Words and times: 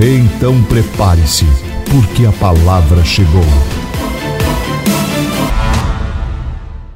Então 0.00 0.54
prepare-se, 0.68 1.44
porque 1.90 2.24
a 2.24 2.30
palavra 2.38 3.04
chegou. 3.04 3.42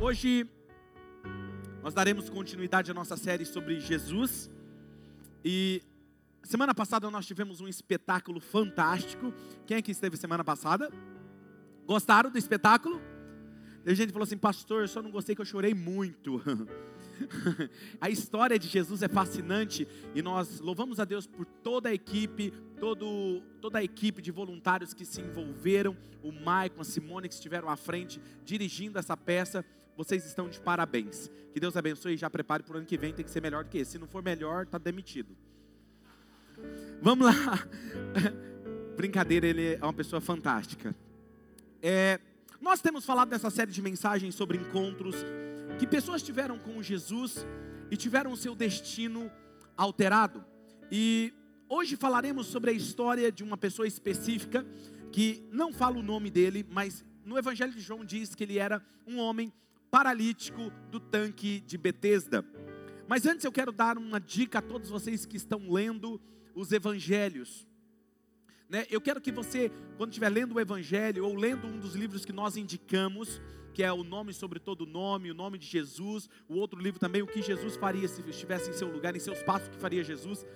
Hoje 0.00 0.46
nós 1.82 1.92
daremos 1.92 2.30
continuidade 2.30 2.92
à 2.92 2.94
nossa 2.94 3.16
série 3.16 3.44
sobre 3.44 3.80
Jesus. 3.80 4.48
E 5.44 5.82
semana 6.44 6.72
passada 6.72 7.10
nós 7.10 7.26
tivemos 7.26 7.60
um 7.60 7.66
espetáculo 7.66 8.38
fantástico. 8.38 9.34
Quem 9.66 9.78
é 9.78 9.82
que 9.82 9.90
esteve 9.90 10.16
semana 10.16 10.44
passada? 10.44 10.88
Gostaram 11.84 12.30
do 12.30 12.38
espetáculo? 12.38 13.00
Tem 13.84 13.96
gente 13.96 14.06
que 14.06 14.12
falou 14.12 14.26
assim, 14.26 14.38
pastor, 14.38 14.82
eu 14.82 14.88
só 14.88 15.02
não 15.02 15.10
gostei 15.10 15.34
que 15.34 15.40
eu 15.40 15.46
chorei 15.46 15.74
muito. 15.74 16.40
a 18.00 18.10
história 18.10 18.58
de 18.58 18.68
Jesus 18.68 19.02
é 19.02 19.08
fascinante 19.08 19.86
e 20.14 20.22
nós 20.22 20.60
louvamos 20.60 21.00
a 21.00 21.04
Deus 21.04 21.26
por 21.26 21.44
toda 21.44 21.88
a 21.88 21.94
equipe, 21.94 22.52
todo, 22.78 23.42
toda 23.60 23.78
a 23.78 23.84
equipe 23.84 24.22
de 24.22 24.30
voluntários 24.30 24.94
que 24.94 25.04
se 25.04 25.20
envolveram, 25.20 25.96
o 26.22 26.32
Maicon, 26.32 26.80
a 26.80 26.84
Simone 26.84 27.28
que 27.28 27.34
estiveram 27.34 27.68
à 27.68 27.76
frente 27.76 28.20
dirigindo 28.44 28.98
essa 28.98 29.16
peça. 29.16 29.64
Vocês 29.96 30.24
estão 30.24 30.48
de 30.48 30.60
parabéns. 30.60 31.30
Que 31.52 31.60
Deus 31.60 31.76
abençoe 31.76 32.14
e 32.14 32.16
já 32.16 32.30
prepare 32.30 32.62
para 32.62 32.74
o 32.74 32.76
ano 32.78 32.86
que 32.86 32.96
vem, 32.96 33.12
tem 33.12 33.24
que 33.24 33.30
ser 33.30 33.42
melhor 33.42 33.64
do 33.64 33.70
que 33.70 33.78
esse. 33.78 33.92
Se 33.92 33.98
não 33.98 34.06
for 34.06 34.22
melhor, 34.22 34.64
está 34.64 34.78
demitido. 34.78 35.36
Vamos 37.00 37.26
lá. 37.26 37.68
Brincadeira, 38.96 39.46
ele 39.46 39.74
é 39.74 39.78
uma 39.82 39.92
pessoa 39.92 40.20
fantástica. 40.20 40.94
É, 41.82 42.20
nós 42.62 42.80
temos 42.80 43.04
falado 43.04 43.28
dessa 43.28 43.50
série 43.50 43.72
de 43.72 43.82
mensagens 43.82 44.36
sobre 44.36 44.56
encontros 44.56 45.16
que 45.80 45.86
pessoas 45.86 46.22
tiveram 46.22 46.60
com 46.60 46.80
Jesus 46.80 47.44
e 47.90 47.96
tiveram 47.96 48.30
o 48.30 48.36
seu 48.36 48.54
destino 48.54 49.28
alterado. 49.76 50.44
E 50.88 51.34
hoje 51.68 51.96
falaremos 51.96 52.46
sobre 52.46 52.70
a 52.70 52.72
história 52.72 53.32
de 53.32 53.42
uma 53.42 53.56
pessoa 53.56 53.88
específica 53.88 54.64
que 55.10 55.44
não 55.50 55.72
fala 55.72 55.98
o 55.98 56.04
nome 56.04 56.30
dele, 56.30 56.64
mas 56.70 57.04
no 57.24 57.36
Evangelho 57.36 57.72
de 57.72 57.80
João 57.80 58.04
diz 58.04 58.32
que 58.32 58.44
ele 58.44 58.58
era 58.58 58.80
um 59.08 59.18
homem 59.18 59.52
paralítico 59.90 60.70
do 60.88 61.00
tanque 61.00 61.58
de 61.66 61.76
Betesda. 61.76 62.44
Mas 63.08 63.26
antes 63.26 63.44
eu 63.44 63.50
quero 63.50 63.72
dar 63.72 63.98
uma 63.98 64.20
dica 64.20 64.60
a 64.60 64.62
todos 64.62 64.88
vocês 64.88 65.26
que 65.26 65.36
estão 65.36 65.68
lendo 65.68 66.20
os 66.54 66.70
evangelhos. 66.70 67.66
Né? 68.72 68.86
Eu 68.90 69.02
quero 69.02 69.20
que 69.20 69.30
você, 69.30 69.70
quando 69.98 70.12
estiver 70.12 70.30
lendo 70.30 70.54
o 70.54 70.60
evangelho 70.60 71.26
ou 71.26 71.34
lendo 71.34 71.66
um 71.66 71.78
dos 71.78 71.94
livros 71.94 72.24
que 72.24 72.32
nós 72.32 72.56
indicamos, 72.56 73.38
que 73.74 73.82
é 73.82 73.92
o 73.92 74.02
nome 74.02 74.32
sobre 74.32 74.58
todo 74.58 74.86
nome, 74.86 75.30
o 75.30 75.34
nome 75.34 75.58
de 75.58 75.66
Jesus, 75.66 76.26
o 76.48 76.54
outro 76.54 76.80
livro 76.80 76.98
também, 76.98 77.20
o 77.20 77.26
que 77.26 77.42
Jesus 77.42 77.76
faria 77.76 78.08
se 78.08 78.22
estivesse 78.22 78.70
em 78.70 78.72
seu 78.72 78.90
lugar, 78.90 79.14
em 79.14 79.18
seus 79.18 79.42
passos, 79.42 79.68
o 79.68 79.72
que 79.72 79.76
faria 79.76 80.02
Jesus. 80.02 80.46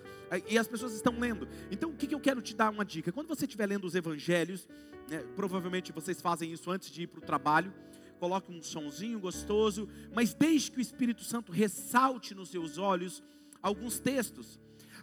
E 0.49 0.57
as 0.57 0.67
pessoas 0.67 0.95
estão 0.95 1.21
lendo. 1.21 1.47
Então, 1.71 1.91
o 1.91 1.93
que, 1.95 2.15
eu 2.15 2.19
quero 2.19 2.41
te 2.41 2.57
dar 2.57 2.71
uma 2.71 2.87
dica? 2.87 3.13
Quando 3.13 3.29
você 3.29 3.45
estiver 3.45 3.67
lendo 3.67 3.85
os 3.85 3.95
evangelhos, 3.95 4.67
né, 5.11 5.23
provavelmente 5.37 5.93
vocês 5.93 6.19
fazem 6.19 6.51
isso 6.51 6.71
antes 6.71 6.91
de 6.91 7.03
ir 7.03 7.09
para 7.09 7.19
o 7.19 7.23
trabalho, 7.23 7.71
coloque 8.19 8.51
um 8.51 8.63
sonzinho 8.63 9.21
gostoso, 9.21 9.91
mas 10.15 10.33
deixe 10.33 10.71
que 10.71 10.79
o 10.79 10.81
Espírito 10.81 11.23
Santo 11.23 11.53
ressalte 11.53 12.35
nos 12.35 12.49
seus 12.49 12.79
olhos 12.79 13.23
alguns 13.61 13.99
textos. 13.99 14.59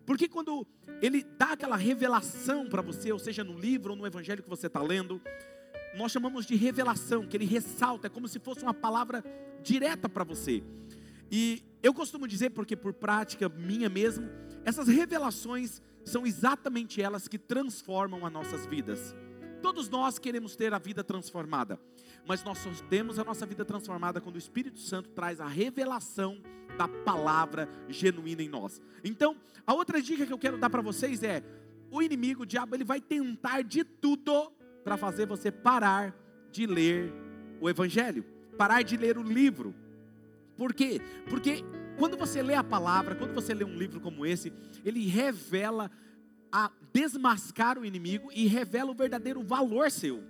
Porque 0.05 0.27
quando 0.27 0.67
ele 1.01 1.23
dá 1.37 1.53
aquela 1.53 1.75
revelação 1.75 2.67
para 2.67 2.81
você, 2.81 3.11
ou 3.11 3.19
seja, 3.19 3.43
no 3.43 3.57
livro 3.57 3.91
ou 3.91 3.97
no 3.97 4.05
evangelho 4.05 4.43
que 4.43 4.49
você 4.49 4.67
está 4.67 4.81
lendo, 4.81 5.21
nós 5.95 6.11
chamamos 6.11 6.45
de 6.45 6.55
revelação, 6.55 7.25
que 7.25 7.37
ele 7.37 7.45
ressalta, 7.45 8.07
é 8.07 8.09
como 8.09 8.27
se 8.27 8.39
fosse 8.39 8.63
uma 8.63 8.73
palavra 8.73 9.23
direta 9.61 10.09
para 10.09 10.23
você. 10.23 10.63
E 11.31 11.63
eu 11.81 11.93
costumo 11.93 12.27
dizer, 12.27 12.49
porque 12.51 12.75
por 12.75 12.93
prática 12.93 13.47
minha 13.49 13.89
mesmo, 13.89 14.29
essas 14.65 14.87
revelações 14.87 15.81
são 16.03 16.25
exatamente 16.25 17.01
elas 17.01 17.27
que 17.27 17.37
transformam 17.37 18.25
as 18.25 18.31
nossas 18.31 18.65
vidas. 18.65 19.15
Todos 19.61 19.87
nós 19.87 20.19
queremos 20.19 20.55
ter 20.55 20.73
a 20.73 20.79
vida 20.79 21.03
transformada, 21.03 21.79
mas 22.25 22.43
nós 22.43 22.57
só 22.57 22.69
temos 22.89 23.19
a 23.19 23.23
nossa 23.23 23.45
vida 23.45 23.65
transformada 23.65 24.21
quando 24.21 24.35
o 24.35 24.39
Espírito 24.39 24.79
Santo 24.79 25.09
traz 25.09 25.39
a 25.41 25.47
revelação 25.47 26.41
da 26.77 26.87
palavra 26.87 27.69
genuína 27.89 28.41
em 28.41 28.49
nós. 28.49 28.81
Então, 29.03 29.35
a 29.65 29.73
outra 29.73 30.01
dica 30.01 30.25
que 30.25 30.33
eu 30.33 30.37
quero 30.37 30.57
dar 30.57 30.69
para 30.69 30.81
vocês 30.81 31.23
é: 31.23 31.43
o 31.91 32.01
inimigo, 32.01 32.43
o 32.43 32.45
diabo, 32.45 32.75
ele 32.75 32.83
vai 32.83 33.01
tentar 33.01 33.61
de 33.61 33.83
tudo 33.83 34.51
para 34.83 34.97
fazer 34.97 35.25
você 35.25 35.51
parar 35.51 36.15
de 36.51 36.65
ler 36.65 37.13
o 37.59 37.69
Evangelho, 37.69 38.25
parar 38.57 38.81
de 38.81 38.97
ler 38.97 39.17
o 39.17 39.23
livro. 39.23 39.73
Por 40.57 40.73
quê? 40.73 41.01
Porque 41.29 41.63
quando 41.97 42.17
você 42.17 42.41
lê 42.41 42.55
a 42.55 42.63
palavra, 42.63 43.15
quando 43.15 43.33
você 43.33 43.53
lê 43.53 43.63
um 43.63 43.77
livro 43.77 43.99
como 43.99 44.25
esse, 44.25 44.51
ele 44.83 45.07
revela 45.07 45.91
a 46.51 46.71
desmascar 46.91 47.79
o 47.79 47.85
inimigo 47.85 48.29
e 48.31 48.45
revela 48.47 48.91
o 48.91 48.95
verdadeiro 48.95 49.41
valor 49.41 49.89
seu. 49.89 50.23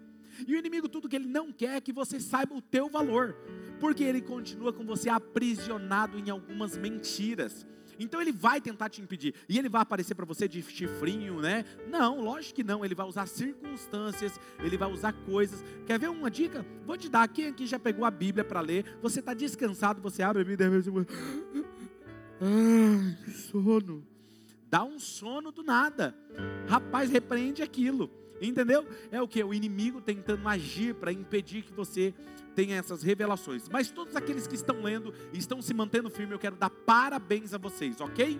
E 0.47 0.53
o 0.53 0.57
inimigo, 0.57 0.89
tudo 0.89 1.09
que 1.09 1.15
ele 1.15 1.27
não 1.27 1.51
quer 1.51 1.77
é 1.77 1.81
que 1.81 1.93
você 1.93 2.19
saiba 2.19 2.55
o 2.55 2.61
teu 2.61 2.89
valor, 2.89 3.35
porque 3.79 4.03
ele 4.03 4.21
continua 4.21 4.73
com 4.73 4.85
você 4.85 5.09
aprisionado 5.09 6.17
em 6.17 6.29
algumas 6.29 6.77
mentiras. 6.77 7.65
Então 7.99 8.21
ele 8.21 8.31
vai 8.31 8.59
tentar 8.59 8.89
te 8.89 9.01
impedir. 9.01 9.33
E 9.47 9.57
ele 9.57 9.69
vai 9.69 9.81
aparecer 9.81 10.15
para 10.15 10.25
você 10.25 10.47
de 10.47 10.61
chifrinho, 10.61 11.39
né? 11.39 11.65
Não, 11.87 12.21
lógico 12.21 12.55
que 12.55 12.63
não. 12.63 12.83
Ele 12.83 12.95
vai 12.95 13.05
usar 13.05 13.27
circunstâncias, 13.27 14.39
ele 14.59 14.77
vai 14.77 14.91
usar 14.91 15.13
coisas. 15.13 15.63
Quer 15.85 15.99
ver 15.99 16.09
uma 16.09 16.29
dica? 16.29 16.65
Vou 16.85 16.97
te 16.97 17.09
dar. 17.09 17.27
Quem 17.27 17.47
aqui 17.47 17.67
já 17.67 17.79
pegou 17.79 18.05
a 18.05 18.11
Bíblia 18.11 18.43
para 18.43 18.61
ler? 18.61 18.97
Você 19.01 19.19
está 19.19 19.33
descansado, 19.33 20.01
você 20.01 20.23
abre 20.23 20.41
a 20.41 20.45
Bíblia 20.45 20.69
e 20.69 20.83
que 23.23 23.31
sono. 23.31 24.05
Dá 24.69 24.83
um 24.83 24.97
sono 24.97 25.51
do 25.51 25.63
nada. 25.63 26.15
Rapaz, 26.67 27.09
repreende 27.09 27.61
aquilo. 27.61 28.09
Entendeu? 28.41 28.85
É 29.11 29.21
o 29.21 29.27
que? 29.27 29.43
O 29.43 29.53
inimigo 29.53 30.01
tentando 30.01 30.47
agir 30.47 30.95
para 30.95 31.11
impedir 31.11 31.63
que 31.63 31.73
você 31.73 32.13
tenha 32.55 32.75
essas 32.75 33.03
revelações. 33.03 33.67
Mas 33.69 33.91
todos 33.91 34.15
aqueles 34.15 34.47
que 34.47 34.55
estão 34.55 34.81
lendo 34.81 35.13
e 35.31 35.37
estão 35.37 35.61
se 35.61 35.73
mantendo 35.73 36.09
firme, 36.09 36.33
eu 36.33 36.39
quero 36.39 36.55
dar 36.55 36.69
parabéns 36.69 37.53
a 37.53 37.57
vocês, 37.57 37.99
ok? 38.01 38.39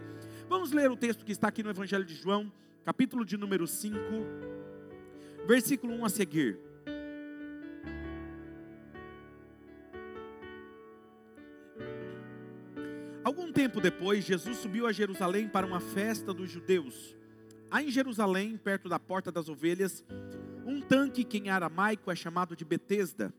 Vamos 0.49 0.71
ler 0.71 0.91
o 0.91 0.95
texto 0.95 1.25
que 1.25 1.31
está 1.31 1.47
aqui 1.47 1.63
no 1.63 1.69
Evangelho 1.69 2.05
de 2.05 2.15
João, 2.15 2.51
capítulo 2.83 3.25
de 3.25 3.37
número 3.37 3.65
5, 3.65 3.97
versículo 5.47 5.93
1 5.93 6.05
a 6.05 6.09
seguir. 6.09 6.59
Algum 13.23 13.53
tempo 13.53 13.79
depois, 13.79 14.25
Jesus 14.25 14.57
subiu 14.57 14.85
a 14.85 14.91
Jerusalém 14.91 15.47
para 15.47 15.65
uma 15.65 15.79
festa 15.79 16.33
dos 16.33 16.51
judeus. 16.51 17.15
Há 17.73 17.81
em 17.81 17.89
Jerusalém, 17.89 18.56
perto 18.56 18.88
da 18.88 19.00
porta 19.00 19.31
das 19.31 19.50
ovelhas, 19.50 20.06
um 20.63 20.79
tanque 20.79 21.23
que 21.23 21.39
em 21.39 21.50
aramaico 21.50 22.11
é 22.11 22.16
chamado 22.16 22.56
de 22.56 22.63
Betesda, 22.63 23.34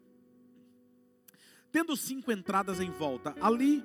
tendo 1.70 1.96
cinco 1.96 2.32
entradas 2.32 2.80
em 2.80 2.90
volta. 2.90 3.32
Ali 3.40 3.80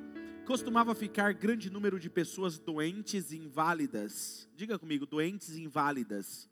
costumava 0.47 0.95
ficar 0.95 1.35
grande 1.35 1.69
número 1.69 1.99
de 1.99 2.09
pessoas 2.09 2.57
doentes 2.57 3.31
e 3.31 3.37
inválidas. 3.37 4.49
Diga 4.55 4.79
comigo, 4.79 5.05
doentes 5.05 5.49
e 5.49 5.61
inválidas. 5.61 6.49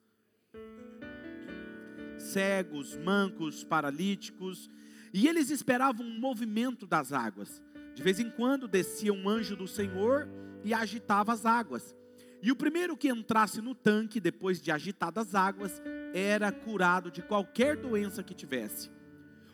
Cegos, 2.20 2.96
mancos, 2.98 3.64
paralíticos, 3.64 4.70
e 5.12 5.28
eles 5.28 5.50
esperavam 5.50 6.06
um 6.06 6.20
movimento 6.20 6.86
das 6.86 7.12
águas. 7.12 7.64
De 7.96 8.04
vez 8.04 8.20
em 8.20 8.30
quando 8.30 8.68
descia 8.68 9.12
um 9.12 9.28
anjo 9.28 9.56
do 9.56 9.68
Senhor 9.68 10.30
e 10.64 10.72
agitava 10.72 11.34
as 11.34 11.48
águas. 11.48 11.97
E 12.42 12.52
o 12.52 12.56
primeiro 12.56 12.96
que 12.96 13.10
entrasse 13.10 13.62
no 13.62 13.74
tanque, 13.74 14.20
depois 14.20 14.62
de 14.62 14.72
agitadas 14.72 15.34
águas, 15.34 15.82
era 16.14 16.52
curado 16.52 17.10
de 17.10 17.22
qualquer 17.22 17.76
doença 17.76 18.24
que 18.24 18.34
tivesse. 18.34 18.90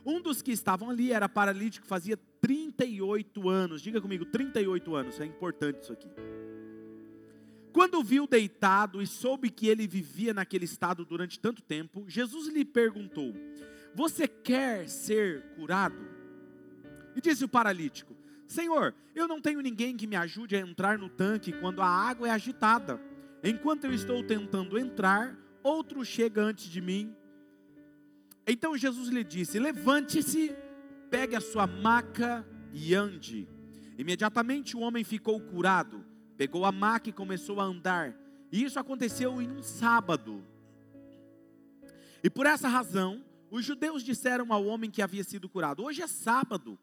Um 0.06 0.22
dos 0.22 0.42
que 0.42 0.52
estavam 0.52 0.90
ali 0.90 1.14
era 1.14 1.30
paralítico, 1.30 1.88
fazia 1.88 2.18
38 2.42 3.50
anos. 3.50 3.82
Diga 3.82 4.02
comigo, 4.02 4.26
38 4.26 4.96
anos, 4.96 5.20
é 5.20 5.26
importante 5.26 5.82
isso 5.82 5.94
aqui. 5.94 6.10
Quando 7.72 8.04
viu 8.04 8.28
deitado 8.28 9.02
e 9.02 9.08
soube 9.08 9.50
que 9.50 9.68
ele 9.68 9.88
vivia 9.88 10.34
naquele 10.34 10.66
estado 10.66 11.04
durante 11.04 11.40
tanto 11.40 11.62
tempo, 11.62 12.04
Jesus 12.08 12.48
lhe 12.48 12.64
perguntou: 12.64 13.34
Você 13.96 14.28
quer 14.28 14.88
ser 14.88 15.42
curado? 15.56 15.98
E 17.16 17.22
disse 17.22 17.44
o 17.44 17.50
paralítico: 17.50 18.13
Senhor, 18.54 18.94
eu 19.16 19.28
não 19.28 19.42
tenho 19.42 19.62
ninguém 19.62 19.98
que 19.98 20.06
me 20.06 20.16
ajude 20.16 20.56
a 20.56 20.60
entrar 20.60 21.00
no 21.00 21.10
tanque 21.10 21.52
quando 21.52 21.82
a 21.82 21.88
água 21.88 22.28
é 22.28 22.32
agitada. 22.32 23.02
Enquanto 23.44 23.86
eu 23.86 23.94
estou 23.94 24.24
tentando 24.24 24.78
entrar, 24.78 25.36
outro 25.64 26.06
chega 26.06 26.44
antes 26.44 26.66
de 26.66 26.80
mim. 26.80 27.16
Então 28.46 28.78
Jesus 28.78 29.10
lhe 29.10 29.24
disse: 29.24 29.58
Levante-se, 29.58 30.56
pegue 31.10 31.36
a 31.36 31.42
sua 31.42 31.66
maca 31.66 32.48
e 32.72 32.94
ande. 32.94 33.50
Imediatamente 33.98 34.78
o 34.78 34.82
homem 34.82 35.04
ficou 35.04 35.40
curado, 35.42 36.06
pegou 36.38 36.64
a 36.64 36.72
maca 36.72 37.10
e 37.10 37.14
começou 37.14 37.60
a 37.60 37.64
andar. 37.64 38.16
E 38.52 38.64
isso 38.64 38.80
aconteceu 38.80 39.42
em 39.42 39.50
um 39.50 39.64
sábado. 39.64 40.46
E 42.24 42.30
por 42.30 42.46
essa 42.46 42.68
razão, 42.68 43.26
os 43.50 43.66
judeus 43.66 44.04
disseram 44.04 44.54
ao 44.54 44.64
homem 44.64 44.92
que 44.92 45.02
havia 45.02 45.24
sido 45.24 45.50
curado: 45.50 45.84
Hoje 45.84 46.04
é 46.04 46.08
sábado, 46.08 46.78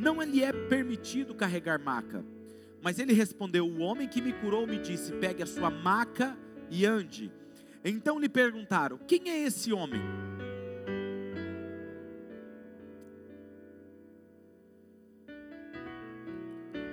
não 0.00 0.22
lhe 0.22 0.42
é 0.42 0.52
permitido 0.52 1.34
carregar 1.34 1.78
maca. 1.80 2.24
Mas 2.82 2.98
ele 2.98 3.12
respondeu: 3.12 3.66
O 3.66 3.80
homem 3.80 4.08
que 4.08 4.22
me 4.22 4.32
curou 4.32 4.66
me 4.66 4.78
disse: 4.78 5.12
Pegue 5.12 5.42
a 5.42 5.46
sua 5.46 5.70
maca 5.70 6.36
e 6.70 6.86
ande. 6.86 7.30
Então 7.84 8.18
lhe 8.18 8.28
perguntaram: 8.28 8.98
Quem 9.06 9.30
é 9.30 9.44
esse 9.44 9.72
homem? 9.72 10.00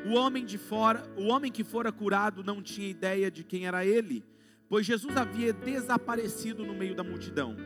O 0.05 0.13
homem 0.13 0.45
de 0.45 0.57
fora, 0.57 1.03
o 1.17 1.27
homem 1.27 1.51
que 1.51 1.63
fora 1.63 1.91
curado 1.91 2.41
não 2.43 2.61
tinha 2.61 2.87
ideia 2.87 3.29
de 3.29 3.43
quem 3.43 3.67
era 3.67 3.85
ele, 3.85 4.23
pois 4.69 4.85
Jesus 4.85 5.17
havia 5.17 5.51
desaparecido 5.51 6.65
no 6.65 6.73
meio 6.73 6.95
da 6.95 7.03
multidão. 7.03 7.57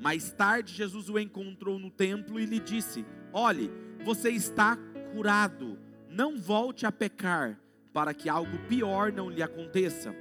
Mais 0.00 0.30
tarde, 0.32 0.72
Jesus 0.72 1.10
o 1.10 1.18
encontrou 1.18 1.78
no 1.78 1.90
templo 1.90 2.38
e 2.40 2.46
lhe 2.46 2.58
disse: 2.58 3.04
Olhe, 3.32 3.70
você 4.04 4.30
está 4.30 4.76
curado, 5.12 5.78
não 6.08 6.38
volte 6.38 6.86
a 6.86 6.92
pecar, 6.92 7.58
para 7.92 8.14
que 8.14 8.28
algo 8.28 8.58
pior 8.68 9.12
não 9.12 9.28
lhe 9.28 9.42
aconteça. 9.42 10.14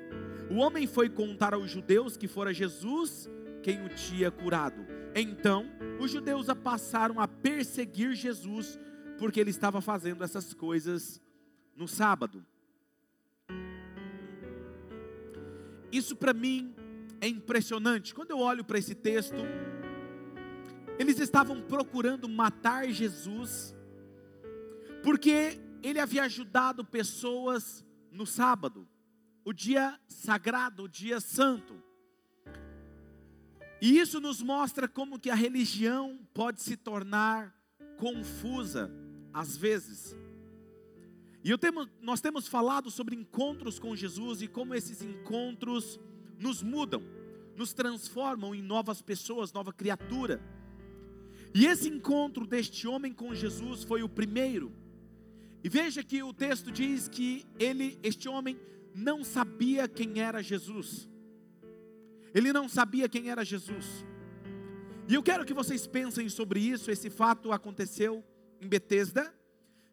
O 0.50 0.56
homem 0.56 0.88
foi 0.88 1.10
contar 1.10 1.54
aos 1.54 1.70
judeus 1.70 2.16
que 2.16 2.28
fora 2.28 2.54
Jesus 2.54 3.30
quem 3.62 3.84
o 3.86 3.90
tinha 3.90 4.32
curado. 4.32 4.86
Então, 5.14 5.66
os 6.00 6.12
judeus 6.12 6.48
passaram 6.64 7.20
a 7.20 7.28
perseguir 7.28 8.14
Jesus, 8.14 8.80
porque 9.18 9.40
ele 9.40 9.50
estava 9.50 9.82
fazendo 9.82 10.24
essas 10.24 10.54
coisas 10.54 11.22
no 11.76 11.88
sábado. 11.88 12.46
Isso 15.92 16.16
para 16.16 16.34
mim 16.34 16.74
é 17.20 17.28
impressionante. 17.28 18.14
Quando 18.14 18.32
eu 18.32 18.40
olho 18.40 18.64
para 18.64 18.78
esse 18.78 18.96
texto, 18.96 19.38
eles 20.98 21.20
estavam 21.20 21.62
procurando 21.62 22.28
matar 22.28 22.90
Jesus, 22.90 23.76
porque 25.04 25.60
ele 25.84 26.00
havia 26.00 26.24
ajudado 26.24 26.84
pessoas 26.84 27.86
no 28.12 28.26
sábado, 28.26 28.88
o 29.46 29.54
dia 29.54 30.00
sagrado, 30.08 30.84
o 30.84 30.90
dia 30.90 31.20
santo. 31.20 31.82
E 33.82 34.00
isso 34.00 34.20
nos 34.20 34.42
mostra 34.42 34.88
como 34.88 35.20
que 35.20 35.30
a 35.30 35.36
religião 35.36 36.20
pode 36.34 36.62
se 36.62 36.76
tornar 36.76 37.56
confusa 37.98 38.92
às 39.32 39.56
vezes. 39.56 40.18
E 41.44 41.52
nós 42.02 42.20
temos 42.20 42.48
falado 42.48 42.90
sobre 42.90 43.16
encontros 43.16 43.80
com 43.80 43.96
Jesus 43.96 44.42
e 44.42 44.48
como 44.48 44.74
esses 44.74 45.02
encontros 45.02 46.00
nos 46.38 46.62
mudam, 46.62 47.04
nos 47.56 47.74
transformam 47.74 48.54
em 48.54 48.62
novas 48.62 49.02
pessoas, 49.02 49.54
nova 49.54 49.72
criatura. 49.72 50.42
E 51.54 51.66
esse 51.66 51.88
encontro 51.90 52.46
deste 52.46 52.88
homem 52.88 53.14
com 53.14 53.34
Jesus 53.34 53.84
foi 53.84 54.04
o 54.04 54.10
primeiro. 54.10 54.72
E 55.64 55.70
veja 55.70 56.04
que 56.04 56.22
o 56.22 56.34
texto 56.34 56.72
diz 56.72 57.08
que 57.08 57.46
ele, 57.60 58.00
este 58.04 58.30
homem, 58.30 58.60
não 58.94 59.24
sabia 59.24 59.88
quem 59.88 60.20
era 60.20 60.42
Jesus. 60.42 61.10
Ele 62.34 62.54
não 62.54 62.70
sabia 62.70 63.10
quem 63.10 63.30
era 63.30 63.44
Jesus. 63.44 64.06
E 65.08 65.14
eu 65.14 65.24
quero 65.24 65.46
que 65.46 65.54
vocês 65.54 65.88
pensem 65.88 66.30
sobre 66.30 66.60
isso. 66.60 66.92
Esse 66.92 67.10
fato 67.10 67.52
aconteceu 67.52 68.24
em 68.62 68.68
Betesda, 68.68 69.34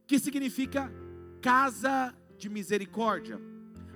que 0.07 0.19
significa 0.19 0.93
casa 1.41 2.15
de 2.37 2.49
misericórdia. 2.49 3.41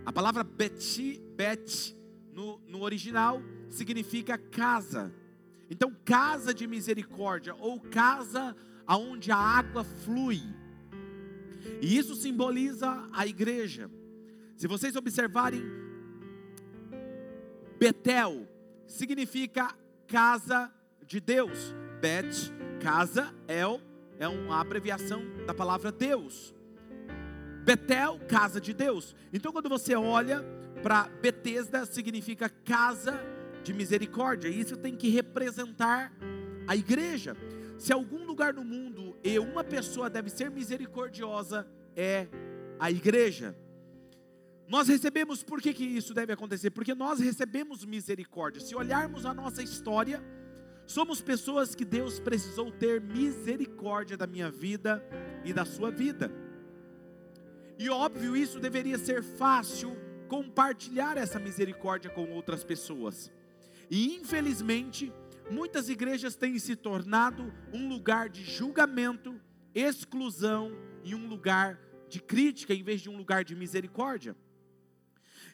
A 0.07 0.13
palavra 0.13 0.45
beti, 0.45 1.21
bet, 1.37 1.97
no, 2.33 2.59
no 2.67 2.83
original, 2.83 3.43
significa 3.69 4.39
casa. 4.39 5.13
Então, 5.71 5.95
casa 6.05 6.55
de 6.55 6.67
misericórdia, 6.67 7.55
ou 7.55 7.81
casa 7.81 8.57
aonde 8.87 9.31
a 9.31 9.37
água 9.37 9.85
flui. 9.85 10.43
E 11.81 11.97
isso 11.97 12.15
simboliza 12.15 13.07
a 13.13 13.27
igreja. 13.27 13.91
Se 14.57 14.67
vocês 14.67 14.97
observarem, 14.97 15.63
Betel 17.79 18.49
significa 18.87 19.77
casa 20.07 20.73
de 21.07 21.21
Deus. 21.21 21.75
Bet, 22.01 22.53
casa, 22.81 23.35
El, 23.47 23.81
é 24.19 24.27
uma 24.27 24.61
abreviação 24.61 25.23
da 25.47 25.53
palavra 25.53 25.93
Deus. 25.93 26.55
Betel, 27.65 28.19
casa 28.29 28.61
de 28.61 28.73
Deus. 28.73 29.15
Então, 29.33 29.53
quando 29.53 29.69
você 29.69 29.95
olha 29.95 30.43
para 30.83 31.09
Betesda, 31.21 31.85
significa 31.85 32.49
casa 32.49 33.13
de 33.13 33.38
misericórdia. 33.73 34.49
E 34.49 34.61
isso 34.61 34.77
tem 34.77 34.97
que 34.97 35.09
representar 35.09 36.13
a 36.67 36.77
igreja. 36.77 37.37
Se 37.79 37.93
algum 37.93 38.25
lugar 38.25 38.53
no 38.53 38.65
mundo 38.65 39.17
e 39.23 39.39
uma 39.39 39.63
pessoa 39.63 40.11
deve 40.11 40.31
ser 40.31 40.51
misericordiosa, 40.51 41.67
é 41.97 42.27
a 42.79 42.91
igreja. 42.91 43.57
Nós 44.69 44.89
recebemos, 44.89 45.43
por 45.43 45.63
que, 45.63 45.73
que 45.73 45.85
isso 45.85 46.13
deve 46.13 46.33
acontecer? 46.33 46.71
Porque 46.71 46.95
nós 46.95 47.21
recebemos 47.21 47.85
misericórdia. 47.85 48.61
Se 48.61 48.77
olharmos 48.77 49.25
a 49.25 49.33
nossa 49.33 49.63
história, 49.63 50.23
somos 50.87 51.23
pessoas 51.23 51.75
que 51.75 51.85
Deus 51.85 52.21
precisou 52.21 52.71
ter 52.71 53.01
misericórdia 53.01 54.17
da 54.17 54.27
minha 54.27 54.51
vida 54.51 55.03
e 55.45 55.53
da 55.53 55.65
sua 55.65 55.91
vida. 55.91 56.31
E 57.79 57.89
óbvio, 57.89 58.37
isso 58.37 58.59
deveria 58.59 58.99
ser 58.99 59.23
fácil 59.23 59.97
compartilhar 60.29 61.17
essa 61.17 61.39
misericórdia 61.39 62.11
com 62.11 62.31
outras 62.33 62.63
pessoas. 62.63 63.33
E 63.91 64.17
infelizmente, 64.17 65.13
muitas 65.51 65.89
igrejas 65.89 66.37
têm 66.37 66.59
se 66.59 66.77
tornado 66.77 67.53
um 67.73 67.89
lugar 67.89 68.29
de 68.29 68.45
julgamento, 68.45 69.41
exclusão 69.75 70.73
e 71.05 71.15
um 71.15 71.29
lugar 71.29 71.81
de 72.09 72.21
crítica 72.21 72.75
em 72.75 72.83
vez 72.83 73.01
de 73.01 73.09
um 73.09 73.17
lugar 73.17 73.45
de 73.45 73.55
misericórdia. 73.55 74.37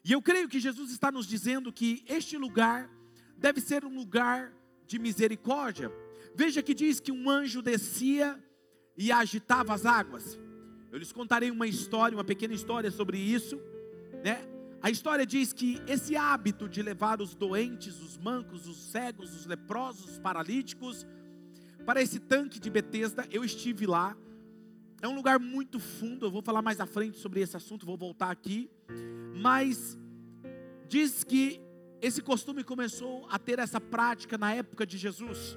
E 0.05 0.13
eu 0.13 0.21
creio 0.21 0.49
que 0.49 0.61
Jesus 0.61 0.91
está 0.91 1.11
nos 1.11 1.27
dizendo 1.27 1.73
que 1.73 2.05
este 2.09 2.37
lugar 2.37 2.91
deve 3.37 3.61
ser 3.61 3.85
um 3.85 3.95
lugar 3.95 4.53
de 4.87 4.99
misericórdia. 4.99 5.91
Veja 6.35 6.63
que 6.63 6.75
diz 6.75 7.01
que 7.01 7.13
um 7.13 7.31
anjo 7.31 7.63
descia 7.63 8.39
e 8.97 9.11
agitava 9.11 9.73
as 9.73 9.87
águas. 9.87 10.39
Eu 10.93 10.99
lhes 10.99 11.13
contarei 11.13 11.51
uma 11.51 11.67
história, 11.67 12.17
uma 12.17 12.25
pequena 12.25 12.55
história 12.55 12.91
sobre 12.91 13.19
isso, 13.19 13.61
né? 14.23 14.54
A 14.85 14.91
história 14.91 15.25
diz 15.25 15.51
que 15.51 15.81
esse 15.87 16.15
hábito 16.15 16.69
de 16.69 16.83
levar 16.83 17.23
os 17.23 17.35
doentes, 17.35 18.03
os 18.03 18.19
mancos, 18.19 18.69
os 18.69 18.77
cegos, 18.77 19.35
os 19.35 19.47
leprosos, 19.47 20.11
os 20.11 20.19
paralíticos 20.19 21.07
para 21.87 22.03
esse 22.03 22.21
tanque 22.21 22.61
de 22.61 22.69
Betesda, 22.69 23.27
eu 23.31 23.43
estive 23.43 23.87
lá. 23.87 24.15
É 25.01 25.09
um 25.09 25.15
lugar 25.15 25.41
muito 25.41 25.81
fundo, 25.81 26.27
eu 26.27 26.31
vou 26.31 26.43
falar 26.43 26.61
mais 26.61 26.81
à 26.81 26.87
frente 26.87 27.17
sobre 27.17 27.41
esse 27.41 27.57
assunto, 27.57 27.87
vou 27.87 27.97
voltar 27.97 28.31
aqui. 28.31 28.71
Mas 29.35 29.97
diz 30.87 31.25
que 31.25 31.63
esse 32.03 32.21
costume 32.21 32.63
começou 32.63 33.27
a 33.31 33.39
ter 33.39 33.59
essa 33.59 33.81
prática 33.81 34.37
na 34.37 34.53
época 34.53 34.87
de 34.87 34.99
Jesus. 34.99 35.57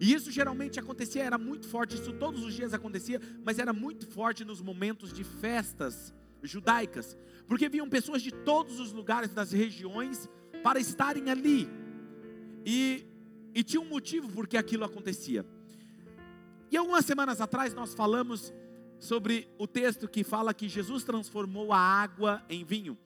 E 0.00 0.14
isso 0.14 0.30
geralmente 0.30 0.78
acontecia, 0.78 1.24
era 1.24 1.38
muito 1.38 1.66
forte, 1.66 1.96
isso 1.96 2.12
todos 2.12 2.44
os 2.44 2.54
dias 2.54 2.72
acontecia, 2.72 3.20
mas 3.44 3.58
era 3.58 3.72
muito 3.72 4.06
forte 4.06 4.44
nos 4.44 4.62
momentos 4.62 5.12
de 5.12 5.24
festas 5.24 6.14
judaicas, 6.42 7.16
porque 7.46 7.68
vinham 7.68 7.88
pessoas 7.88 8.22
de 8.22 8.30
todos 8.30 8.80
os 8.80 8.92
lugares 8.92 9.32
das 9.32 9.52
regiões 9.52 10.28
para 10.62 10.78
estarem 10.78 11.30
ali. 11.30 11.68
E, 12.64 13.06
e 13.54 13.62
tinha 13.62 13.80
um 13.80 13.88
motivo 13.88 14.30
por 14.30 14.46
que 14.46 14.56
aquilo 14.56 14.84
acontecia. 14.84 15.44
E 16.70 16.76
algumas 16.76 17.04
semanas 17.04 17.40
atrás 17.40 17.72
nós 17.74 17.94
falamos 17.94 18.52
sobre 18.98 19.48
o 19.58 19.66
texto 19.66 20.08
que 20.08 20.24
fala 20.24 20.52
que 20.52 20.68
Jesus 20.68 21.04
transformou 21.04 21.72
a 21.72 21.78
água 21.78 22.44
em 22.48 22.64
vinho. 22.64 22.98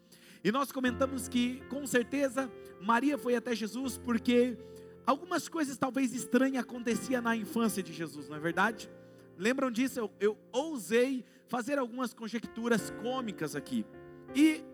E 0.42 0.50
nós 0.50 0.72
comentamos 0.72 1.28
que, 1.28 1.62
com 1.68 1.86
certeza, 1.86 2.50
Maria 2.80 3.16
foi 3.16 3.36
até 3.36 3.54
Jesus 3.54 3.96
porque 3.96 4.58
Algumas 5.04 5.48
coisas 5.48 5.76
talvez 5.76 6.14
estranhas 6.14 6.62
aconteciam 6.62 7.20
na 7.20 7.34
infância 7.34 7.82
de 7.82 7.92
Jesus, 7.92 8.28
não 8.28 8.36
é 8.36 8.40
verdade? 8.40 8.88
Lembram 9.36 9.70
disso? 9.70 9.98
Eu, 9.98 10.10
eu 10.20 10.38
ousei 10.52 11.24
fazer 11.52 11.78
algumas 11.78 12.14
conjecturas 12.14 12.90
cômicas 13.02 13.54
aqui. 13.54 13.84
E 14.34 14.64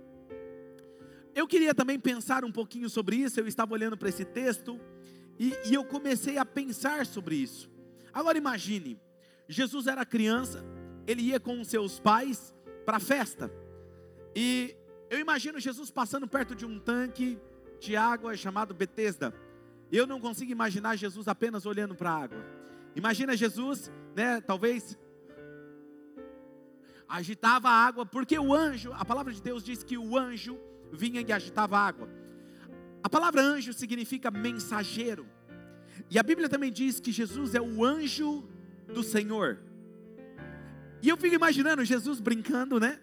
eu 1.34 1.44
queria 1.44 1.74
também 1.74 1.98
pensar 1.98 2.44
um 2.44 2.52
pouquinho 2.52 2.88
sobre 2.88 3.16
isso. 3.16 3.40
Eu 3.40 3.48
estava 3.48 3.74
olhando 3.74 3.98
para 3.98 4.08
esse 4.08 4.24
texto 4.24 4.78
e, 5.36 5.52
e 5.64 5.74
eu 5.74 5.84
comecei 5.84 6.38
a 6.38 6.44
pensar 6.44 7.04
sobre 7.04 7.34
isso. 7.34 7.68
Agora 8.12 8.38
imagine: 8.38 8.96
Jesus 9.48 9.88
era 9.88 10.06
criança, 10.06 10.64
ele 11.04 11.22
ia 11.22 11.40
com 11.40 11.64
seus 11.64 11.98
pais 11.98 12.54
para 12.86 12.98
a 12.98 13.00
festa. 13.00 13.50
E 14.32 14.76
eu 15.10 15.18
imagino 15.18 15.58
Jesus 15.58 15.90
passando 15.90 16.28
perto 16.28 16.54
de 16.54 16.64
um 16.64 16.78
tanque 16.78 17.40
de 17.80 17.96
água 17.96 18.36
chamado 18.36 18.72
Betesda. 18.72 19.34
Eu 19.90 20.06
não 20.06 20.20
consigo 20.20 20.52
imaginar 20.52 20.94
Jesus 20.94 21.26
apenas 21.26 21.66
olhando 21.66 21.96
para 21.96 22.12
a 22.12 22.22
água. 22.22 22.46
Imagina 22.94 23.36
Jesus, 23.36 23.90
né, 24.14 24.40
talvez 24.40 24.96
agitava 27.08 27.68
a 27.68 27.72
água, 27.72 28.04
porque 28.04 28.38
o 28.38 28.54
anjo, 28.54 28.92
a 28.92 29.04
palavra 29.04 29.32
de 29.32 29.40
Deus 29.40 29.62
diz 29.62 29.82
que 29.82 29.96
o 29.96 30.16
anjo 30.16 30.58
vinha 30.92 31.24
e 31.26 31.32
agitava 31.32 31.78
a 31.78 31.86
água. 31.86 32.08
A 33.02 33.08
palavra 33.08 33.40
anjo 33.40 33.72
significa 33.72 34.30
mensageiro. 34.30 35.26
E 36.10 36.18
a 36.18 36.22
Bíblia 36.22 36.48
também 36.48 36.70
diz 36.70 37.00
que 37.00 37.10
Jesus 37.10 37.54
é 37.54 37.60
o 37.60 37.84
anjo 37.84 38.44
do 38.92 39.02
Senhor. 39.02 39.58
E 41.02 41.08
eu 41.08 41.16
fico 41.16 41.34
imaginando 41.34 41.84
Jesus 41.84 42.20
brincando, 42.20 42.78
né? 42.78 43.00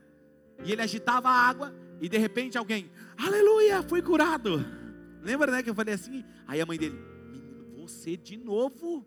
E 0.63 0.71
ele 0.71 0.81
agitava 0.81 1.29
a 1.29 1.33
água 1.33 1.74
e 2.00 2.09
de 2.09 2.17
repente 2.17 2.57
alguém, 2.57 2.91
aleluia, 3.17 3.81
fui 3.83 4.01
curado. 4.01 4.63
Lembra, 5.21 5.51
né, 5.51 5.63
que 5.63 5.69
eu 5.69 5.75
falei 5.75 5.93
assim? 5.93 6.24
Aí 6.45 6.62
a 6.62 6.65
mãe 6.65 6.77
dele, 6.77 7.00
menino, 7.31 7.88
você 7.88 8.15
de 8.15 8.38
novo? 8.38 9.05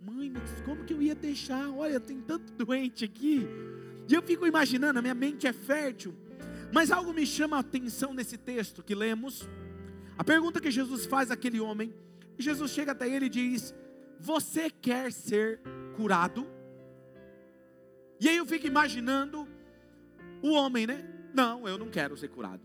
Mãe, 0.00 0.30
mas 0.30 0.60
como 0.62 0.84
que 0.84 0.92
eu 0.92 1.00
ia 1.00 1.14
deixar? 1.14 1.70
Olha, 1.70 2.00
tem 2.00 2.20
tanto 2.20 2.52
doente 2.52 3.04
aqui. 3.04 3.46
E 4.08 4.14
eu 4.14 4.22
fico 4.22 4.46
imaginando, 4.46 4.98
a 4.98 5.02
minha 5.02 5.14
mente 5.14 5.46
é 5.46 5.52
fértil. 5.52 6.14
Mas 6.72 6.90
algo 6.90 7.12
me 7.12 7.26
chama 7.26 7.56
a 7.56 7.60
atenção 7.60 8.14
nesse 8.14 8.38
texto 8.38 8.82
que 8.82 8.94
lemos. 8.94 9.48
A 10.16 10.24
pergunta 10.24 10.60
que 10.60 10.70
Jesus 10.70 11.06
faz 11.06 11.30
àquele 11.30 11.60
homem, 11.60 11.94
Jesus 12.38 12.70
chega 12.70 12.92
até 12.92 13.08
ele 13.08 13.26
e 13.26 13.30
diz: 13.30 13.74
Você 14.18 14.70
quer 14.70 15.12
ser 15.12 15.60
curado? 15.96 16.46
E 18.18 18.28
aí 18.28 18.36
eu 18.36 18.46
fico 18.46 18.66
imaginando 18.66 19.48
o 20.42 20.52
homem, 20.52 20.86
né? 20.86 21.04
Não, 21.34 21.66
eu 21.66 21.76
não 21.78 21.88
quero 21.88 22.16
ser 22.16 22.28
curado. 22.28 22.62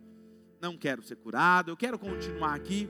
Não 0.60 0.78
quero 0.78 1.04
ser 1.04 1.16
curado, 1.16 1.72
eu 1.72 1.78
quero 1.78 2.00
continuar 2.00 2.56
aqui. 2.56 2.90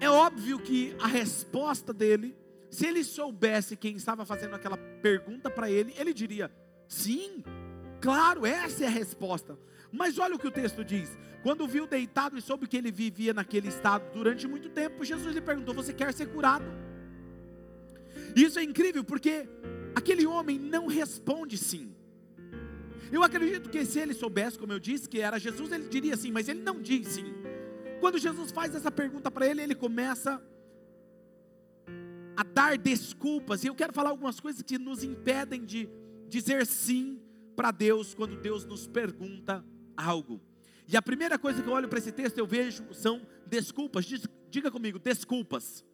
É 0.00 0.10
óbvio 0.10 0.58
que 0.58 0.94
a 1.00 1.06
resposta 1.06 1.92
dele, 1.92 2.36
se 2.70 2.86
ele 2.86 3.04
soubesse 3.04 3.76
quem 3.76 3.96
estava 3.96 4.24
fazendo 4.24 4.54
aquela 4.54 4.76
pergunta 4.76 5.50
para 5.50 5.70
ele, 5.70 5.94
ele 5.96 6.12
diria: 6.12 6.50
Sim, 6.92 7.42
claro, 8.02 8.44
essa 8.44 8.84
é 8.84 8.86
a 8.86 8.90
resposta. 8.90 9.58
Mas 9.90 10.18
olha 10.18 10.34
o 10.34 10.38
que 10.38 10.46
o 10.46 10.50
texto 10.50 10.84
diz: 10.84 11.16
quando 11.42 11.66
viu 11.66 11.86
deitado 11.86 12.36
e 12.36 12.42
soube 12.42 12.68
que 12.68 12.76
ele 12.76 12.92
vivia 12.92 13.32
naquele 13.32 13.68
estado 13.68 14.12
durante 14.12 14.46
muito 14.46 14.68
tempo, 14.68 15.02
Jesus 15.02 15.34
lhe 15.34 15.40
perguntou: 15.40 15.74
Você 15.74 15.94
quer 15.94 16.12
ser 16.12 16.26
curado? 16.26 16.66
Isso 18.36 18.58
é 18.58 18.62
incrível 18.62 19.02
porque 19.02 19.48
aquele 19.94 20.26
homem 20.26 20.58
não 20.58 20.86
responde 20.86 21.56
sim. 21.56 21.94
Eu 23.10 23.22
acredito 23.22 23.70
que 23.70 23.86
se 23.86 23.98
ele 23.98 24.12
soubesse, 24.12 24.58
como 24.58 24.74
eu 24.74 24.78
disse, 24.78 25.08
que 25.08 25.18
era 25.18 25.38
Jesus, 25.38 25.72
ele 25.72 25.88
diria 25.88 26.14
sim, 26.14 26.30
mas 26.30 26.46
ele 26.46 26.60
não 26.60 26.78
diz 26.78 27.08
sim. 27.08 27.32
Quando 28.00 28.18
Jesus 28.18 28.50
faz 28.50 28.74
essa 28.74 28.90
pergunta 28.90 29.30
para 29.30 29.46
ele, 29.46 29.62
ele 29.62 29.74
começa 29.74 30.42
a 32.36 32.42
dar 32.42 32.76
desculpas, 32.76 33.64
e 33.64 33.68
eu 33.68 33.74
quero 33.74 33.94
falar 33.94 34.10
algumas 34.10 34.38
coisas 34.38 34.60
que 34.60 34.78
nos 34.78 35.02
impedem 35.02 35.64
de 35.64 35.88
dizer 36.32 36.66
sim 36.66 37.20
para 37.54 37.70
Deus 37.70 38.14
quando 38.14 38.40
Deus 38.40 38.64
nos 38.64 38.86
pergunta 38.86 39.64
algo. 39.96 40.40
E 40.88 40.96
a 40.96 41.02
primeira 41.02 41.38
coisa 41.38 41.62
que 41.62 41.68
eu 41.68 41.72
olho 41.72 41.88
para 41.88 41.98
esse 41.98 42.10
texto 42.10 42.38
eu 42.38 42.46
vejo 42.46 42.92
são 42.92 43.26
desculpas. 43.46 44.06
Diga 44.48 44.70
comigo, 44.70 44.98
desculpas. 44.98 45.84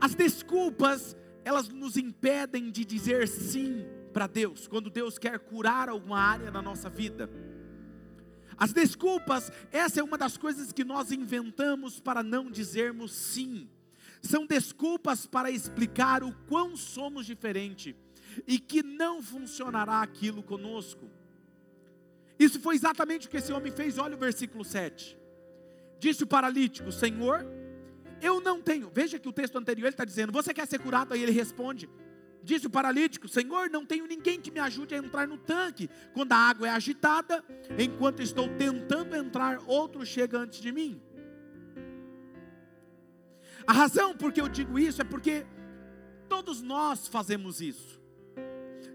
As 0.00 0.14
desculpas, 0.14 1.16
elas 1.44 1.68
nos 1.68 1.96
impedem 1.96 2.70
de 2.70 2.84
dizer 2.84 3.26
sim 3.26 3.84
para 4.12 4.28
Deus, 4.28 4.68
quando 4.68 4.88
Deus 4.90 5.18
quer 5.18 5.38
curar 5.40 5.88
alguma 5.88 6.20
área 6.20 6.50
na 6.50 6.62
nossa 6.62 6.88
vida. 6.88 7.28
As 8.56 8.72
desculpas, 8.72 9.50
essa 9.72 9.98
é 9.98 10.02
uma 10.02 10.16
das 10.16 10.36
coisas 10.36 10.72
que 10.72 10.84
nós 10.84 11.10
inventamos 11.10 11.98
para 11.98 12.22
não 12.22 12.48
dizermos 12.48 13.12
sim. 13.12 13.68
São 14.24 14.46
desculpas 14.46 15.26
para 15.26 15.50
explicar 15.50 16.24
o 16.24 16.32
quão 16.48 16.76
somos 16.76 17.26
diferentes 17.26 17.94
e 18.46 18.58
que 18.58 18.82
não 18.82 19.22
funcionará 19.22 20.00
aquilo 20.00 20.42
conosco. 20.42 21.10
Isso 22.38 22.58
foi 22.58 22.74
exatamente 22.74 23.26
o 23.26 23.30
que 23.30 23.36
esse 23.36 23.52
homem 23.52 23.70
fez, 23.70 23.98
olha 23.98 24.16
o 24.16 24.18
versículo 24.18 24.64
7. 24.64 25.16
Disse 26.00 26.24
o 26.24 26.26
paralítico: 26.26 26.90
Senhor, 26.90 27.46
eu 28.20 28.40
não 28.40 28.62
tenho. 28.62 28.90
Veja 28.92 29.18
que 29.18 29.28
o 29.28 29.32
texto 29.32 29.56
anterior 29.56 29.86
ele 29.86 29.92
está 29.92 30.06
dizendo: 30.06 30.32
Você 30.32 30.54
quer 30.54 30.66
ser 30.66 30.78
curado? 30.80 31.12
Aí 31.12 31.22
ele 31.22 31.30
responde: 31.30 31.88
Disse 32.42 32.66
o 32.66 32.70
paralítico: 32.70 33.28
Senhor, 33.28 33.68
não 33.68 33.84
tenho 33.84 34.06
ninguém 34.06 34.40
que 34.40 34.50
me 34.50 34.58
ajude 34.58 34.94
a 34.94 34.98
entrar 34.98 35.28
no 35.28 35.36
tanque. 35.36 35.88
Quando 36.14 36.32
a 36.32 36.36
água 36.36 36.66
é 36.66 36.70
agitada, 36.70 37.44
enquanto 37.78 38.22
estou 38.22 38.48
tentando 38.56 39.14
entrar, 39.14 39.60
outro 39.66 40.04
chega 40.04 40.38
antes 40.38 40.60
de 40.60 40.72
mim. 40.72 41.00
A 43.66 43.72
razão 43.72 44.16
por 44.16 44.32
que 44.32 44.40
eu 44.40 44.48
digo 44.48 44.78
isso 44.78 45.00
é 45.00 45.04
porque 45.04 45.46
todos 46.28 46.60
nós 46.60 47.08
fazemos 47.08 47.60
isso. 47.60 48.00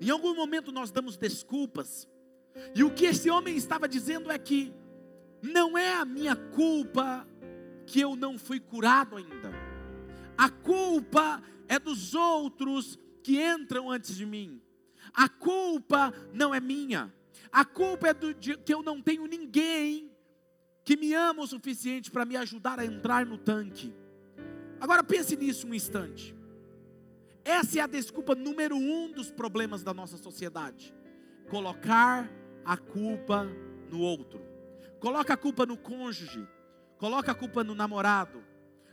Em 0.01 0.09
algum 0.09 0.35
momento 0.35 0.71
nós 0.71 0.91
damos 0.91 1.17
desculpas. 1.17 2.07
E 2.75 2.83
o 2.83 2.93
que 2.93 3.05
esse 3.05 3.29
homem 3.29 3.55
estava 3.55 3.87
dizendo 3.87 4.31
é 4.31 4.37
que 4.37 4.73
não 5.41 5.77
é 5.77 5.93
a 5.93 6.05
minha 6.05 6.35
culpa 6.35 7.27
que 7.85 7.99
eu 7.99 8.15
não 8.15 8.37
fui 8.37 8.59
curado 8.59 9.17
ainda. 9.17 9.51
A 10.37 10.49
culpa 10.49 11.41
é 11.67 11.79
dos 11.79 12.13
outros 12.13 12.97
que 13.23 13.41
entram 13.41 13.89
antes 13.89 14.15
de 14.15 14.25
mim. 14.25 14.61
A 15.13 15.27
culpa 15.27 16.13
não 16.33 16.53
é 16.53 16.59
minha. 16.59 17.13
A 17.51 17.65
culpa 17.65 18.09
é 18.09 18.13
do, 18.13 18.33
de, 18.33 18.57
que 18.57 18.73
eu 18.73 18.83
não 18.83 19.01
tenho 19.01 19.25
ninguém 19.25 20.11
que 20.83 20.95
me 20.95 21.13
ama 21.13 21.43
o 21.43 21.47
suficiente 21.47 22.09
para 22.09 22.25
me 22.25 22.35
ajudar 22.37 22.79
a 22.79 22.85
entrar 22.85 23.25
no 23.25 23.37
tanque. 23.37 23.93
Agora 24.79 25.03
pense 25.03 25.35
nisso 25.35 25.67
um 25.67 25.73
instante. 25.73 26.35
Essa 27.43 27.79
é 27.79 27.81
a 27.81 27.87
desculpa 27.87 28.35
número 28.35 28.75
um 28.75 29.11
dos 29.11 29.31
problemas 29.31 29.83
da 29.83 29.93
nossa 29.93 30.17
sociedade: 30.17 30.93
colocar 31.49 32.29
a 32.63 32.77
culpa 32.77 33.47
no 33.89 33.99
outro. 33.99 34.41
Coloca 34.99 35.33
a 35.33 35.37
culpa 35.37 35.65
no 35.65 35.77
cônjuge, 35.77 36.47
coloca 36.97 37.31
a 37.31 37.35
culpa 37.35 37.63
no 37.63 37.73
namorado, 37.73 38.43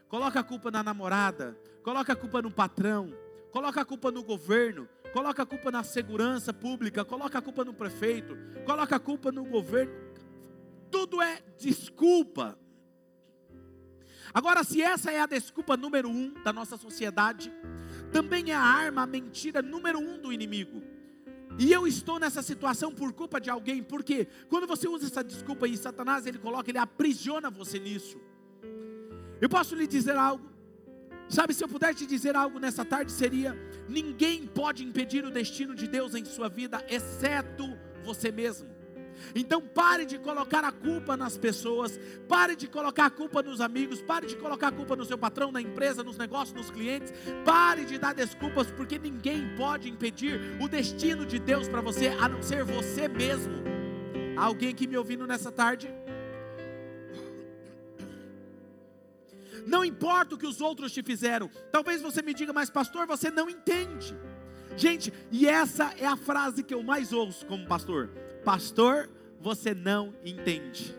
coloca 0.09 0.40
a 0.40 0.45
culpa 0.45 0.71
na 0.71 0.83
namorada, 0.83 1.59
coloca 1.83 2.12
a 2.12 2.16
culpa 2.16 2.40
no 2.40 2.50
patrão, 2.50 3.12
coloca 3.50 3.81
a 3.81 3.85
culpa 3.85 4.12
no 4.12 4.23
governo, 4.23 4.88
coloca 5.12 5.43
a 5.43 5.47
culpa 5.47 5.71
na 5.71 5.83
segurança 5.83 6.52
pública, 6.52 7.05
coloca 7.05 7.38
a 7.38 7.43
culpa 7.43 7.64
no 7.64 7.75
prefeito, 7.75 8.37
coloca 8.64 8.97
a 8.97 9.00
culpa 9.00 9.33
no 9.33 9.45
governo. 9.45 9.93
Tudo 10.90 11.21
é 11.21 11.43
desculpa. 11.59 12.59
Agora, 14.37 14.62
se 14.62 14.83
essa 14.83 15.11
é 15.11 15.19
a 15.19 15.25
desculpa 15.25 15.78
número 15.78 16.11
um 16.11 16.31
da 16.45 16.52
nossa 16.52 16.76
sociedade, 16.76 17.50
também 18.12 18.50
é 18.50 18.55
a 18.55 18.61
arma, 18.61 19.05
a 19.05 19.07
mentira 19.07 19.62
número 19.62 19.99
um 19.99 20.19
do 20.19 20.31
inimigo. 20.31 20.83
E 21.59 21.73
eu 21.73 21.87
estou 21.87 22.19
nessa 22.19 22.43
situação 22.43 22.93
por 22.93 23.14
culpa 23.14 23.40
de 23.40 23.49
alguém, 23.49 23.83
porque 23.83 24.28
quando 24.50 24.66
você 24.66 24.87
usa 24.87 25.07
essa 25.07 25.25
desculpa 25.25 25.66
e 25.66 25.75
Satanás 25.75 26.26
ele 26.26 26.37
coloca, 26.37 26.71
ele 26.71 26.76
aprisiona 26.76 27.49
você 27.49 27.78
nisso. 27.78 28.21
Eu 29.40 29.49
posso 29.49 29.75
lhe 29.75 29.87
dizer 29.87 30.19
algo, 30.19 30.45
sabe, 31.31 31.55
se 31.55 31.64
eu 31.64 31.69
puder 31.69 31.95
te 31.95 32.05
dizer 32.05 32.37
algo 32.37 32.59
nessa 32.59 32.85
tarde, 32.85 33.12
seria: 33.12 33.57
ninguém 33.88 34.47
pode 34.47 34.85
impedir 34.85 35.25
o 35.25 35.31
destino 35.31 35.75
de 35.75 35.88
Deus 35.88 36.14
em 36.14 36.26
sua 36.26 36.50
vida, 36.50 36.85
exceto 36.90 37.64
você 38.05 38.31
mesmo. 38.31 38.75
Então 39.35 39.61
pare 39.61 40.04
de 40.04 40.18
colocar 40.18 40.64
a 40.64 40.73
culpa 40.73 41.16
nas 41.16 41.37
pessoas, 41.37 41.99
pare 42.28 42.56
de 42.56 42.66
colocar 42.66 43.06
a 43.06 43.11
culpa 43.11 43.42
nos 43.42 43.61
amigos, 43.61 44.02
pare 44.02 44.26
de 44.26 44.37
colocar 44.37 44.68
a 44.68 44.73
culpa 44.73 44.96
no 44.96 45.04
seu 45.04 45.18
patrão, 45.18 45.52
na 45.52 45.61
empresa, 45.61 46.02
nos 46.02 46.16
negócios, 46.16 46.56
nos 46.56 46.70
clientes. 46.70 47.12
Pare 47.44 47.85
de 47.85 47.99
dar 47.99 48.14
desculpas, 48.14 48.70
porque 48.70 48.99
ninguém 48.99 49.54
pode 49.56 49.88
impedir 49.88 50.40
o 50.61 50.68
destino 50.68 51.26
de 51.26 51.38
Deus 51.38 51.68
para 51.68 51.80
você, 51.80 52.08
a 52.08 52.28
não 52.28 52.42
ser 52.42 52.64
você 52.64 53.08
mesmo. 53.08 53.54
Alguém 54.37 54.75
que 54.75 54.87
me 54.87 54.96
ouvindo 54.96 55.26
nessa 55.26 55.50
tarde? 55.50 55.92
Não 59.66 59.85
importa 59.85 60.37
o 60.37 60.38
que 60.38 60.46
os 60.46 60.61
outros 60.61 60.92
te 60.92 61.02
fizeram. 61.02 61.50
Talvez 61.73 62.00
você 62.00 62.23
me 62.23 62.32
diga, 62.32 62.52
mas 62.52 62.70
pastor, 62.70 63.06
você 63.06 63.30
não 63.30 63.50
entende. 63.50 64.16
Gente, 64.76 65.12
e 65.32 65.49
essa 65.49 65.92
é 65.99 66.06
a 66.06 66.16
frase 66.16 66.62
que 66.62 66.75
eu 66.75 66.82
mais 66.82 67.12
ouço 67.12 67.44
como 67.46 67.66
pastor. 67.66 68.11
Pastor, 68.47 69.11
você 69.41 69.75
não 69.75 70.15
entende. 70.25 70.95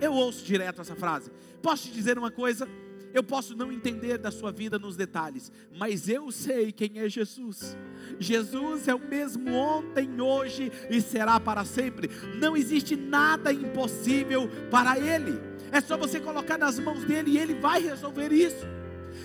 Eu 0.00 0.14
ouço 0.14 0.42
direto 0.42 0.80
essa 0.80 0.96
frase. 0.96 1.30
Posso 1.60 1.82
te 1.82 1.92
dizer 1.92 2.16
uma 2.16 2.30
coisa? 2.30 2.66
Eu 3.12 3.22
posso 3.22 3.54
não 3.54 3.70
entender 3.70 4.16
da 4.16 4.30
sua 4.30 4.50
vida 4.50 4.78
nos 4.78 4.96
detalhes, 4.96 5.52
mas 5.76 6.08
eu 6.08 6.30
sei 6.30 6.72
quem 6.72 6.98
é 6.98 7.06
Jesus. 7.06 7.76
Jesus 8.18 8.88
é 8.88 8.94
o 8.94 8.98
mesmo 8.98 9.52
ontem, 9.52 10.18
hoje 10.18 10.72
e 10.88 10.98
será 11.02 11.38
para 11.38 11.62
sempre. 11.62 12.08
Não 12.40 12.56
existe 12.56 12.96
nada 12.96 13.52
impossível 13.52 14.48
para 14.70 14.98
Ele. 14.98 15.38
É 15.70 15.82
só 15.82 15.94
você 15.94 16.18
colocar 16.18 16.56
nas 16.56 16.78
mãos 16.78 17.04
dele 17.04 17.32
e 17.32 17.38
Ele 17.38 17.54
vai 17.54 17.82
resolver 17.82 18.32
isso. 18.32 18.64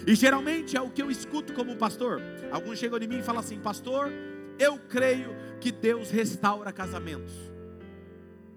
E 0.06 0.14
geralmente 0.16 0.76
é 0.76 0.82
o 0.82 0.90
que 0.90 1.02
eu 1.02 1.10
escuto 1.10 1.54
como 1.54 1.78
pastor. 1.78 2.22
Alguns 2.52 2.78
chegam 2.78 3.00
em 3.00 3.08
mim 3.08 3.20
e 3.20 3.24
falam 3.24 3.40
assim: 3.40 3.58
Pastor, 3.58 4.12
eu 4.60 4.78
creio 4.90 5.34
que 5.62 5.72
Deus 5.72 6.12
restaura 6.12 6.74
casamentos 6.74 7.53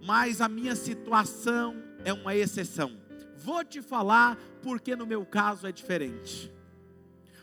mas 0.07 0.41
a 0.41 0.49
minha 0.49 0.77
situação 0.77 1.83
é 2.05 2.13
uma 2.13 2.35
exceção. 2.35 2.97
Vou 3.37 3.65
te 3.65 3.83
falar 3.83 4.39
porque 4.63 4.95
no 4.95 5.05
meu 5.05 5.27
caso 5.27 5.67
é 5.67 5.73
diferente. 5.73 6.53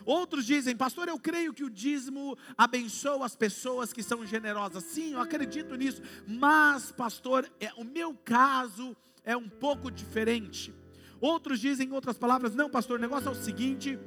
Outros 0.05 0.45
dizem, 0.45 0.75
pastor, 0.75 1.07
eu 1.07 1.19
creio 1.19 1.53
que 1.53 1.63
o 1.63 1.69
dízimo 1.69 2.37
abençoa 2.57 3.25
as 3.25 3.35
pessoas 3.35 3.93
que 3.93 4.03
são 4.03 4.25
generosas. 4.25 4.83
Sim, 4.83 5.13
eu 5.13 5.21
acredito 5.21 5.75
nisso. 5.75 6.01
Mas, 6.27 6.91
pastor, 6.91 7.49
é, 7.59 7.71
o 7.77 7.83
meu 7.83 8.13
caso 8.13 8.95
é 9.23 9.35
um 9.35 9.47
pouco 9.47 9.89
diferente. 9.89 10.73
Outros 11.21 11.59
dizem, 11.59 11.87
em 11.87 11.91
outras 11.93 12.17
palavras, 12.17 12.53
não, 12.53 12.69
pastor, 12.69 12.97
o 12.97 13.01
negócio 13.01 13.29
é 13.29 13.31
o 13.31 13.35
seguinte. 13.35 13.97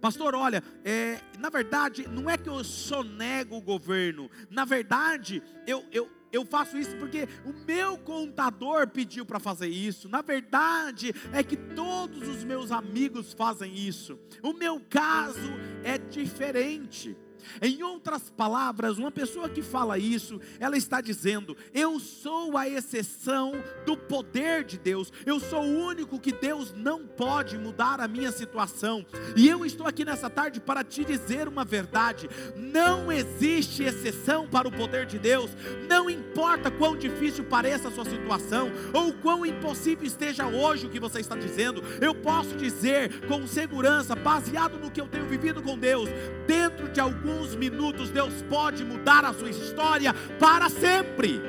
Pastor, 0.00 0.34
olha, 0.34 0.62
é, 0.84 1.20
na 1.38 1.50
verdade, 1.50 2.08
não 2.08 2.28
é 2.28 2.36
que 2.36 2.48
eu 2.48 2.64
sonego 2.64 3.56
o 3.56 3.60
governo. 3.60 4.28
Na 4.48 4.64
verdade, 4.64 5.42
eu, 5.66 5.84
eu, 5.92 6.10
eu 6.32 6.44
faço 6.44 6.78
isso 6.78 6.96
porque 6.96 7.28
o 7.44 7.52
meu 7.66 7.98
contador 7.98 8.88
pediu 8.88 9.26
para 9.26 9.40
fazer 9.40 9.68
isso. 9.68 10.08
Na 10.08 10.22
verdade, 10.22 11.12
é 11.32 11.42
que 11.42 11.56
todos 11.56 12.28
os 12.28 12.44
meus 12.44 12.70
amigos 12.70 13.32
fazem 13.32 13.74
isso. 13.74 14.18
O 14.42 14.52
meu 14.52 14.80
caso 14.88 15.52
é 15.82 15.98
diferente. 15.98 17.16
Em 17.60 17.82
outras 17.82 18.30
palavras, 18.30 18.98
uma 18.98 19.10
pessoa 19.10 19.48
que 19.48 19.62
fala 19.62 19.98
isso, 19.98 20.40
ela 20.58 20.76
está 20.76 21.00
dizendo: 21.00 21.56
Eu 21.72 21.98
sou 21.98 22.56
a 22.56 22.68
exceção 22.68 23.52
do 23.84 23.96
poder 23.96 24.64
de 24.64 24.78
Deus, 24.78 25.12
eu 25.24 25.38
sou 25.40 25.62
o 25.62 25.86
único 25.86 26.18
que 26.18 26.32
Deus 26.32 26.72
não 26.72 27.06
pode 27.06 27.58
mudar 27.58 28.00
a 28.00 28.08
minha 28.08 28.32
situação. 28.32 29.04
E 29.36 29.48
eu 29.48 29.64
estou 29.64 29.86
aqui 29.86 30.04
nessa 30.04 30.28
tarde 30.28 30.60
para 30.60 30.84
te 30.84 31.04
dizer 31.04 31.48
uma 31.48 31.64
verdade: 31.64 32.28
não 32.56 33.10
existe 33.10 33.82
exceção 33.82 34.48
para 34.48 34.68
o 34.68 34.72
poder 34.72 35.06
de 35.06 35.18
Deus, 35.18 35.50
não 35.88 36.08
importa 36.08 36.70
quão 36.70 36.96
difícil 36.96 37.44
pareça 37.44 37.88
a 37.88 37.90
sua 37.90 38.04
situação, 38.04 38.70
ou 38.92 39.12
quão 39.14 39.44
impossível 39.44 40.04
esteja 40.04 40.46
hoje 40.46 40.86
o 40.86 40.90
que 40.90 41.00
você 41.00 41.20
está 41.20 41.36
dizendo, 41.36 41.82
eu 42.00 42.14
posso 42.14 42.56
dizer 42.56 43.26
com 43.26 43.46
segurança, 43.46 44.14
baseado 44.14 44.78
no 44.78 44.90
que 44.90 45.00
eu 45.00 45.08
tenho 45.08 45.26
vivido 45.26 45.62
com 45.62 45.78
Deus, 45.78 46.08
dentro 46.46 46.88
de 46.88 47.00
algum 47.00 47.29
alguns 47.30 47.54
minutos 47.54 48.10
Deus 48.10 48.42
pode 48.42 48.84
mudar 48.84 49.24
a 49.24 49.32
sua 49.32 49.50
história 49.50 50.12
para 50.38 50.68
sempre. 50.68 51.40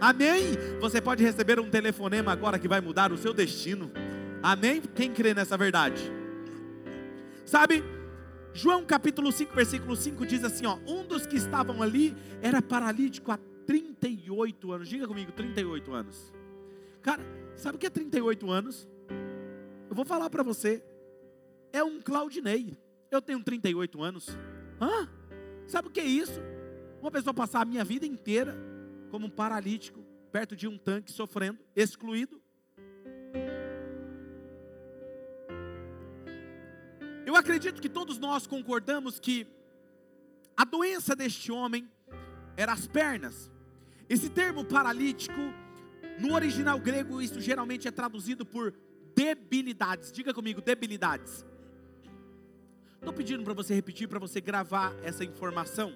Amém? 0.00 0.52
Você 0.80 1.00
pode 1.00 1.24
receber 1.24 1.58
um 1.58 1.68
telefonema 1.68 2.32
agora 2.32 2.58
que 2.58 2.68
vai 2.68 2.80
mudar 2.80 3.12
o 3.12 3.16
seu 3.16 3.34
destino. 3.34 3.90
Amém? 4.42 4.80
Quem 4.94 5.12
crê 5.12 5.34
nessa 5.34 5.56
verdade? 5.56 6.00
Sabe, 7.44 7.82
João 8.52 8.84
capítulo 8.84 9.32
5, 9.32 9.54
versículo 9.54 9.96
5 9.96 10.26
diz 10.26 10.44
assim: 10.44 10.66
ó, 10.66 10.78
um 10.86 11.04
dos 11.04 11.26
que 11.26 11.36
estavam 11.36 11.82
ali 11.82 12.14
era 12.40 12.62
paralítico 12.62 13.32
há 13.32 13.38
38 13.66 14.72
anos. 14.72 14.88
Diga 14.88 15.08
comigo, 15.08 15.32
38 15.32 15.92
anos. 15.92 16.32
Cara, 17.02 17.22
sabe 17.56 17.76
o 17.76 17.78
que 17.78 17.86
é 17.86 17.90
38 17.90 18.50
anos? 18.50 18.88
Eu 19.88 19.96
vou 19.96 20.04
falar 20.04 20.30
para 20.30 20.42
você. 20.42 20.82
É 21.72 21.82
um 21.82 22.00
Claudinei. 22.00 22.76
Eu 23.14 23.22
tenho 23.22 23.40
38 23.40 24.02
anos. 24.02 24.28
Hã? 24.80 25.08
Sabe 25.68 25.86
o 25.86 25.90
que 25.90 26.00
é 26.00 26.04
isso? 26.04 26.40
Uma 27.00 27.12
pessoa 27.12 27.32
passar 27.32 27.60
a 27.60 27.64
minha 27.64 27.84
vida 27.84 28.04
inteira 28.04 28.56
como 29.08 29.28
um 29.28 29.30
paralítico, 29.30 30.04
perto 30.32 30.56
de 30.56 30.66
um 30.66 30.76
tanque, 30.76 31.12
sofrendo, 31.12 31.60
excluído. 31.76 32.42
Eu 37.24 37.36
acredito 37.36 37.80
que 37.80 37.88
todos 37.88 38.18
nós 38.18 38.48
concordamos 38.48 39.20
que 39.20 39.46
a 40.56 40.64
doença 40.64 41.14
deste 41.14 41.52
homem 41.52 41.88
era 42.56 42.72
as 42.72 42.88
pernas. 42.88 43.48
Esse 44.08 44.28
termo 44.28 44.64
paralítico, 44.64 45.40
no 46.18 46.34
original 46.34 46.80
grego, 46.80 47.22
isso 47.22 47.40
geralmente 47.40 47.86
é 47.86 47.92
traduzido 47.92 48.44
por 48.44 48.74
debilidades. 49.14 50.10
Diga 50.10 50.34
comigo, 50.34 50.60
debilidades. 50.60 51.46
Estou 53.04 53.12
pedindo 53.12 53.44
para 53.44 53.52
você 53.52 53.74
repetir, 53.74 54.08
para 54.08 54.18
você 54.18 54.40
gravar 54.40 54.96
essa 55.02 55.22
informação. 55.22 55.92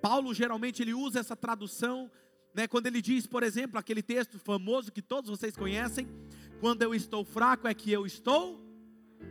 Paulo 0.00 0.32
geralmente 0.32 0.80
ele 0.80 0.94
usa 0.94 1.18
essa 1.18 1.34
tradução, 1.34 2.08
né, 2.54 2.68
quando 2.68 2.86
ele 2.86 3.02
diz, 3.02 3.26
por 3.26 3.42
exemplo, 3.42 3.80
aquele 3.80 4.00
texto 4.00 4.38
famoso 4.38 4.92
que 4.92 5.02
todos 5.02 5.28
vocês 5.28 5.56
conhecem: 5.56 6.06
quando 6.60 6.82
eu 6.82 6.94
estou 6.94 7.24
fraco 7.24 7.66
é 7.66 7.74
que 7.74 7.90
eu 7.90 8.06
estou 8.06 8.64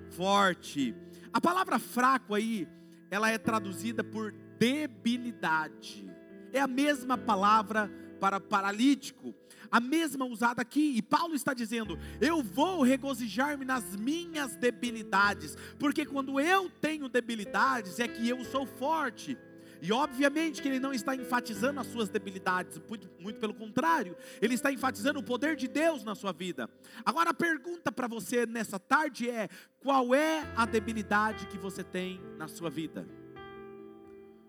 forte. 0.09 0.93
A 1.31 1.39
palavra 1.39 1.79
fraco 1.79 2.35
aí, 2.35 2.67
ela 3.09 3.29
é 3.29 3.37
traduzida 3.37 4.03
por 4.03 4.33
debilidade. 4.59 6.05
É 6.51 6.59
a 6.59 6.67
mesma 6.67 7.17
palavra 7.17 7.89
para 8.19 8.39
paralítico 8.39 9.33
a 9.71 9.79
mesma 9.79 10.25
usada 10.25 10.61
aqui, 10.61 10.93
e 10.95 11.01
Paulo 11.01 11.35
está 11.35 11.53
dizendo: 11.53 11.97
Eu 12.21 12.41
vou 12.41 12.81
regozijar-me 12.81 13.65
nas 13.65 13.95
minhas 13.95 14.55
debilidades, 14.55 15.57
porque 15.79 16.05
quando 16.05 16.39
eu 16.39 16.69
tenho 16.69 17.09
debilidades 17.09 17.99
é 17.99 18.07
que 18.07 18.27
eu 18.27 18.43
sou 18.45 18.65
forte. 18.65 19.37
E 19.81 19.91
obviamente 19.91 20.61
que 20.61 20.67
ele 20.67 20.79
não 20.79 20.93
está 20.93 21.15
enfatizando 21.15 21.79
as 21.79 21.87
suas 21.87 22.09
debilidades, 22.09 22.81
muito, 22.89 23.09
muito, 23.19 23.39
pelo 23.39 23.53
contrário, 23.53 24.15
ele 24.41 24.53
está 24.53 24.71
enfatizando 24.71 25.19
o 25.19 25.23
poder 25.23 25.55
de 25.55 25.67
Deus 25.67 26.03
na 26.03 26.15
sua 26.15 26.31
vida. 26.31 26.69
Agora 27.05 27.31
a 27.31 27.33
pergunta 27.33 27.91
para 27.91 28.07
você 28.07 28.45
nessa 28.45 28.79
tarde 28.79 29.29
é: 29.29 29.49
qual 29.79 30.15
é 30.15 30.41
a 30.55 30.65
debilidade 30.65 31.47
que 31.47 31.57
você 31.57 31.83
tem 31.83 32.21
na 32.37 32.47
sua 32.47 32.69
vida? 32.69 33.07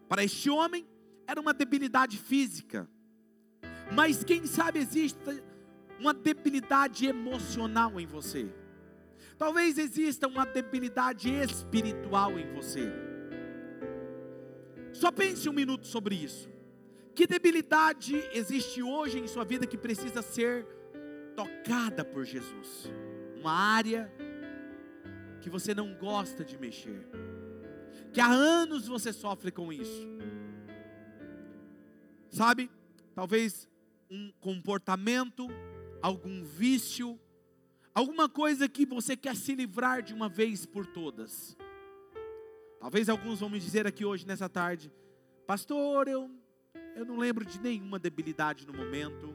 Para 0.09 0.22
este 0.22 0.48
homem, 0.48 0.87
era 1.26 1.40
uma 1.40 1.52
debilidade 1.52 2.16
física. 2.16 2.88
Mas 3.92 4.25
quem 4.25 4.46
sabe 4.46 4.79
existe 4.79 5.18
uma 5.99 6.12
debilidade 6.12 7.07
emocional 7.07 7.99
em 8.01 8.07
você. 8.07 8.49
Talvez 9.38 9.79
exista 9.79 10.27
uma 10.27 10.44
debilidade 10.44 11.31
espiritual 11.31 12.38
em 12.38 12.53
você. 12.55 12.92
Só 14.92 15.12
pense 15.12 15.49
um 15.49 15.53
minuto 15.53 15.87
sobre 15.87 16.14
isso. 16.14 16.49
Que 17.14 17.27
debilidade 17.27 18.16
existe 18.33 18.83
hoje 18.83 19.18
em 19.18 19.27
sua 19.27 19.44
vida 19.44 19.66
que 19.66 19.77
precisa 19.77 20.22
ser 20.22 20.66
tocada 21.35 22.05
por 22.05 22.25
Jesus? 22.25 22.90
Uma 23.38 23.53
área 23.53 24.12
que 25.40 25.51
você 25.51 25.75
não 25.75 25.94
gosta 25.94 26.44
de 26.44 26.59
mexer, 26.59 27.07
que 28.12 28.20
há 28.20 28.27
anos 28.27 28.88
você 28.88 29.12
sofre 29.12 29.51
com 29.51 29.72
isso. 29.72 30.09
Sabe? 32.31 32.70
Talvez 33.14 33.68
um 34.11 34.33
comportamento, 34.40 35.49
algum 36.03 36.45
vício, 36.45 37.19
alguma 37.95 38.29
coisa 38.29 38.69
que 38.69 38.87
você 38.87 39.16
quer 39.16 39.35
se 39.35 39.55
livrar 39.55 40.03
de 40.03 40.14
uma 40.14 40.29
vez 40.29 40.66
por 40.66 40.87
todas. 40.87 41.57
Talvez 42.81 43.09
alguns 43.09 43.40
vão 43.40 43.49
me 43.49 43.59
dizer 43.59 43.87
aqui 43.87 44.05
hoje, 44.05 44.27
nessa 44.27 44.49
tarde, 44.49 44.92
pastor, 45.47 46.09
eu, 46.09 46.31
eu 46.95 47.05
não 47.05 47.16
lembro 47.16 47.45
de 47.45 47.61
nenhuma 47.61 47.99
debilidade 47.99 48.66
no 48.66 48.73
momento. 48.73 49.35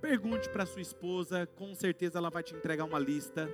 Pergunte 0.00 0.48
para 0.50 0.66
sua 0.66 0.82
esposa, 0.82 1.46
com 1.46 1.74
certeza 1.74 2.18
ela 2.18 2.30
vai 2.30 2.42
te 2.42 2.54
entregar 2.54 2.84
uma 2.84 2.98
lista. 2.98 3.48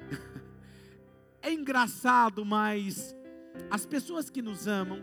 é 1.42 1.52
engraçado, 1.52 2.44
mas 2.44 3.14
as 3.70 3.86
pessoas 3.86 4.28
que 4.28 4.42
nos 4.42 4.66
amam, 4.66 5.00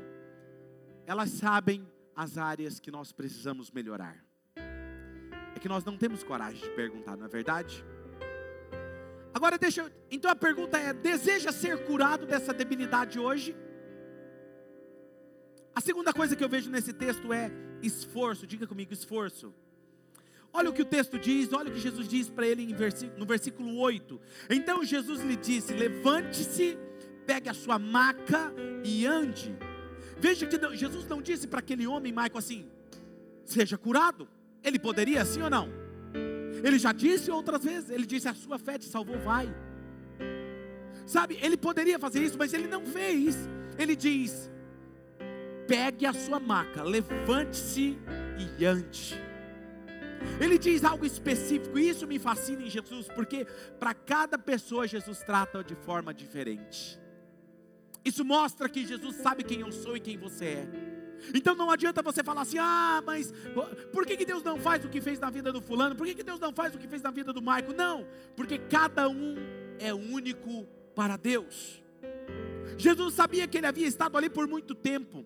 elas 1.06 1.30
sabem 1.30 1.88
as 2.16 2.38
áreas 2.38 2.80
que 2.80 2.92
nós 2.92 3.12
precisamos 3.12 3.72
melhorar. 3.72 4.24
É 5.56 5.60
que 5.60 5.70
nós 5.70 5.84
não 5.84 5.98
temos 5.98 6.24
coragem 6.24 6.62
de 6.62 6.76
perguntar, 6.76 7.18
não 7.18 7.26
é 7.26 7.30
verdade? 7.30 7.84
Agora 9.34 9.58
deixa 9.58 9.82
eu, 9.82 9.92
então 10.12 10.30
a 10.30 10.36
pergunta 10.36 10.78
é: 10.78 10.94
deseja 10.94 11.52
ser 11.52 11.86
curado 11.86 12.26
dessa 12.26 12.54
debilidade 12.54 13.20
hoje? 13.20 13.56
A 15.76 15.82
segunda 15.82 16.14
coisa 16.14 16.36
que 16.36 16.44
eu 16.44 16.50
vejo 16.50 16.70
nesse 16.70 16.94
texto 16.94 17.34
é 17.34 17.52
esforço. 17.82 18.46
Diga 18.46 18.68
comigo, 18.68 18.94
esforço. 18.94 19.54
Olha 20.56 20.70
o 20.70 20.74
que 20.74 20.84
o 20.84 20.86
texto 20.86 21.18
diz, 21.18 21.52
olha 21.52 21.72
o 21.72 21.74
que 21.74 21.80
Jesus 21.80 22.08
diz 22.08 22.30
para 22.30 22.46
ele 22.46 22.76
no 23.18 23.26
versículo 23.26 23.76
8. 23.80 24.22
Então 24.52 24.84
Jesus 24.84 25.22
lhe 25.22 25.36
disse: 25.36 25.74
Levante-se, 25.74 26.78
pegue 27.26 27.50
a 27.50 27.56
sua 27.56 27.80
maca 27.80 28.54
e 28.84 29.04
ande. 29.08 29.58
Veja 30.20 30.46
que 30.46 30.76
Jesus 30.76 31.06
não 31.08 31.22
disse 31.22 31.48
para 31.48 31.60
aquele 31.60 31.86
homem, 31.88 32.12
Michael, 32.12 32.38
assim: 32.38 32.66
seja 33.46 33.78
curado. 33.78 34.28
Ele 34.64 34.80
poderia, 34.80 35.26
sim 35.26 35.42
ou 35.42 35.50
não? 35.50 35.70
Ele 36.64 36.80
já 36.80 36.94
disse 36.94 37.30
outras 37.30 37.64
vezes, 37.64 37.90
ele 37.90 38.06
disse: 38.06 38.28
a 38.28 38.34
sua 38.34 38.58
fé 38.58 38.78
te 38.78 38.86
salvou, 38.86 39.20
vai. 39.20 39.54
Sabe, 41.06 41.38
ele 41.42 41.58
poderia 41.58 42.00
fazer 42.00 42.24
isso, 42.24 42.38
mas 42.38 42.54
ele 42.54 42.68
não 42.68 42.86
fez. 42.86 43.38
Ele 43.78 43.96
diz: 43.96 44.50
pegue 45.68 46.06
a 46.06 46.14
sua 46.14 46.40
maca, 46.40 46.84
levante-se 46.84 47.98
e 48.60 48.66
ande. 48.66 49.22
Ele 50.40 50.58
diz 50.58 50.84
algo 50.86 51.06
específico, 51.06 51.78
e 51.78 51.90
isso 51.90 52.08
me 52.08 52.18
fascina 52.18 52.62
em 52.62 52.70
Jesus, 52.70 53.08
porque 53.14 53.46
para 53.78 53.94
cada 53.94 54.38
pessoa 54.38 54.88
Jesus 54.88 55.20
trata 55.20 55.64
de 55.64 55.76
forma 55.76 56.14
diferente. 56.14 57.03
Isso 58.04 58.26
mostra 58.26 58.68
que 58.68 58.86
Jesus 58.86 59.16
sabe 59.18 59.44
quem 59.44 59.62
eu 59.62 59.72
sou 59.72 59.96
e 59.96 60.00
quem 60.00 60.18
você 60.18 60.46
é. 60.46 60.68
Então 61.34 61.56
não 61.56 61.70
adianta 61.70 62.02
você 62.02 62.24
falar 62.24 62.42
assim: 62.42 62.58
ah, 62.58 63.02
mas 63.06 63.34
por 63.92 64.06
que, 64.06 64.18
que 64.18 64.26
Deus 64.26 64.44
não 64.44 64.60
faz 64.60 64.84
o 64.84 64.90
que 64.90 65.00
fez 65.00 65.20
na 65.20 65.30
vida 65.30 65.52
do 65.52 65.62
fulano? 65.62 65.96
Por 65.96 66.06
que, 66.06 66.16
que 66.16 66.24
Deus 66.24 66.40
não 66.40 66.52
faz 66.52 66.76
o 66.76 66.78
que 66.78 66.88
fez 66.88 67.02
na 67.02 67.12
vida 67.12 67.32
do 67.32 67.42
Maico? 67.42 67.74
Não, 67.74 68.06
porque 68.36 68.58
cada 68.58 69.08
um 69.08 69.36
é 69.80 69.94
único 69.94 70.66
para 70.96 71.16
Deus. 71.16 71.82
Jesus 72.78 73.14
sabia 73.14 73.48
que 73.48 73.58
ele 73.58 73.68
havia 73.68 73.88
estado 73.88 74.18
ali 74.18 74.30
por 74.30 74.48
muito 74.48 74.74
tempo, 74.74 75.24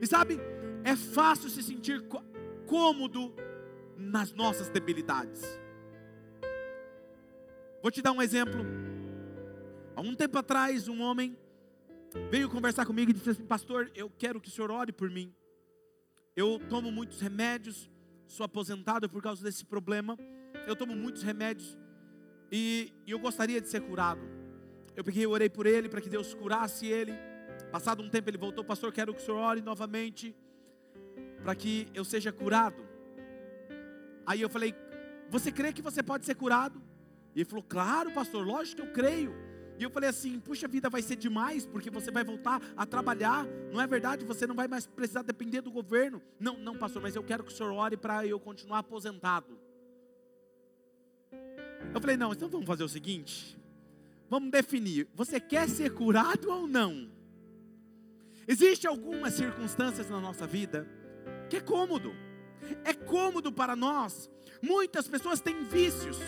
e 0.00 0.06
sabe, 0.06 0.38
é 0.84 0.96
fácil 0.96 1.50
se 1.50 1.62
sentir 1.62 2.02
cômodo 2.66 3.34
nas 3.96 4.32
nossas 4.32 4.68
debilidades. 4.68 5.42
Vou 7.82 7.90
te 7.90 8.00
dar 8.00 8.12
um 8.12 8.22
exemplo. 8.22 8.64
Há 9.94 10.00
um 10.00 10.14
tempo 10.14 10.38
atrás, 10.38 10.88
um 10.88 11.02
homem 11.02 11.36
veio 12.30 12.48
conversar 12.48 12.86
comigo 12.86 13.10
e 13.10 13.14
disse 13.14 13.30
assim: 13.30 13.44
Pastor, 13.44 13.90
eu 13.94 14.10
quero 14.10 14.40
que 14.40 14.48
o 14.48 14.50
senhor 14.50 14.70
ore 14.70 14.92
por 14.92 15.10
mim. 15.10 15.34
Eu 16.34 16.58
tomo 16.68 16.90
muitos 16.90 17.20
remédios, 17.20 17.90
sou 18.26 18.44
aposentado 18.44 19.08
por 19.08 19.22
causa 19.22 19.42
desse 19.42 19.64
problema. 19.64 20.18
Eu 20.66 20.76
tomo 20.76 20.94
muitos 20.94 21.22
remédios 21.22 21.78
e, 22.50 22.92
e 23.06 23.10
eu 23.10 23.18
gostaria 23.18 23.60
de 23.60 23.68
ser 23.68 23.80
curado. 23.80 24.20
Eu 24.94 25.02
peguei, 25.02 25.26
orei 25.26 25.48
por 25.48 25.66
ele 25.66 25.88
para 25.88 26.00
que 26.00 26.08
Deus 26.08 26.34
curasse 26.34 26.86
ele. 26.86 27.12
Passado 27.70 28.02
um 28.02 28.08
tempo 28.08 28.28
ele 28.28 28.38
voltou, 28.38 28.62
pastor, 28.64 28.92
quero 28.92 29.14
que 29.14 29.22
o 29.22 29.24
senhor 29.24 29.38
ore 29.38 29.62
novamente 29.62 30.36
para 31.42 31.54
que 31.54 31.88
eu 31.94 32.04
seja 32.04 32.30
curado. 32.30 32.86
Aí 34.26 34.40
eu 34.40 34.48
falei, 34.48 34.74
você 35.28 35.50
crê 35.50 35.72
que 35.72 35.82
você 35.82 36.02
pode 36.02 36.26
ser 36.26 36.34
curado? 36.34 36.80
E 37.34 37.40
ele 37.40 37.48
falou, 37.48 37.64
claro, 37.64 38.12
pastor, 38.12 38.46
lógico 38.46 38.82
que 38.82 38.88
eu 38.88 38.92
creio. 38.92 39.34
E 39.78 39.82
eu 39.82 39.90
falei 39.90 40.08
assim: 40.08 40.38
puxa 40.40 40.68
vida, 40.68 40.88
vai 40.88 41.02
ser 41.02 41.16
demais, 41.16 41.66
porque 41.66 41.90
você 41.90 42.10
vai 42.10 42.24
voltar 42.24 42.60
a 42.76 42.86
trabalhar, 42.86 43.46
não 43.72 43.80
é 43.80 43.86
verdade? 43.86 44.24
Você 44.24 44.46
não 44.46 44.54
vai 44.54 44.68
mais 44.68 44.86
precisar 44.86 45.22
depender 45.22 45.60
do 45.60 45.70
governo. 45.70 46.22
Não, 46.38 46.56
não, 46.58 46.76
pastor, 46.76 47.02
mas 47.02 47.16
eu 47.16 47.22
quero 47.22 47.44
que 47.44 47.52
o 47.52 47.56
senhor 47.56 47.72
ore 47.72 47.96
para 47.96 48.26
eu 48.26 48.38
continuar 48.38 48.78
aposentado. 48.78 49.58
Eu 51.94 52.00
falei: 52.00 52.16
não, 52.16 52.32
então 52.32 52.48
vamos 52.48 52.66
fazer 52.66 52.84
o 52.84 52.88
seguinte: 52.88 53.58
vamos 54.28 54.50
definir, 54.50 55.08
você 55.14 55.40
quer 55.40 55.68
ser 55.68 55.92
curado 55.92 56.50
ou 56.50 56.66
não? 56.66 57.10
Existem 58.46 58.90
algumas 58.90 59.34
circunstâncias 59.34 60.10
na 60.10 60.20
nossa 60.20 60.46
vida 60.46 60.88
que 61.48 61.56
é 61.56 61.60
cômodo, 61.60 62.14
é 62.84 62.92
cômodo 62.92 63.52
para 63.52 63.76
nós. 63.76 64.30
Muitas 64.60 65.06
pessoas 65.08 65.40
têm 65.40 65.64
vícios 65.64 66.18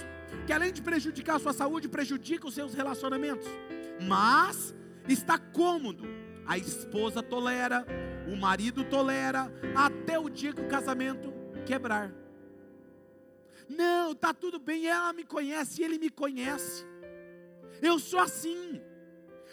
que 0.46 0.52
além 0.52 0.72
de 0.72 0.82
prejudicar 0.82 1.36
a 1.36 1.38
sua 1.38 1.52
saúde, 1.52 1.88
prejudica 1.88 2.46
os 2.46 2.54
seus 2.54 2.74
relacionamentos. 2.74 3.46
Mas 4.00 4.74
está 5.08 5.38
cômodo. 5.38 6.04
A 6.46 6.58
esposa 6.58 7.22
tolera, 7.22 7.86
o 8.30 8.36
marido 8.36 8.84
tolera, 8.84 9.50
até 9.74 10.18
o 10.18 10.28
dia 10.28 10.52
que 10.52 10.60
o 10.60 10.68
casamento 10.68 11.32
quebrar. 11.64 12.12
Não, 13.68 14.14
tá 14.14 14.34
tudo 14.34 14.58
bem, 14.58 14.86
ela 14.86 15.12
me 15.14 15.24
conhece, 15.24 15.82
ele 15.82 15.98
me 15.98 16.10
conhece. 16.10 16.84
Eu 17.80 17.98
sou 17.98 18.20
assim. 18.20 18.80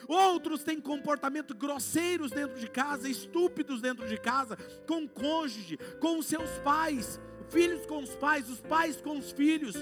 Outros 0.08 0.63
têm 0.63 0.82
comportamento 0.82 1.56
grosseiros 1.56 2.32
dentro 2.32 2.60
de 2.60 2.67
casa, 2.67 3.08
estúpidos 3.08 3.82
dentro 3.82 4.08
de 4.08 4.17
casa, 4.17 4.58
com 4.86 5.04
o 5.04 5.10
cônjuge, 5.10 5.78
com 6.00 6.17
os 6.17 6.26
seus 6.26 6.50
pais, 6.60 7.22
filhos 7.50 7.86
com 7.86 8.00
os 8.04 8.15
pais, 8.15 8.50
os 8.50 8.60
pais 8.60 9.00
com 9.00 9.17
os 9.17 9.32
filhos 9.32 9.76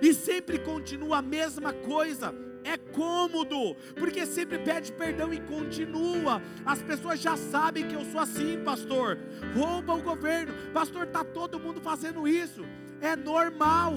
e 0.00 0.14
sempre 0.14 0.58
continua 0.58 1.18
a 1.18 1.22
mesma 1.22 1.72
coisa. 1.72 2.34
É 2.64 2.76
cômodo, 2.76 3.74
porque 3.98 4.24
sempre 4.24 4.58
pede 4.58 4.92
perdão 4.92 5.32
e 5.32 5.40
continua. 5.40 6.40
As 6.64 6.80
pessoas 6.82 7.20
já 7.20 7.36
sabem 7.36 7.88
que 7.88 7.94
eu 7.94 8.04
sou 8.04 8.20
assim, 8.20 8.62
pastor. 8.64 9.18
Rouba 9.54 9.94
o 9.94 10.02
governo, 10.02 10.54
pastor, 10.72 11.06
está 11.06 11.24
todo 11.24 11.58
mundo 11.58 11.80
fazendo 11.80 12.26
isso. 12.26 12.62
É 13.00 13.16
normal. 13.16 13.94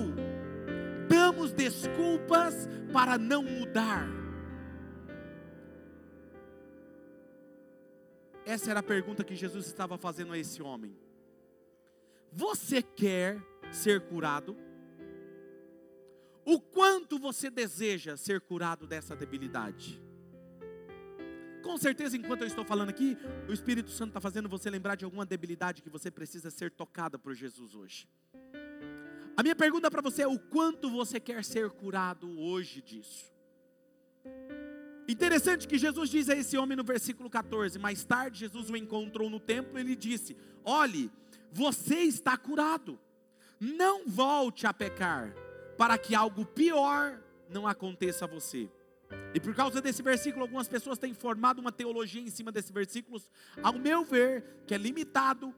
Damos 1.07 1.51
desculpas 1.51 2.67
para 2.91 3.17
não 3.17 3.43
mudar. 3.43 4.07
Essa 8.45 8.71
era 8.71 8.79
a 8.79 8.83
pergunta 8.83 9.23
que 9.23 9.35
Jesus 9.35 9.65
estava 9.65 9.97
fazendo 9.97 10.33
a 10.33 10.37
esse 10.37 10.61
homem. 10.61 10.95
Você 12.31 12.81
quer 12.81 13.41
ser 13.71 14.01
curado? 14.01 14.55
O 16.45 16.59
quanto 16.59 17.17
você 17.17 17.49
deseja 17.49 18.15
ser 18.15 18.39
curado 18.39 18.85
dessa 18.85 19.15
debilidade. 19.15 19.99
Com 21.63 21.75
certeza, 21.77 22.15
enquanto 22.15 22.41
eu 22.41 22.47
estou 22.47 22.63
falando 22.63 22.89
aqui, 22.89 23.17
o 23.49 23.51
Espírito 23.51 23.89
Santo 23.89 24.09
está 24.09 24.21
fazendo 24.21 24.47
você 24.47 24.69
lembrar 24.69 24.95
de 24.95 25.03
alguma 25.03 25.25
debilidade 25.25 25.81
que 25.81 25.89
você 25.89 26.11
precisa 26.11 26.51
ser 26.51 26.69
tocada 26.69 27.17
por 27.17 27.33
Jesus 27.33 27.73
hoje. 27.73 28.07
A 29.35 29.41
minha 29.41 29.55
pergunta 29.55 29.89
para 29.89 30.03
você 30.03 30.21
é: 30.21 30.27
o 30.27 30.37
quanto 30.37 30.91
você 30.91 31.19
quer 31.19 31.43
ser 31.43 31.71
curado 31.71 32.39
hoje 32.39 32.83
disso? 32.83 33.33
Interessante 35.07 35.67
que 35.67 35.77
Jesus 35.79 36.09
diz 36.09 36.29
a 36.29 36.35
esse 36.35 36.55
homem 36.55 36.77
no 36.77 36.83
versículo 36.83 37.31
14: 37.31 37.79
Mais 37.79 38.05
tarde, 38.05 38.41
Jesus 38.41 38.69
o 38.69 38.77
encontrou 38.77 39.27
no 39.27 39.39
templo 39.39 39.79
e 39.79 39.83
lhe 39.83 39.95
disse: 39.95 40.37
Olhe, 40.63 41.11
você 41.51 42.01
está 42.01 42.37
curado, 42.37 42.99
não 43.59 44.07
volte 44.07 44.67
a 44.67 44.73
pecar 44.73 45.44
para 45.77 45.97
que 45.97 46.15
algo 46.15 46.45
pior 46.45 47.19
não 47.49 47.67
aconteça 47.67 48.25
a 48.25 48.27
você. 48.27 48.69
E 49.33 49.39
por 49.39 49.53
causa 49.53 49.81
desse 49.81 50.01
versículo, 50.01 50.43
algumas 50.43 50.67
pessoas 50.67 50.97
têm 50.97 51.13
formado 51.13 51.59
uma 51.59 51.71
teologia 51.71 52.21
em 52.21 52.29
cima 52.29 52.51
desse 52.51 52.71
versículo, 52.73 53.21
ao 53.61 53.73
meu 53.73 54.03
ver, 54.03 54.43
que 54.65 54.73
é 54.73 54.77
limitado, 54.77 55.53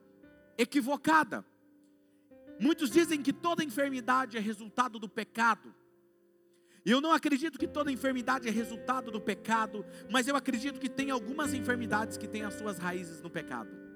equivocada. 0.58 1.46
Muitos 2.60 2.90
dizem 2.90 3.22
que 3.22 3.32
toda 3.32 3.64
enfermidade 3.64 4.38
é 4.38 4.40
resultado 4.40 5.00
do 5.00 5.08
pecado. 5.08 5.74
Eu 6.84 7.02
não 7.02 7.12
acredito 7.12 7.60
que 7.60 7.68
toda 7.68 7.92
enfermidade 7.92 8.48
é 8.48 8.52
resultado 8.52 9.12
do 9.12 9.20
pecado, 9.20 9.86
mas 10.10 10.28
eu 10.28 10.36
acredito 10.36 10.80
que 10.80 10.90
tem 10.90 11.12
algumas 11.12 11.54
enfermidades 11.54 12.18
que 12.18 12.28
têm 12.28 12.44
as 12.44 12.54
suas 12.54 12.78
raízes 12.80 13.22
no 13.22 13.30
pecado. 13.30 13.87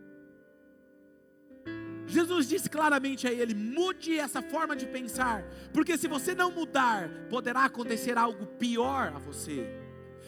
Jesus 2.12 2.48
disse 2.48 2.70
claramente 2.70 3.26
a 3.26 3.32
ele: 3.32 3.56
mude 3.56 4.20
essa 4.20 4.42
forma 4.42 4.76
de 4.76 4.86
pensar, 4.86 5.44
porque 5.74 5.98
se 5.98 6.08
você 6.08 6.36
não 6.36 6.52
mudar, 6.52 7.10
poderá 7.30 7.64
acontecer 7.66 8.18
algo 8.18 8.46
pior 8.46 9.14
a 9.16 9.18
você. 9.18 9.66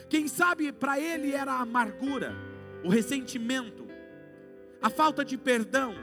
Quem 0.10 0.28
sabe 0.28 0.72
para 0.72 0.98
ele 1.00 1.34
era 1.34 1.52
a 1.52 1.62
amargura, 1.62 2.34
o 2.84 2.90
ressentimento, 2.90 3.86
a 4.82 4.90
falta 4.90 5.26
de 5.26 5.38
perdão, 5.38 5.94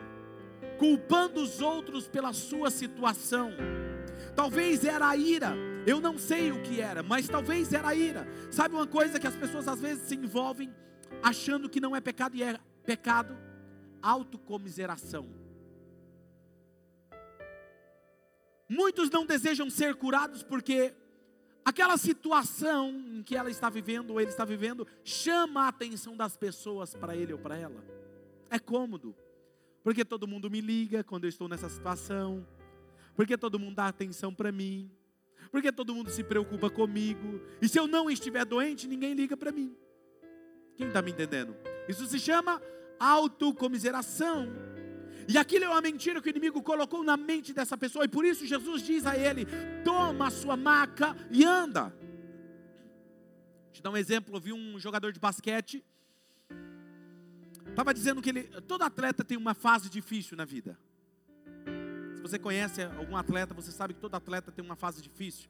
culpando 0.79 1.40
os 1.40 1.62
outros 1.62 2.07
pela 2.07 2.33
sua 2.35 2.71
situação. 2.71 3.53
Talvez 4.37 4.85
era 4.85 5.09
a 5.09 5.16
ira, 5.16 5.55
eu 5.87 5.99
não 5.99 6.19
sei 6.19 6.53
o 6.53 6.62
que 6.62 6.81
era, 6.81 7.03
mas 7.03 7.27
talvez 7.27 7.73
era 7.73 7.88
a 7.88 7.95
ira. 7.95 8.29
Sabe 8.51 8.75
uma 8.75 8.87
coisa 8.87 9.19
que 9.19 9.27
as 9.27 9.35
pessoas 9.35 9.66
às 9.66 9.81
vezes 9.81 10.07
se 10.07 10.14
envolvem 10.14 10.71
achando 11.23 11.71
que 11.71 11.81
não 11.81 11.97
é 11.97 12.01
pecado 12.01 12.37
e 12.37 12.43
é 12.43 12.59
pecado? 12.85 13.35
Autocomiseração. 14.03 15.39
Muitos 18.72 19.11
não 19.11 19.26
desejam 19.26 19.68
ser 19.68 19.96
curados 19.96 20.44
porque 20.44 20.94
aquela 21.64 21.96
situação 21.96 22.90
em 22.90 23.20
que 23.20 23.35
ela 23.35 23.50
está 23.50 23.68
vivendo 23.68 24.12
ou 24.12 24.20
ele 24.20 24.30
está 24.30 24.44
vivendo 24.44 24.87
chama 25.02 25.64
a 25.64 25.68
atenção 25.68 26.16
das 26.16 26.37
pessoas 26.37 26.94
para 26.94 27.16
ele 27.16 27.33
ou 27.33 27.38
para 27.40 27.56
ela. 27.59 27.85
É 28.48 28.61
cômodo, 28.61 29.12
porque 29.83 30.04
todo 30.04 30.28
mundo 30.28 30.48
me 30.48 30.61
liga 30.61 31.02
quando 31.02 31.24
eu 31.24 31.28
estou 31.28 31.48
nessa 31.48 31.68
situação, 31.68 32.46
porque 33.16 33.37
todo 33.37 33.59
mundo 33.59 33.74
dá 33.74 33.88
atenção 33.88 34.33
para 34.33 34.52
mim, 34.52 34.88
porque 35.50 35.72
todo 35.72 35.92
mundo 35.92 36.09
se 36.09 36.22
preocupa 36.22 36.70
comigo, 36.70 37.40
e 37.61 37.68
se 37.68 37.76
eu 37.76 37.88
não 37.88 38.09
estiver 38.09 38.44
doente, 38.44 38.87
ninguém 38.87 39.14
liga 39.14 39.37
para 39.37 39.50
mim. 39.50 39.76
Quem 40.76 40.87
está 40.87 41.02
me 41.02 41.11
entendendo? 41.11 41.56
Isso 41.88 42.06
se 42.06 42.20
chama 42.20 42.62
autocomiseração. 43.00 44.46
E 45.28 45.38
aquilo 45.38 45.64
é 45.64 45.68
uma 45.68 45.80
mentira 45.80 46.20
que 46.20 46.28
o 46.28 46.30
inimigo 46.30 46.62
colocou 46.62 47.02
na 47.02 47.16
mente 47.16 47.52
dessa 47.52 47.76
pessoa, 47.76 48.04
e 48.04 48.09
por 48.09 48.24
isso 48.24 48.46
Jesus 48.46 48.83
diz 48.83 49.06
a 49.06 49.16
ele: 49.16 49.46
toma 49.85 50.28
a 50.28 50.30
sua 50.30 50.56
maca 50.56 51.16
e 51.30 51.44
anda. 51.44 51.94
Te 53.72 53.83
dar 53.83 53.90
um 53.90 53.96
exemplo: 53.96 54.37
eu 54.37 54.40
vi 54.40 54.52
um 54.52 54.78
jogador 54.78 55.12
de 55.12 55.20
basquete, 55.20 55.85
estava 57.68 57.94
dizendo 57.94 58.20
que 58.20 58.30
ele, 58.30 58.42
todo 58.62 58.83
atleta 58.83 59.24
tem 59.24 59.38
uma 59.38 59.54
fase 59.54 59.88
difícil 59.88 60.37
na 60.37 60.44
vida. 60.44 60.78
Se 62.14 62.22
você 62.22 62.38
conhece 62.38 62.83
algum 62.83 63.16
atleta, 63.16 63.54
você 63.54 63.72
sabe 63.72 63.94
que 63.94 64.00
todo 64.00 64.14
atleta 64.14 64.52
tem 64.52 64.64
uma 64.64 64.76
fase 64.76 65.00
difícil, 65.00 65.48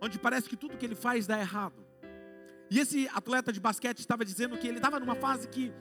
onde 0.00 0.18
parece 0.18 0.48
que 0.48 0.56
tudo 0.56 0.76
que 0.76 0.84
ele 0.84 0.94
faz 0.94 1.26
dá 1.26 1.38
errado. 1.38 1.84
E 2.70 2.78
esse 2.78 3.08
atleta 3.08 3.52
de 3.52 3.60
basquete 3.60 3.98
estava 3.98 4.24
dizendo 4.24 4.56
que 4.56 4.66
ele 4.66 4.78
estava 4.78 4.98
numa 5.00 5.14
fase 5.14 5.48
que 5.48 5.72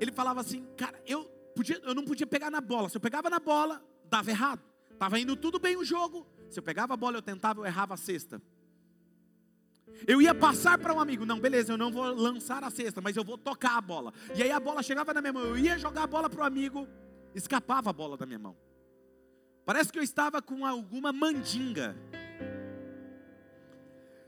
ele 0.00 0.12
falava 0.12 0.40
assim, 0.40 0.66
cara, 0.76 1.00
eu 1.06 1.30
podia, 1.54 1.80
eu 1.82 1.94
não 1.94 2.04
podia 2.04 2.26
pegar 2.26 2.50
na 2.50 2.60
bola. 2.60 2.88
Se 2.88 2.96
eu 2.96 3.00
pegava 3.00 3.30
na 3.30 3.38
bola, 3.38 3.82
dava 4.04 4.30
errado. 4.30 4.62
Estava 4.90 5.18
indo 5.18 5.36
tudo 5.36 5.58
bem 5.58 5.76
o 5.76 5.84
jogo. 5.84 6.26
Se 6.50 6.58
eu 6.58 6.62
pegava 6.62 6.94
a 6.94 6.96
bola, 6.96 7.16
eu 7.18 7.22
tentava, 7.22 7.60
eu 7.60 7.66
errava 7.66 7.94
a 7.94 7.96
cesta. 7.96 8.40
Eu 10.06 10.20
ia 10.20 10.34
passar 10.34 10.78
para 10.78 10.92
um 10.92 11.00
amigo, 11.00 11.24
não, 11.24 11.38
beleza, 11.38 11.72
eu 11.72 11.78
não 11.78 11.90
vou 11.90 12.04
lançar 12.04 12.64
a 12.64 12.70
cesta, 12.70 13.00
mas 13.00 13.16
eu 13.16 13.24
vou 13.24 13.38
tocar 13.38 13.76
a 13.76 13.80
bola. 13.80 14.12
E 14.34 14.42
aí 14.42 14.50
a 14.50 14.58
bola 14.58 14.82
chegava 14.82 15.14
na 15.14 15.20
minha 15.20 15.32
mão, 15.32 15.44
eu 15.44 15.56
ia 15.56 15.78
jogar 15.78 16.02
a 16.02 16.06
bola 16.06 16.28
para 16.28 16.42
o 16.42 16.44
amigo, 16.44 16.88
escapava 17.34 17.90
a 17.90 17.92
bola 17.92 18.16
da 18.16 18.26
minha 18.26 18.38
mão. 18.38 18.56
Parece 19.64 19.92
que 19.92 19.98
eu 19.98 20.02
estava 20.02 20.42
com 20.42 20.66
alguma 20.66 21.12
mandinga. 21.12 21.96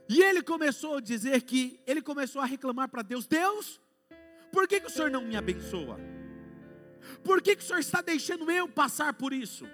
E 0.09 0.21
ele 0.21 0.41
começou 0.41 0.97
a 0.97 1.01
dizer 1.01 1.41
que, 1.41 1.79
ele 1.85 2.01
começou 2.01 2.41
a 2.41 2.45
reclamar 2.45 2.87
para 2.89 3.01
Deus: 3.01 3.27
Deus, 3.27 3.81
por 4.51 4.67
que, 4.67 4.79
que 4.79 4.87
o 4.87 4.89
Senhor 4.89 5.11
não 5.11 5.21
me 5.21 5.35
abençoa? 5.35 5.99
Por 7.23 7.41
que, 7.41 7.55
que 7.55 7.63
o 7.63 7.65
Senhor 7.65 7.79
está 7.79 8.01
deixando 8.01 8.49
eu 8.51 8.67
passar 8.67 9.13
por 9.13 9.33
isso? 9.33 9.65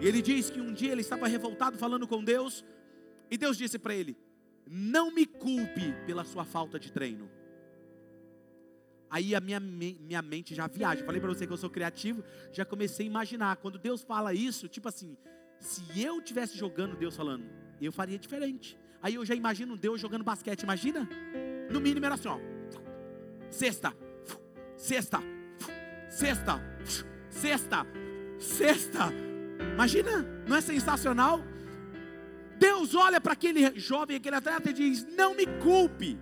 E 0.00 0.06
ele 0.06 0.20
diz 0.20 0.50
que 0.50 0.60
um 0.60 0.72
dia 0.72 0.92
ele 0.92 1.00
estava 1.00 1.26
revoltado 1.26 1.78
falando 1.78 2.06
com 2.06 2.22
Deus, 2.22 2.64
e 3.30 3.38
Deus 3.38 3.56
disse 3.56 3.78
para 3.78 3.94
ele: 3.94 4.16
Não 4.66 5.10
me 5.10 5.26
culpe 5.26 5.94
pela 6.06 6.24
sua 6.24 6.44
falta 6.44 6.78
de 6.78 6.92
treino. 6.92 7.30
Aí 9.10 9.34
a 9.34 9.40
minha, 9.40 9.60
minha 9.60 10.22
mente 10.22 10.54
já 10.54 10.66
viaja. 10.66 11.04
Falei 11.04 11.20
para 11.20 11.32
você 11.32 11.46
que 11.46 11.52
eu 11.52 11.56
sou 11.56 11.70
criativo, 11.70 12.24
já 12.52 12.64
comecei 12.64 13.06
a 13.06 13.08
imaginar. 13.08 13.56
Quando 13.56 13.78
Deus 13.78 14.02
fala 14.02 14.34
isso, 14.34 14.68
tipo 14.68 14.88
assim, 14.88 15.16
se 15.58 16.02
eu 16.02 16.20
tivesse 16.20 16.58
jogando, 16.58 16.96
Deus 16.96 17.16
falando, 17.16 17.44
eu 17.80 17.92
faria 17.92 18.18
diferente. 18.18 18.76
Aí 19.00 19.14
eu 19.14 19.24
já 19.24 19.34
imagino 19.34 19.76
Deus 19.76 20.00
jogando 20.00 20.24
basquete, 20.24 20.62
imagina? 20.62 21.08
No 21.70 21.80
mínimo 21.80 22.04
era 22.04 22.16
assim, 22.16 22.28
ó. 22.28 22.38
Sexta, 23.50 23.94
sexta, 24.76 25.20
sexta, 26.14 26.60
sexta, 27.28 27.86
sexta. 28.38 29.12
Imagina, 29.72 30.24
não 30.46 30.56
é 30.56 30.60
sensacional? 30.60 31.40
Deus 32.56 32.94
olha 32.94 33.20
para 33.20 33.32
aquele 33.32 33.78
jovem, 33.78 34.16
aquele 34.16 34.36
atleta 34.36 34.70
e 34.70 34.72
diz: 34.72 35.04
Não 35.16 35.34
me 35.34 35.46
culpe. 35.46 36.18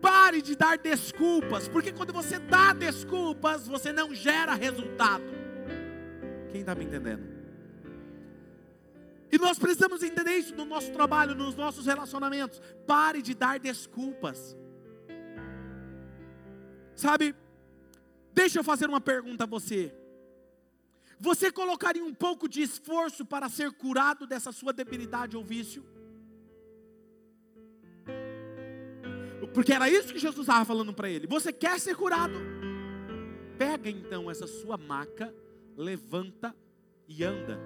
Pare 0.00 0.40
de 0.40 0.56
dar 0.56 0.78
desculpas, 0.78 1.68
porque 1.68 1.92
quando 1.92 2.10
você 2.10 2.38
dá 2.38 2.72
desculpas, 2.72 3.68
você 3.68 3.92
não 3.92 4.14
gera 4.14 4.54
resultado. 4.54 5.24
Quem 6.50 6.62
está 6.62 6.74
me 6.74 6.84
entendendo? 6.84 7.22
E 9.30 9.38
nós 9.38 9.58
precisamos 9.58 10.02
entender 10.02 10.38
isso 10.38 10.56
no 10.56 10.64
nosso 10.64 10.90
trabalho, 10.90 11.34
nos 11.34 11.54
nossos 11.54 11.84
relacionamentos. 11.84 12.60
Pare 12.86 13.20
de 13.20 13.34
dar 13.34 13.60
desculpas. 13.60 14.56
Sabe, 16.96 17.34
deixa 18.32 18.58
eu 18.58 18.64
fazer 18.64 18.88
uma 18.88 19.00
pergunta 19.00 19.44
a 19.44 19.46
você. 19.46 19.94
Você 21.18 21.52
colocaria 21.52 22.04
um 22.04 22.14
pouco 22.14 22.48
de 22.48 22.62
esforço 22.62 23.24
para 23.26 23.48
ser 23.48 23.70
curado 23.72 24.26
dessa 24.26 24.52
sua 24.52 24.72
debilidade 24.72 25.36
ou 25.36 25.44
vício? 25.44 25.84
Porque 29.52 29.72
era 29.72 29.90
isso 29.90 30.12
que 30.12 30.18
Jesus 30.18 30.46
estava 30.46 30.64
falando 30.64 30.92
para 30.94 31.10
ele. 31.10 31.26
Você 31.26 31.52
quer 31.52 31.78
ser 31.78 31.96
curado? 31.96 32.34
Pega 33.58 33.90
então 33.90 34.30
essa 34.30 34.46
sua 34.46 34.78
maca, 34.78 35.34
levanta 35.76 36.54
e 37.06 37.24
anda. 37.24 37.58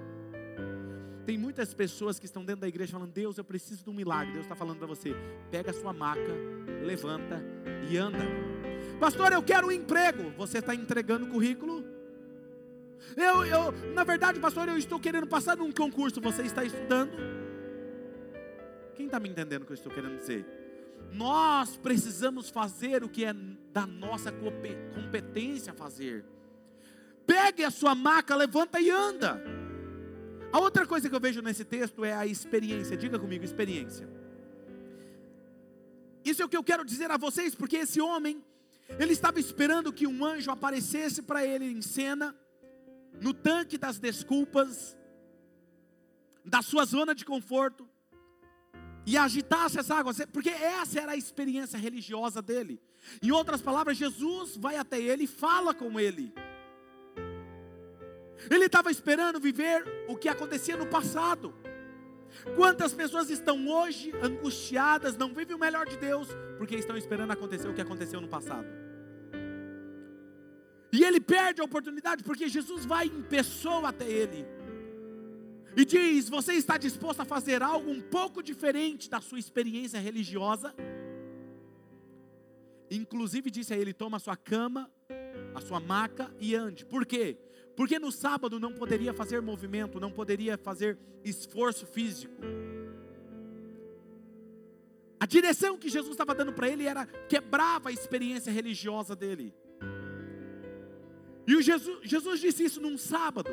Tem 1.25 1.37
muitas 1.37 1.73
pessoas 1.73 2.19
que 2.19 2.25
estão 2.25 2.43
dentro 2.43 2.61
da 2.61 2.67
igreja 2.67 2.91
falando: 2.91 3.11
Deus, 3.11 3.37
eu 3.37 3.43
preciso 3.43 3.83
de 3.83 3.89
um 3.89 3.93
milagre. 3.93 4.33
Deus 4.33 4.45
está 4.45 4.55
falando 4.55 4.77
para 4.77 4.87
você: 4.87 5.13
pega 5.49 5.71
a 5.71 5.73
sua 5.73 5.93
maca, 5.93 6.33
levanta 6.83 7.41
e 7.89 7.97
anda. 7.97 8.25
Pastor, 8.99 9.33
eu 9.33 9.43
quero 9.43 9.67
um 9.67 9.71
emprego. 9.71 10.31
Você 10.37 10.59
está 10.59 10.73
entregando 10.73 11.27
currículo? 11.27 11.83
Eu, 13.15 13.45
eu, 13.45 13.71
na 13.93 14.03
verdade, 14.03 14.39
pastor, 14.39 14.67
eu 14.67 14.77
estou 14.77 14.99
querendo 14.99 15.27
passar 15.27 15.57
num 15.57 15.71
concurso. 15.71 16.21
Você 16.21 16.43
está 16.43 16.63
estudando? 16.63 17.11
Quem 18.95 19.07
está 19.07 19.19
me 19.19 19.29
entendendo 19.29 19.63
o 19.63 19.65
que 19.65 19.73
eu 19.73 19.75
estou 19.75 19.91
querendo 19.91 20.17
dizer? 20.17 20.45
Nós 21.11 21.77
precisamos 21.77 22.49
fazer 22.49 23.03
o 23.03 23.09
que 23.09 23.25
é 23.25 23.33
da 23.71 23.85
nossa 23.85 24.31
competência 24.31 25.73
fazer. 25.73 26.25
Pegue 27.27 27.63
a 27.63 27.71
sua 27.71 27.95
maca, 27.95 28.35
levanta 28.35 28.79
e 28.79 28.89
anda. 28.89 29.41
A 30.51 30.59
outra 30.59 30.85
coisa 30.85 31.09
que 31.09 31.15
eu 31.15 31.19
vejo 31.19 31.41
nesse 31.41 31.65
texto 31.65 32.05
é 32.05 32.13
a 32.13 32.25
experiência. 32.25 32.95
Diga 32.95 33.19
comigo, 33.19 33.43
experiência. 33.43 34.07
Isso 36.23 36.41
é 36.41 36.45
o 36.45 36.49
que 36.49 36.57
eu 36.57 36.63
quero 36.63 36.85
dizer 36.85 37.11
a 37.11 37.17
vocês, 37.17 37.53
porque 37.53 37.77
esse 37.77 38.01
homem, 38.01 38.43
ele 38.87 39.13
estava 39.13 39.39
esperando 39.39 39.91
que 39.91 40.07
um 40.07 40.23
anjo 40.23 40.51
aparecesse 40.51 41.21
para 41.21 41.45
ele 41.45 41.65
em 41.65 41.81
cena, 41.81 42.35
no 43.21 43.33
tanque 43.33 43.77
das 43.77 43.99
desculpas, 43.99 44.97
da 46.43 46.61
sua 46.61 46.85
zona 46.85 47.15
de 47.15 47.25
conforto, 47.25 47.89
e 49.05 49.17
agitasse 49.17 49.79
as 49.79 49.91
águas, 49.91 50.17
porque 50.31 50.49
essa 50.49 50.99
era 50.99 51.11
a 51.11 51.17
experiência 51.17 51.77
religiosa 51.77 52.41
dele. 52.41 52.81
Em 53.21 53.31
outras 53.31 53.61
palavras, 53.61 53.97
Jesus 53.97 54.57
vai 54.57 54.77
até 54.77 54.99
ele 54.99 55.25
e 55.25 55.27
fala 55.27 55.73
com 55.73 55.99
ele. 55.99 56.33
Ele 58.49 58.65
estava 58.65 58.91
esperando 58.91 59.39
viver 59.39 59.83
o 60.07 60.15
que 60.15 60.27
acontecia 60.27 60.75
no 60.75 60.87
passado. 60.87 61.53
Quantas 62.55 62.93
pessoas 62.93 63.29
estão 63.29 63.67
hoje 63.67 64.13
angustiadas, 64.21 65.17
não 65.17 65.33
vivem 65.33 65.55
o 65.55 65.59
melhor 65.59 65.85
de 65.87 65.97
Deus, 65.97 66.27
porque 66.57 66.75
estão 66.75 66.97
esperando 66.97 67.31
acontecer 67.31 67.67
o 67.67 67.73
que 67.73 67.81
aconteceu 67.81 68.19
no 68.21 68.27
passado. 68.27 68.67
E 70.91 71.03
ele 71.03 71.19
perde 71.19 71.61
a 71.61 71.65
oportunidade, 71.65 72.23
porque 72.23 72.47
Jesus 72.47 72.85
vai 72.85 73.07
em 73.07 73.21
pessoa 73.21 73.89
até 73.89 74.09
ele 74.09 74.45
e 75.75 75.83
diz: 75.83 76.29
Você 76.29 76.53
está 76.53 76.77
disposto 76.77 77.19
a 77.19 77.25
fazer 77.25 77.61
algo 77.61 77.91
um 77.91 78.01
pouco 78.01 78.41
diferente 78.41 79.09
da 79.09 79.19
sua 79.19 79.39
experiência 79.39 79.99
religiosa? 79.99 80.73
Inclusive 82.89 83.51
disse 83.51 83.73
a 83.73 83.77
ele: 83.77 83.93
Toma 83.93 84.17
a 84.17 84.19
sua 84.19 84.37
cama, 84.37 84.89
a 85.53 85.61
sua 85.61 85.79
maca 85.79 86.33
e 86.39 86.55
ande. 86.55 86.85
Por 86.85 87.05
quê? 87.05 87.37
Porque 87.75 87.99
no 87.99 88.11
sábado 88.11 88.59
não 88.59 88.73
poderia 88.73 89.13
fazer 89.13 89.41
movimento, 89.41 89.99
não 89.99 90.11
poderia 90.11 90.57
fazer 90.57 90.97
esforço 91.23 91.85
físico. 91.85 92.33
A 95.19 95.25
direção 95.25 95.77
que 95.77 95.89
Jesus 95.89 96.11
estava 96.11 96.33
dando 96.33 96.53
para 96.53 96.69
ele 96.69 96.85
era 96.85 97.05
quebrava 97.05 97.89
a 97.89 97.91
experiência 97.91 98.51
religiosa 98.51 99.15
dele. 99.15 99.53
E 101.47 101.55
o 101.55 101.61
Jesus, 101.61 101.99
Jesus 102.03 102.39
disse 102.39 102.63
isso 102.63 102.81
num 102.81 102.97
sábado. 102.97 103.51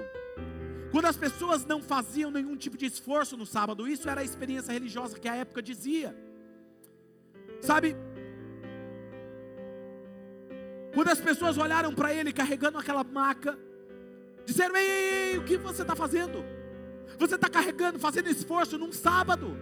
Quando 0.90 1.06
as 1.06 1.16
pessoas 1.16 1.64
não 1.64 1.82
faziam 1.82 2.30
nenhum 2.30 2.56
tipo 2.56 2.76
de 2.76 2.86
esforço 2.86 3.36
no 3.36 3.46
sábado, 3.46 3.88
isso 3.88 4.08
era 4.08 4.20
a 4.20 4.24
experiência 4.24 4.72
religiosa 4.72 5.18
que 5.18 5.28
a 5.28 5.34
época 5.34 5.62
dizia. 5.62 6.14
Sabe? 7.60 7.96
Quando 10.94 11.08
as 11.08 11.20
pessoas 11.20 11.56
olharam 11.56 11.94
para 11.94 12.12
ele 12.12 12.32
carregando 12.32 12.78
aquela 12.78 13.02
maca, 13.02 13.58
disseram: 14.52 14.76
ei, 14.76 14.86
ei, 14.86 15.30
ei 15.32 15.38
o 15.38 15.44
que 15.44 15.56
você 15.56 15.82
está 15.82 15.96
fazendo? 15.96 16.44
Você 17.18 17.34
está 17.34 17.48
carregando, 17.48 17.98
fazendo 17.98 18.28
esforço 18.28 18.78
num 18.78 18.92
sábado. 18.92 19.56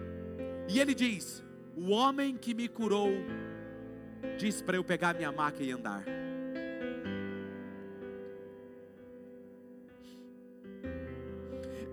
E 0.67 0.79
ele 0.79 0.93
diz: 0.93 1.43
O 1.75 1.89
homem 1.89 2.37
que 2.37 2.53
me 2.53 2.67
curou 2.67 3.09
disse 4.37 4.63
para 4.63 4.77
eu 4.77 4.83
pegar 4.83 5.15
minha 5.15 5.31
maca 5.31 5.63
e 5.63 5.71
andar. 5.71 6.03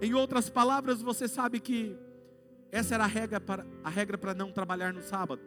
Em 0.00 0.14
outras 0.14 0.48
palavras, 0.48 1.02
você 1.02 1.26
sabe 1.26 1.58
que 1.58 1.96
essa 2.70 2.94
era 2.94 3.04
a 3.04 3.08
regra 3.08 3.40
para, 3.40 3.66
a 3.82 3.90
regra 3.90 4.16
para 4.16 4.32
não 4.32 4.52
trabalhar 4.52 4.92
no 4.92 5.02
sábado. 5.02 5.42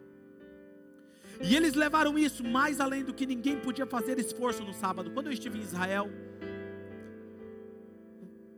E 1.40 1.56
eles 1.56 1.74
levaram 1.74 2.18
isso 2.18 2.44
mais 2.44 2.78
além 2.78 3.02
do 3.02 3.14
que 3.14 3.26
ninguém 3.26 3.58
podia 3.58 3.86
fazer 3.86 4.18
esforço 4.18 4.62
no 4.62 4.74
sábado. 4.74 5.10
Quando 5.10 5.28
eu 5.28 5.32
estive 5.32 5.58
em 5.58 5.62
Israel, 5.62 6.10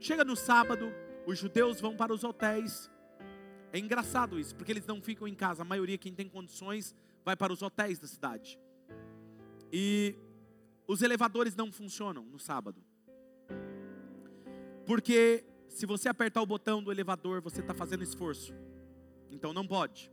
chega 0.05 0.25
no 0.25 0.37
sábado, 0.37 0.93
os 1.27 1.39
judeus 1.39 1.81
vão 1.81 1.97
para 1.97 2.13
os 2.13 2.25
hotéis. 2.25 2.91
É 3.73 3.79
engraçado 3.79 4.39
isso, 4.39 4.55
porque 4.55 4.71
eles 4.71 4.87
não 4.87 5.01
ficam 5.01 5.27
em 5.27 5.35
casa. 5.35 5.63
A 5.63 5.65
maioria, 5.65 5.97
quem 5.97 6.15
tem 6.15 6.29
condições, 6.29 6.95
vai 7.25 7.35
para 7.35 7.53
os 7.53 7.63
hotéis 7.63 7.99
da 7.99 8.07
cidade. 8.07 8.59
E 9.73 10.15
os 10.87 11.01
elevadores 11.01 11.57
não 11.57 11.73
funcionam 11.73 12.23
no 12.25 12.39
sábado. 12.39 12.85
Porque 14.85 15.45
se 15.69 15.87
você 15.87 16.09
apertar 16.09 16.43
o 16.43 16.47
botão 16.47 16.83
do 16.83 16.93
elevador, 16.93 17.41
você 17.41 17.63
está 17.63 17.73
fazendo 17.73 18.05
esforço. 18.05 18.55
Então 19.31 19.55
não 19.55 19.67
pode. 19.67 20.13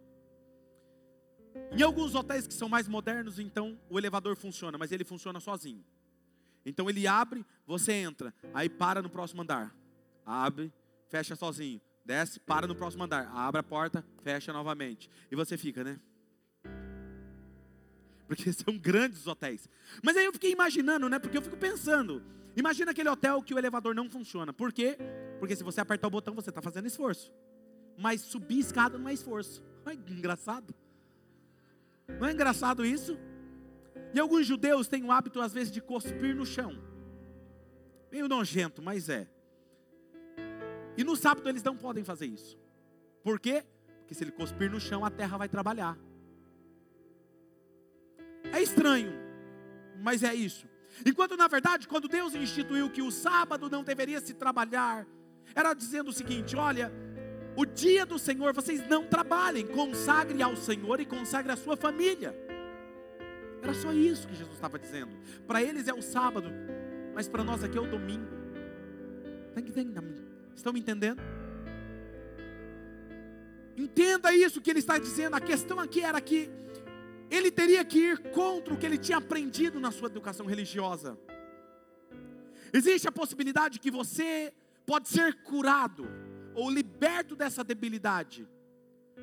Em 1.69 1.81
alguns 1.81 2.15
hotéis 2.15 2.47
que 2.47 2.53
são 2.53 2.69
mais 2.69 2.87
modernos, 2.87 3.37
então 3.37 3.77
o 3.89 3.99
elevador 3.99 4.37
funciona, 4.37 4.77
mas 4.77 4.93
ele 4.93 5.03
funciona 5.03 5.41
sozinho. 5.41 5.83
Então 6.65 6.89
ele 6.89 7.05
abre, 7.07 7.45
você 7.65 7.91
entra, 7.91 8.33
aí 8.53 8.69
para 8.69 9.01
no 9.01 9.09
próximo 9.09 9.41
andar. 9.41 9.80
Abre, 10.25 10.71
fecha 11.09 11.35
sozinho. 11.35 11.81
Desce, 12.03 12.39
para 12.39 12.67
no 12.67 12.75
próximo 12.75 13.03
andar. 13.03 13.27
Abre 13.33 13.59
a 13.59 13.63
porta, 13.63 14.05
fecha 14.23 14.51
novamente. 14.51 15.09
E 15.31 15.35
você 15.35 15.57
fica, 15.57 15.83
né? 15.83 15.99
Porque 18.27 18.51
são 18.53 18.77
grandes 18.77 19.27
hotéis. 19.27 19.69
Mas 20.03 20.15
aí 20.17 20.25
eu 20.25 20.33
fiquei 20.33 20.51
imaginando, 20.51 21.09
né? 21.09 21.19
Porque 21.19 21.37
eu 21.37 21.41
fico 21.41 21.57
pensando. 21.57 22.23
Imagina 22.55 22.91
aquele 22.91 23.09
hotel 23.09 23.41
que 23.41 23.53
o 23.53 23.57
elevador 23.57 23.93
não 23.95 24.09
funciona. 24.09 24.51
Por 24.51 24.73
quê? 24.73 24.97
Porque 25.39 25.55
se 25.55 25.63
você 25.63 25.81
apertar 25.81 26.07
o 26.07 26.11
botão, 26.11 26.33
você 26.33 26.49
está 26.49 26.61
fazendo 26.61 26.87
esforço. 26.87 27.31
Mas 27.97 28.21
subir 28.21 28.59
escada 28.59 28.97
não 28.97 29.09
é 29.09 29.13
esforço. 29.13 29.63
Não 29.85 29.91
é 29.91 29.95
engraçado? 29.95 30.73
Não 32.19 32.27
é 32.27 32.31
engraçado 32.31 32.85
isso? 32.85 33.17
E 34.13 34.19
alguns 34.19 34.45
judeus 34.45 34.87
têm 34.87 35.03
o 35.03 35.11
hábito, 35.11 35.39
às 35.39 35.53
vezes, 35.53 35.71
de 35.71 35.81
cuspir 35.81 36.35
no 36.35 36.45
chão. 36.45 36.77
Meio 38.11 38.27
nojento, 38.27 38.81
mas 38.81 39.07
é. 39.07 39.29
E 40.97 41.03
no 41.03 41.15
sábado 41.15 41.47
eles 41.47 41.63
não 41.63 41.75
podem 41.75 42.03
fazer 42.03 42.25
isso. 42.25 42.57
Por 43.23 43.39
quê? 43.39 43.63
Porque 43.99 44.13
se 44.13 44.23
ele 44.23 44.31
cuspir 44.31 44.69
no 44.69 44.79
chão, 44.79 45.05
a 45.05 45.09
terra 45.09 45.37
vai 45.37 45.47
trabalhar. 45.47 45.97
É 48.51 48.61
estranho, 48.61 49.13
mas 50.01 50.23
é 50.23 50.33
isso. 50.33 50.67
Enquanto 51.05 51.37
na 51.37 51.47
verdade, 51.47 51.87
quando 51.87 52.07
Deus 52.07 52.35
instituiu 52.35 52.89
que 52.89 53.01
o 53.01 53.11
sábado 53.11 53.69
não 53.69 53.83
deveria 53.83 54.19
se 54.19 54.33
trabalhar, 54.33 55.07
era 55.55 55.73
dizendo 55.73 56.09
o 56.09 56.13
seguinte: 56.13 56.55
olha, 56.55 56.91
o 57.55 57.65
dia 57.65 58.05
do 58.05 58.19
Senhor 58.19 58.53
vocês 58.53 58.87
não 58.87 59.05
trabalhem, 59.05 59.65
consagre 59.67 60.41
ao 60.41 60.55
Senhor 60.55 60.99
e 60.99 61.05
consagre 61.05 61.51
a 61.51 61.55
sua 61.55 61.77
família. 61.77 62.35
Era 63.61 63.73
só 63.73 63.93
isso 63.93 64.27
que 64.27 64.35
Jesus 64.35 64.55
estava 64.55 64.79
dizendo. 64.79 65.15
Para 65.45 65.61
eles 65.61 65.87
é 65.87 65.93
o 65.93 66.01
sábado, 66.01 66.49
mas 67.13 67.29
para 67.29 67.43
nós 67.43 67.63
aqui 67.63 67.77
é 67.77 67.81
o 67.81 67.87
domingo. 67.87 68.41
Estão 70.55 70.73
me 70.73 70.79
entendendo? 70.79 71.21
Entenda 73.77 74.33
isso 74.33 74.61
que 74.61 74.69
ele 74.69 74.79
está 74.79 74.97
dizendo. 74.97 75.35
A 75.35 75.41
questão 75.41 75.79
aqui 75.79 76.01
era 76.01 76.19
que 76.21 76.49
ele 77.29 77.49
teria 77.49 77.83
que 77.85 77.97
ir 77.97 78.17
contra 78.31 78.73
o 78.73 78.77
que 78.77 78.85
ele 78.85 78.97
tinha 78.97 79.17
aprendido 79.17 79.79
na 79.79 79.91
sua 79.91 80.07
educação 80.07 80.45
religiosa. 80.45 81.17
Existe 82.73 83.07
a 83.07 83.11
possibilidade 83.11 83.79
que 83.79 83.89
você 83.89 84.53
pode 84.85 85.09
ser 85.09 85.41
curado 85.43 86.07
ou 86.53 86.69
liberto 86.69 87.35
dessa 87.35 87.63
debilidade, 87.63 88.47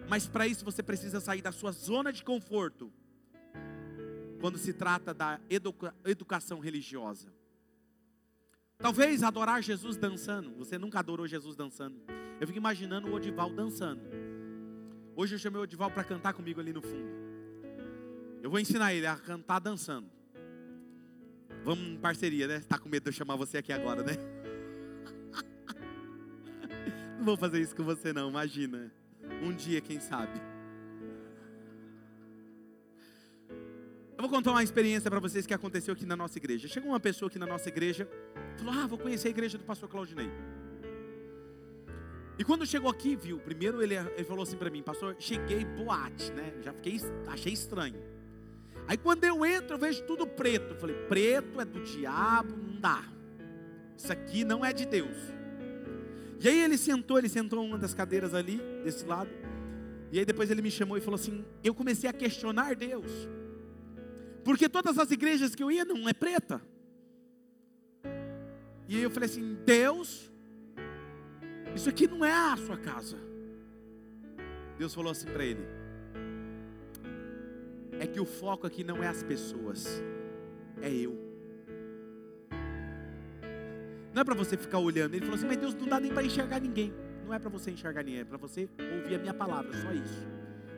mas 0.09 0.27
para 0.27 0.47
isso 0.47 0.65
você 0.65 0.83
precisa 0.83 1.21
sair 1.21 1.43
da 1.43 1.53
sua 1.53 1.73
zona 1.73 2.13
de 2.13 2.25
conforto. 2.25 2.93
Quando 4.41 4.57
se 4.57 4.73
trata 4.73 5.13
da 5.13 5.41
educa 5.51 5.95
educação 6.05 6.61
religiosa, 6.61 7.33
talvez 8.79 9.23
adorar 9.23 9.63
Jesus 9.63 9.97
dançando. 9.97 10.55
Você 10.57 10.79
nunca 10.79 11.01
adorou 11.01 11.27
Jesus 11.27 11.57
dançando? 11.57 12.01
Eu 12.41 12.47
fico 12.47 12.59
imaginando 12.59 13.09
o 13.09 13.15
Odival 13.15 13.51
dançando. 13.51 14.01
Hoje 15.17 15.35
eu 15.35 15.39
chamei 15.39 15.59
o 15.59 15.65
Odival 15.65 15.91
para 15.91 16.05
cantar 16.05 16.33
comigo 16.33 16.61
ali 16.61 16.73
no 16.73 16.81
fundo. 16.81 17.19
Eu 18.41 18.49
vou 18.49 18.61
ensinar 18.61 18.95
ele 18.95 19.07
a 19.07 19.17
cantar 19.17 19.59
dançando. 19.59 20.09
Vamos 21.65 21.85
em 21.85 21.99
parceria, 21.99 22.47
né? 22.47 22.59
Está 22.59 22.79
com 22.79 22.89
medo 22.89 23.03
de 23.03 23.09
eu 23.09 23.13
chamar 23.13 23.35
você 23.35 23.59
aqui 23.59 23.73
agora, 23.73 24.03
né? 24.03 24.13
Não 27.19 27.25
vou 27.25 27.37
fazer 27.37 27.61
isso 27.61 27.75
com 27.75 27.83
você 27.83 28.13
não, 28.13 28.31
imagina. 28.31 28.93
Um 29.43 29.53
dia, 29.53 29.81
quem 29.81 29.99
sabe. 29.99 30.41
Eu 34.19 34.23
vou 34.23 34.29
contar 34.29 34.51
uma 34.51 34.65
experiência 34.65 35.09
para 35.09 35.21
vocês 35.21 35.47
que 35.47 35.55
aconteceu 35.55 35.95
aqui 35.95 36.05
na 36.05 36.17
nossa 36.17 36.37
igreja. 36.39 36.67
Chegou 36.67 36.91
uma 36.91 36.99
pessoa 36.99 37.29
aqui 37.29 37.39
na 37.39 37.47
nossa 37.47 37.69
igreja, 37.69 38.09
falou: 38.57 38.75
"Ah, 38.75 38.85
vou 38.85 38.99
conhecer 38.99 39.29
a 39.29 39.31
igreja 39.31 39.57
do 39.57 39.63
pastor 39.63 39.89
Claudinei". 39.89 40.29
E 42.37 42.43
quando 42.43 42.67
chegou 42.67 42.91
aqui, 42.91 43.15
viu? 43.15 43.39
Primeiro 43.39 43.81
ele, 43.81 43.95
ele 43.95 44.25
falou 44.25 44.43
assim 44.43 44.57
para 44.57 44.71
mim: 44.71 44.83
"Pastor, 44.83 45.15
cheguei 45.21 45.65
boate, 45.65 46.33
né? 46.33 46.53
Já 46.63 46.73
fiquei 46.73 47.01
achei 47.29 47.53
estranho". 47.53 48.03
Aí 48.89 48.97
quando 48.97 49.23
eu 49.23 49.47
entro, 49.47 49.77
eu 49.77 49.79
vejo 49.79 50.03
tudo 50.03 50.27
preto. 50.27 50.75
Eu 50.75 50.81
falei, 50.81 50.97
preto 51.09 51.61
é 51.61 51.65
do 51.65 51.79
diabo, 51.85 52.57
não 52.57 52.81
dá. 52.81 53.05
Isso 53.97 54.13
aqui 54.13 54.43
não 54.45 54.65
é 54.65 54.73
de 54.73 54.85
Deus. 54.85 55.17
E 56.41 56.49
aí 56.49 56.61
ele 56.61 56.77
sentou, 56.77 57.19
ele 57.19 57.29
sentou 57.29 57.65
uma 57.65 57.79
das 57.79 57.95
cadeiras 57.95 58.35
ali, 58.35 58.61
desse 58.83 59.05
lado. 59.05 59.31
E 60.11 60.19
aí 60.19 60.25
depois 60.25 60.51
ele 60.51 60.63
me 60.63 60.73
chamou 60.73 60.97
e 60.97 61.01
falou 61.01 61.21
assim: 61.21 61.45
eu 61.63 61.73
comecei 61.73 62.11
a 62.11 62.13
questionar 62.13 62.75
Deus. 62.75 63.29
Porque 64.45 64.69
todas 64.69 64.99
as 64.99 65.11
igrejas 65.11 65.55
que 65.55 65.63
eu 65.63 65.71
ia 65.71 65.85
não 65.85 66.09
é 66.09 66.13
preta. 66.13 66.61
E 68.89 68.99
eu 69.01 69.11
falei 69.11 69.29
assim: 69.29 69.57
Deus, 69.65 70.33
isso 71.75 71.89
aqui 71.89 72.07
não 72.07 72.25
é 72.25 72.33
a 72.33 72.57
sua 72.57 72.77
casa. 72.77 73.19
Deus 74.79 74.95
falou 74.95 75.13
assim 75.13 75.27
para 75.27 75.45
ele: 75.45 75.67
é 78.01 78.07
que 78.07 78.21
o 78.21 78.25
foco 78.25 78.67
aqui 78.67 78.83
não 78.83 79.03
é 79.03 79.09
as 79.09 79.23
pessoas, 79.23 80.03
é 80.81 80.91
eu. 80.91 81.29
Não 84.15 84.23
é 84.23 84.25
para 84.25 84.35
você 84.35 84.57
ficar 84.57 84.79
olhando. 84.79 85.15
Ele 85.15 85.25
falou 85.25 85.37
assim: 85.37 85.47
Mas 85.47 85.59
Deus 85.59 85.75
não 85.75 85.87
dá 85.87 86.01
nem 86.01 86.13
para 86.13 86.25
enxergar 86.25 86.61
ninguém. 86.61 86.93
Não 87.25 87.35
é 87.35 87.39
para 87.39 87.51
você 87.51 87.71
enxergar 87.71 88.03
ninguém, 88.03 88.21
é 88.21 88.25
para 88.25 88.39
você 88.39 88.69
ouvir 88.97 89.17
a 89.17 89.19
minha 89.19 89.35
palavra, 89.35 89.71
só 89.83 89.93
isso. 89.93 90.27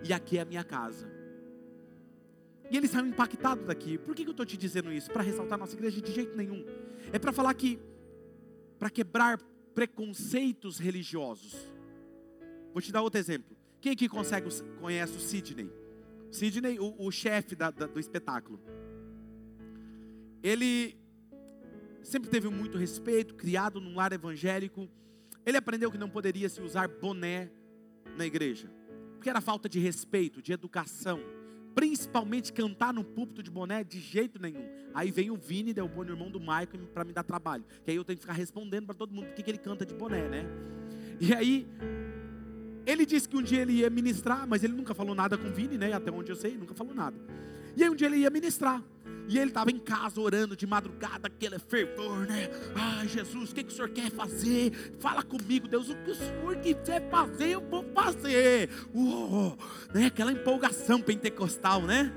E 0.02 0.12
aqui 0.12 0.36
é 0.36 0.40
a 0.40 0.44
minha 0.44 0.64
casa. 0.64 1.06
E 2.70 2.76
eles 2.76 2.90
saiu 2.90 3.06
impactados 3.06 3.66
daqui. 3.66 3.98
Por 3.98 4.14
que, 4.14 4.22
que 4.22 4.28
eu 4.28 4.32
estou 4.32 4.46
te 4.46 4.56
dizendo 4.56 4.92
isso? 4.92 5.10
Para 5.10 5.22
ressaltar 5.22 5.58
nossa 5.58 5.74
igreja? 5.74 6.00
De 6.00 6.12
jeito 6.12 6.36
nenhum. 6.36 6.64
É 7.12 7.18
para 7.18 7.32
falar 7.32 7.52
que, 7.54 7.80
para 8.78 8.88
quebrar 8.88 9.38
preconceitos 9.74 10.78
religiosos. 10.78 11.56
Vou 12.72 12.80
te 12.80 12.92
dar 12.92 13.02
outro 13.02 13.18
exemplo. 13.18 13.56
Quem 13.80 13.92
aqui 13.92 14.08
consegue, 14.08 14.48
conhece 14.80 15.16
o 15.16 15.20
Sidney? 15.20 15.70
Sidney, 16.30 16.78
o, 16.78 16.94
o 16.98 17.10
chefe 17.10 17.56
da, 17.56 17.70
da, 17.70 17.86
do 17.86 17.98
espetáculo, 17.98 18.60
ele 20.42 20.96
sempre 22.02 22.30
teve 22.30 22.48
muito 22.48 22.78
respeito, 22.78 23.34
criado 23.34 23.80
num 23.80 23.96
lar 23.96 24.12
evangélico. 24.12 24.88
Ele 25.44 25.56
aprendeu 25.56 25.90
que 25.90 25.98
não 25.98 26.08
poderia 26.08 26.48
se 26.48 26.60
usar 26.62 26.88
boné 26.88 27.50
na 28.16 28.26
igreja, 28.26 28.70
porque 29.14 29.28
era 29.28 29.40
falta 29.40 29.68
de 29.68 29.80
respeito, 29.80 30.40
de 30.40 30.52
educação. 30.52 31.20
Principalmente 31.74 32.52
cantar 32.52 32.92
no 32.92 33.04
púlpito 33.04 33.42
de 33.42 33.50
boné 33.50 33.84
de 33.84 34.00
jeito 34.00 34.40
nenhum. 34.40 34.64
Aí 34.94 35.10
vem 35.10 35.30
o 35.30 35.36
Vini, 35.36 35.72
deu 35.72 35.86
o 35.86 36.02
irmão 36.04 36.30
do 36.30 36.40
Michael, 36.40 36.88
para 36.92 37.04
me 37.04 37.12
dar 37.12 37.22
trabalho. 37.22 37.64
Que 37.84 37.90
aí 37.90 37.96
eu 37.96 38.04
tenho 38.04 38.16
que 38.16 38.22
ficar 38.22 38.34
respondendo 38.34 38.86
para 38.86 38.94
todo 38.94 39.12
mundo 39.14 39.26
porque 39.26 39.42
que 39.42 39.50
ele 39.50 39.58
canta 39.58 39.86
de 39.86 39.94
boné, 39.94 40.28
né? 40.28 40.44
E 41.20 41.34
aí 41.34 41.66
ele 42.86 43.06
disse 43.06 43.28
que 43.28 43.36
um 43.36 43.42
dia 43.42 43.62
ele 43.62 43.74
ia 43.74 43.90
ministrar, 43.90 44.46
mas 44.46 44.64
ele 44.64 44.72
nunca 44.72 44.94
falou 44.94 45.14
nada 45.14 45.38
com 45.38 45.48
o 45.48 45.52
Vini, 45.52 45.78
né? 45.78 45.92
Até 45.92 46.10
onde 46.10 46.30
eu 46.32 46.36
sei, 46.36 46.56
nunca 46.56 46.74
falou 46.74 46.94
nada. 46.94 47.16
E 47.76 47.84
aí 47.84 47.90
um 47.90 47.94
dia 47.94 48.08
ele 48.08 48.16
ia 48.16 48.30
ministrar. 48.30 48.82
E 49.30 49.38
ele 49.38 49.50
estava 49.50 49.70
em 49.70 49.78
casa 49.78 50.20
orando 50.20 50.56
de 50.56 50.66
madrugada, 50.66 51.28
aquele 51.28 51.56
fervor, 51.60 52.26
né? 52.26 52.48
Ah, 52.74 53.06
Jesus, 53.06 53.52
o 53.52 53.54
que, 53.54 53.62
que 53.62 53.72
o 53.72 53.76
senhor 53.76 53.90
quer 53.90 54.10
fazer? 54.10 54.72
Fala 54.98 55.22
comigo, 55.22 55.68
Deus, 55.68 55.88
o 55.88 55.94
que 55.94 56.10
o 56.10 56.14
senhor 56.16 56.56
quiser 56.56 57.08
fazer, 57.08 57.50
eu 57.50 57.60
vou 57.60 57.84
fazer. 57.94 58.68
Uou, 58.92 59.56
né? 59.94 60.06
Aquela 60.06 60.32
empolgação 60.32 61.00
pentecostal, 61.00 61.82
né? 61.82 62.12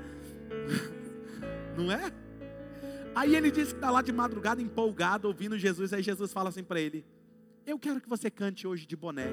Não 1.78 1.92
é? 1.92 2.12
Aí 3.14 3.36
ele 3.36 3.52
disse 3.52 3.70
que 3.70 3.76
está 3.76 3.92
lá 3.92 4.02
de 4.02 4.10
madrugada 4.10 4.60
empolgado, 4.60 5.28
ouvindo 5.28 5.56
Jesus. 5.56 5.92
Aí 5.92 6.02
Jesus 6.02 6.32
fala 6.32 6.48
assim 6.48 6.64
para 6.64 6.80
ele: 6.80 7.06
Eu 7.64 7.78
quero 7.78 8.00
que 8.00 8.08
você 8.08 8.28
cante 8.28 8.66
hoje 8.66 8.86
de 8.86 8.96
boné. 8.96 9.28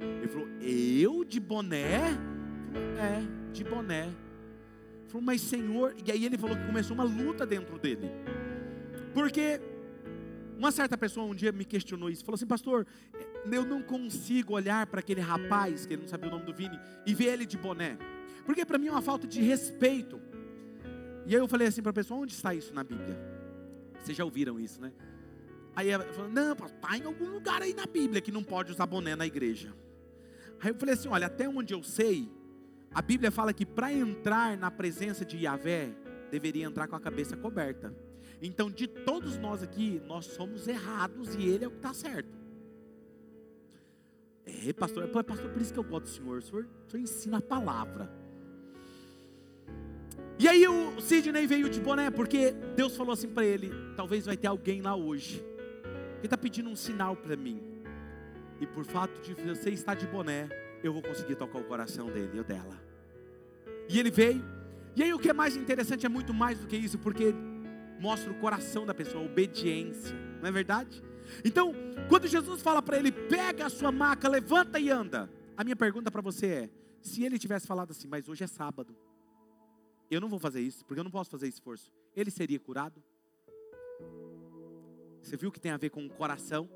Ele 0.00 0.28
falou, 0.28 0.48
eu 0.62 1.22
de 1.22 1.38
boné? 1.38 2.18
é, 2.98 3.52
de 3.52 3.62
boné. 3.64 4.08
Falou, 5.14 5.24
mas 5.24 5.42
Senhor, 5.42 5.94
e 6.04 6.10
aí 6.10 6.24
ele 6.24 6.36
falou 6.36 6.56
que 6.56 6.66
começou 6.66 6.92
uma 6.92 7.04
luta 7.04 7.46
dentro 7.46 7.78
dele. 7.78 8.10
Porque 9.12 9.60
uma 10.58 10.72
certa 10.72 10.98
pessoa 10.98 11.24
um 11.24 11.34
dia 11.36 11.52
me 11.52 11.64
questionou 11.64 12.10
isso, 12.10 12.24
falou 12.24 12.34
assim, 12.34 12.48
pastor, 12.48 12.84
eu 13.48 13.64
não 13.64 13.80
consigo 13.80 14.54
olhar 14.54 14.84
para 14.88 14.98
aquele 14.98 15.20
rapaz, 15.20 15.86
que 15.86 15.94
ele 15.94 16.02
não 16.02 16.08
sabia 16.08 16.26
o 16.26 16.32
nome 16.32 16.44
do 16.44 16.52
Vini, 16.52 16.76
e 17.06 17.14
ver 17.14 17.26
ele 17.26 17.46
de 17.46 17.56
boné. 17.56 17.96
Porque 18.44 18.64
para 18.64 18.76
mim 18.76 18.88
é 18.88 18.90
uma 18.90 19.02
falta 19.02 19.24
de 19.24 19.40
respeito. 19.40 20.20
E 21.26 21.36
aí 21.36 21.40
eu 21.40 21.46
falei 21.46 21.68
assim 21.68 21.80
para 21.80 21.90
a 21.90 21.94
pessoa, 21.94 22.18
onde 22.18 22.32
está 22.32 22.52
isso 22.52 22.74
na 22.74 22.82
Bíblia? 22.82 23.16
Vocês 24.02 24.18
já 24.18 24.24
ouviram 24.24 24.58
isso, 24.58 24.80
né? 24.80 24.92
Aí 25.76 25.90
ela 25.90 26.02
falou, 26.12 26.28
não, 26.28 26.54
está 26.54 26.98
em 26.98 27.04
algum 27.04 27.30
lugar 27.30 27.62
aí 27.62 27.72
na 27.72 27.86
Bíblia 27.86 28.20
que 28.20 28.32
não 28.32 28.42
pode 28.42 28.72
usar 28.72 28.84
boné 28.84 29.14
na 29.14 29.24
igreja. 29.24 29.72
Aí 30.60 30.70
eu 30.70 30.74
falei 30.74 30.94
assim: 30.94 31.08
olha, 31.08 31.28
até 31.28 31.48
onde 31.48 31.72
eu 31.72 31.84
sei, 31.84 32.28
a 32.94 33.02
Bíblia 33.02 33.30
fala 33.30 33.52
que 33.52 33.66
para 33.66 33.92
entrar 33.92 34.56
na 34.56 34.70
presença 34.70 35.24
de 35.24 35.38
Yahvé, 35.38 35.90
deveria 36.30 36.64
entrar 36.64 36.86
com 36.86 36.94
a 36.94 37.00
cabeça 37.00 37.36
coberta. 37.36 37.92
Então, 38.40 38.70
de 38.70 38.86
todos 38.86 39.36
nós 39.36 39.62
aqui, 39.62 40.00
nós 40.06 40.26
somos 40.26 40.68
errados 40.68 41.34
e 41.34 41.42
ele 41.42 41.64
é 41.64 41.68
o 41.68 41.70
que 41.70 41.78
está 41.78 41.92
certo. 41.92 42.44
É, 44.46 44.72
pastor, 44.72 45.04
é 45.04 45.22
pastor, 45.22 45.50
por 45.50 45.60
isso 45.60 45.72
que 45.72 45.78
eu 45.78 45.84
gosto 45.84 46.04
do 46.04 46.10
Senhor. 46.10 46.38
O 46.38 46.42
Senhor, 46.42 46.68
o 46.86 46.90
senhor 46.90 47.02
ensina 47.02 47.38
a 47.38 47.42
palavra. 47.42 48.10
E 50.38 50.48
aí 50.48 50.66
o 50.66 51.00
Sidney 51.00 51.46
veio 51.46 51.70
de 51.70 51.80
boné, 51.80 52.10
porque 52.10 52.52
Deus 52.76 52.96
falou 52.96 53.12
assim 53.12 53.28
para 53.28 53.44
ele: 53.44 53.70
talvez 53.96 54.26
vai 54.26 54.36
ter 54.36 54.48
alguém 54.48 54.82
lá 54.82 54.94
hoje, 54.94 55.44
que 56.20 56.26
está 56.26 56.36
pedindo 56.36 56.68
um 56.68 56.76
sinal 56.76 57.16
para 57.16 57.36
mim. 57.36 57.62
E 58.60 58.66
por 58.66 58.84
fato 58.84 59.20
de 59.22 59.34
você 59.34 59.70
estar 59.70 59.94
de 59.94 60.06
boné, 60.06 60.48
eu 60.82 60.92
vou 60.92 61.02
conseguir 61.02 61.36
tocar 61.36 61.58
o 61.58 61.64
coração 61.64 62.06
dele 62.06 62.38
ou 62.38 62.44
dela. 62.44 62.83
E 63.88 63.98
ele 63.98 64.10
veio. 64.10 64.44
E 64.96 65.02
aí 65.02 65.12
o 65.12 65.18
que 65.18 65.28
é 65.28 65.32
mais 65.32 65.56
interessante 65.56 66.06
é 66.06 66.08
muito 66.08 66.32
mais 66.32 66.58
do 66.60 66.66
que 66.66 66.76
isso, 66.76 66.98
porque 66.98 67.34
mostra 68.00 68.30
o 68.30 68.34
coração 68.36 68.86
da 68.86 68.94
pessoa, 68.94 69.22
a 69.22 69.26
obediência, 69.26 70.14
não 70.40 70.48
é 70.48 70.52
verdade? 70.52 71.02
Então, 71.44 71.72
quando 72.08 72.28
Jesus 72.28 72.60
fala 72.60 72.82
para 72.82 72.98
ele, 72.98 73.10
pega 73.10 73.66
a 73.66 73.70
sua 73.70 73.90
maca, 73.90 74.28
levanta 74.28 74.78
e 74.78 74.90
anda. 74.90 75.30
A 75.56 75.64
minha 75.64 75.76
pergunta 75.76 76.10
para 76.10 76.20
você 76.20 76.46
é: 76.46 76.70
Se 77.00 77.24
ele 77.24 77.38
tivesse 77.38 77.66
falado 77.66 77.90
assim, 77.90 78.06
mas 78.06 78.28
hoje 78.28 78.44
é 78.44 78.46
sábado, 78.46 78.94
eu 80.10 80.20
não 80.20 80.28
vou 80.28 80.38
fazer 80.38 80.60
isso, 80.60 80.84
porque 80.84 81.00
eu 81.00 81.04
não 81.04 81.10
posso 81.10 81.30
fazer 81.30 81.48
esforço, 81.48 81.92
ele 82.14 82.30
seria 82.30 82.60
curado? 82.60 83.02
Você 85.22 85.36
viu 85.36 85.50
que 85.50 85.60
tem 85.60 85.72
a 85.72 85.76
ver 85.76 85.90
com 85.90 86.04
o 86.04 86.10
coração? 86.10 86.68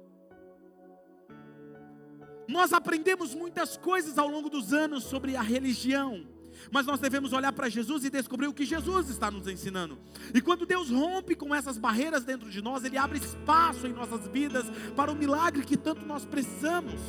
Nós 2.48 2.72
aprendemos 2.72 3.34
muitas 3.34 3.76
coisas 3.76 4.16
ao 4.16 4.26
longo 4.26 4.48
dos 4.48 4.72
anos 4.72 5.04
sobre 5.04 5.36
a 5.36 5.42
religião, 5.42 6.26
mas 6.70 6.86
nós 6.86 7.00
devemos 7.00 7.32
olhar 7.32 7.52
para 7.52 7.68
Jesus 7.68 8.04
e 8.04 8.10
descobrir 8.10 8.46
o 8.46 8.54
que 8.54 8.64
Jesus 8.64 9.08
está 9.08 9.30
nos 9.30 9.46
ensinando. 9.46 9.98
E 10.34 10.40
quando 10.40 10.66
Deus 10.66 10.90
rompe 10.90 11.34
com 11.34 11.54
essas 11.54 11.78
barreiras 11.78 12.24
dentro 12.24 12.50
de 12.50 12.62
nós, 12.62 12.84
Ele 12.84 12.98
abre 12.98 13.18
espaço 13.18 13.86
em 13.86 13.92
nossas 13.92 14.26
vidas 14.28 14.66
para 14.94 15.10
o 15.10 15.16
milagre 15.16 15.64
que 15.64 15.76
tanto 15.76 16.04
nós 16.04 16.24
precisamos. 16.24 17.00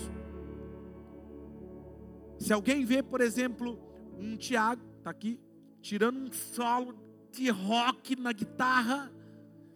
Se 2.38 2.54
alguém 2.54 2.86
vê, 2.86 3.04
por 3.04 3.22
exemplo, 3.22 3.78
um 4.18 4.38
Tiago, 4.38 4.82
está 4.98 5.10
aqui, 5.10 5.40
tirando 5.82 6.18
um 6.18 6.32
solo 6.32 6.98
de 7.32 7.50
rock 7.50 8.16
na 8.16 8.32
guitarra, 8.32 9.12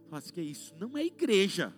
fala 0.10 0.20
assim: 0.20 0.34
que 0.34 0.40
é 0.40 0.44
isso? 0.44 0.74
Não 0.80 0.98
é 0.98 1.06
igreja. 1.06 1.74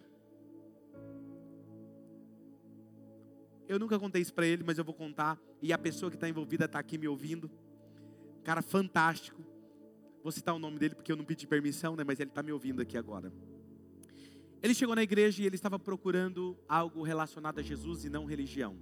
Eu 3.67 3.79
nunca 3.79 3.97
contei 3.97 4.21
isso 4.21 4.33
para 4.33 4.45
ele, 4.45 4.63
mas 4.63 4.77
eu 4.77 4.83
vou 4.83 4.93
contar. 4.93 5.39
E 5.61 5.73
a 5.73 5.77
pessoa 5.77 6.09
que 6.09 6.17
está 6.17 6.29
envolvida 6.29 6.65
está 6.65 6.77
aqui 6.77 6.97
me 6.97 7.07
ouvindo. 7.07 7.49
Cara 8.45 8.61
fantástico. 8.61 9.43
Vou 10.21 10.31
citar 10.31 10.53
o 10.53 10.59
nome 10.59 10.77
dele 10.77 10.93
porque 10.93 11.11
eu 11.11 11.15
não 11.15 11.25
pedi 11.25 11.47
permissão, 11.47 11.95
né? 11.95 12.03
Mas 12.03 12.19
ele 12.19 12.29
está 12.29 12.43
me 12.43 12.51
ouvindo 12.51 12.79
aqui 12.79 12.95
agora. 12.95 13.33
Ele 14.61 14.73
chegou 14.73 14.95
na 14.95 15.01
igreja 15.01 15.41
e 15.41 15.45
ele 15.47 15.55
estava 15.55 15.79
procurando 15.79 16.55
algo 16.69 17.01
relacionado 17.01 17.59
a 17.59 17.63
Jesus 17.63 18.05
e 18.05 18.09
não 18.09 18.23
religião. 18.25 18.77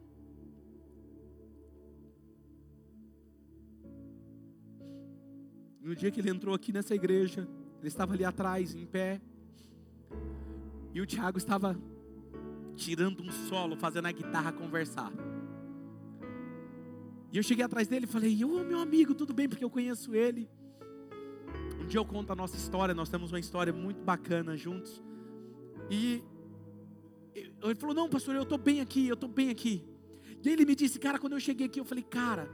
No 5.79 5.95
dia 5.95 6.11
que 6.11 6.19
ele 6.19 6.29
entrou 6.29 6.53
aqui 6.53 6.73
nessa 6.73 6.93
igreja, 6.93 7.47
ele 7.79 7.87
estava 7.87 8.13
ali 8.13 8.25
atrás, 8.25 8.75
em 8.75 8.85
pé. 8.85 9.21
E 10.93 10.99
o 10.99 11.05
Tiago 11.05 11.37
estava 11.37 11.77
tirando 12.75 13.23
um 13.23 13.31
solo, 13.31 13.77
fazendo 13.77 14.07
a 14.07 14.11
guitarra 14.11 14.51
conversar. 14.51 15.11
E 17.33 17.37
eu 17.37 17.43
cheguei 17.43 17.65
atrás 17.65 17.87
dele 17.87 18.05
e 18.05 18.07
falei: 18.07 18.45
Ô 18.45 18.63
meu 18.63 18.79
amigo, 18.79 19.15
tudo 19.15 19.33
bem? 19.33 19.49
Porque 19.49 19.63
eu 19.63 19.69
conheço 19.69 20.13
ele. 20.13 20.47
Um 21.81 21.87
dia 21.87 21.99
eu 21.99 22.05
conto 22.05 22.31
a 22.31 22.35
nossa 22.35 22.55
história, 22.55 22.93
nós 22.93 23.09
temos 23.09 23.31
uma 23.31 23.39
história 23.39 23.73
muito 23.73 24.03
bacana 24.03 24.55
juntos. 24.55 25.01
E 25.89 26.23
ele 27.35 27.75
falou: 27.75 27.95
Não, 27.95 28.07
pastor, 28.07 28.35
eu 28.35 28.43
estou 28.43 28.59
bem 28.59 28.79
aqui, 28.81 29.07
eu 29.07 29.15
estou 29.15 29.27
bem 29.27 29.49
aqui. 29.49 29.83
E 30.45 30.47
ele 30.47 30.63
me 30.63 30.75
disse: 30.75 30.99
Cara, 30.99 31.17
quando 31.17 31.33
eu 31.33 31.39
cheguei 31.39 31.65
aqui, 31.65 31.79
eu 31.79 31.85
falei: 31.85 32.03
Cara, 32.03 32.47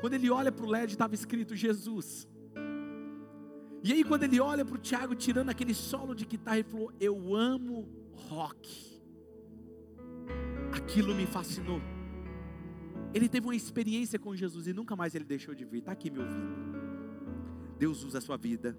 quando 0.00 0.14
ele 0.14 0.30
olha 0.30 0.52
para 0.52 0.64
o 0.64 0.70
LED, 0.70 0.92
estava 0.92 1.12
escrito 1.12 1.56
Jesus. 1.56 2.28
E 3.82 3.92
aí, 3.92 4.04
quando 4.04 4.22
ele 4.22 4.38
olha 4.38 4.64
para 4.64 4.76
o 4.76 4.78
Tiago 4.78 5.14
tirando 5.16 5.48
aquele 5.48 5.74
solo 5.74 6.14
de 6.14 6.24
guitarra, 6.24 6.60
ele 6.60 6.68
falou: 6.68 6.92
Eu 7.00 7.34
amo 7.34 7.88
rock 8.28 8.90
aquilo 10.72 11.14
me 11.14 11.26
fascinou. 11.26 11.80
Ele 13.12 13.28
teve 13.28 13.46
uma 13.46 13.56
experiência 13.56 14.18
com 14.18 14.34
Jesus 14.34 14.66
e 14.66 14.72
nunca 14.72 14.94
mais 14.94 15.14
ele 15.14 15.24
deixou 15.24 15.54
de 15.54 15.64
vir. 15.64 15.78
Está 15.78 15.92
aqui 15.92 16.10
me 16.10 16.20
ouvindo. 16.20 16.80
Deus 17.78 18.04
usa 18.04 18.18
a 18.18 18.20
sua 18.20 18.36
vida. 18.36 18.76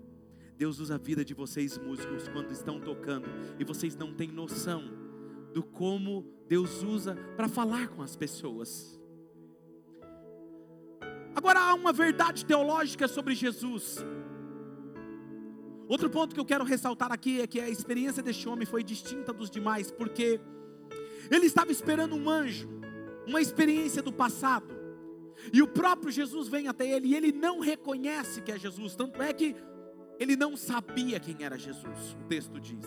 Deus 0.58 0.80
usa 0.80 0.96
a 0.96 0.98
vida 0.98 1.26
de 1.26 1.34
vocês 1.34 1.78
músicos 1.78 2.28
quando 2.30 2.52
estão 2.52 2.80
tocando 2.80 3.28
e 3.60 3.64
vocês 3.64 3.96
não 3.96 4.14
têm 4.14 4.32
noção 4.32 4.84
do 5.54 5.64
como 5.64 6.26
Deus 6.48 6.84
usa 6.84 7.16
para 7.36 7.48
falar 7.48 7.90
com 7.90 8.02
as 8.02 8.16
pessoas. 8.16 9.00
Agora 11.36 11.60
há 11.60 11.74
uma 11.74 11.92
verdade 11.92 12.46
teológica 12.46 13.08
sobre 13.08 13.34
Jesus. 13.34 13.98
Outro 15.88 16.10
ponto 16.10 16.34
que 16.34 16.40
eu 16.40 16.46
quero 16.46 16.64
ressaltar 16.64 17.12
aqui 17.12 17.42
é 17.42 17.48
que 17.48 17.60
a 17.60 17.70
experiência 17.70 18.22
deste 18.24 18.48
homem 18.48 18.66
foi 18.66 18.84
distinta 18.84 19.34
dos 19.34 19.50
demais, 19.50 19.92
porque 19.92 20.40
ele 21.30 21.46
estava 21.46 21.72
esperando 21.72 22.16
um 22.16 22.30
anjo, 22.30 22.70
uma 23.32 23.42
experiência 23.42 24.02
do 24.02 24.12
passado. 24.12 24.80
E 25.52 25.62
o 25.62 25.68
próprio 25.68 26.12
Jesus 26.12 26.48
vem 26.48 26.68
até 26.68 26.88
ele 26.88 27.08
e 27.08 27.16
ele 27.16 27.32
não 27.32 27.60
reconhece 27.60 28.42
que 28.42 28.52
é 28.52 28.60
Jesus, 28.60 28.96
tanto 28.96 29.22
é 29.22 29.34
que 29.34 29.56
ele 30.20 30.36
não 30.36 30.56
sabia 30.56 31.20
quem 31.20 31.36
era 31.40 31.58
Jesus, 31.58 32.16
o 32.22 32.28
texto 32.28 32.60
diz. 32.60 32.86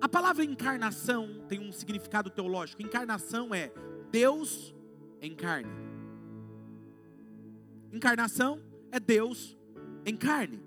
A 0.00 0.08
palavra 0.08 0.44
encarnação 0.44 1.44
tem 1.48 1.60
um 1.60 1.70
significado 1.70 2.28
teológico. 2.28 2.82
Encarnação 2.82 3.54
é 3.54 3.72
Deus 4.10 4.74
em 5.20 5.34
carne. 5.34 5.70
Encarnação 7.92 8.60
é 8.90 8.98
Deus 8.98 9.56
em 10.04 10.16
carne. 10.16 10.62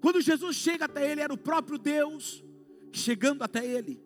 Quando 0.00 0.20
Jesus 0.20 0.56
chega 0.56 0.84
até 0.84 1.10
ele, 1.10 1.20
era 1.20 1.34
o 1.34 1.38
próprio 1.38 1.76
Deus 1.76 2.44
chegando 2.92 3.42
até 3.42 3.66
ele. 3.66 4.00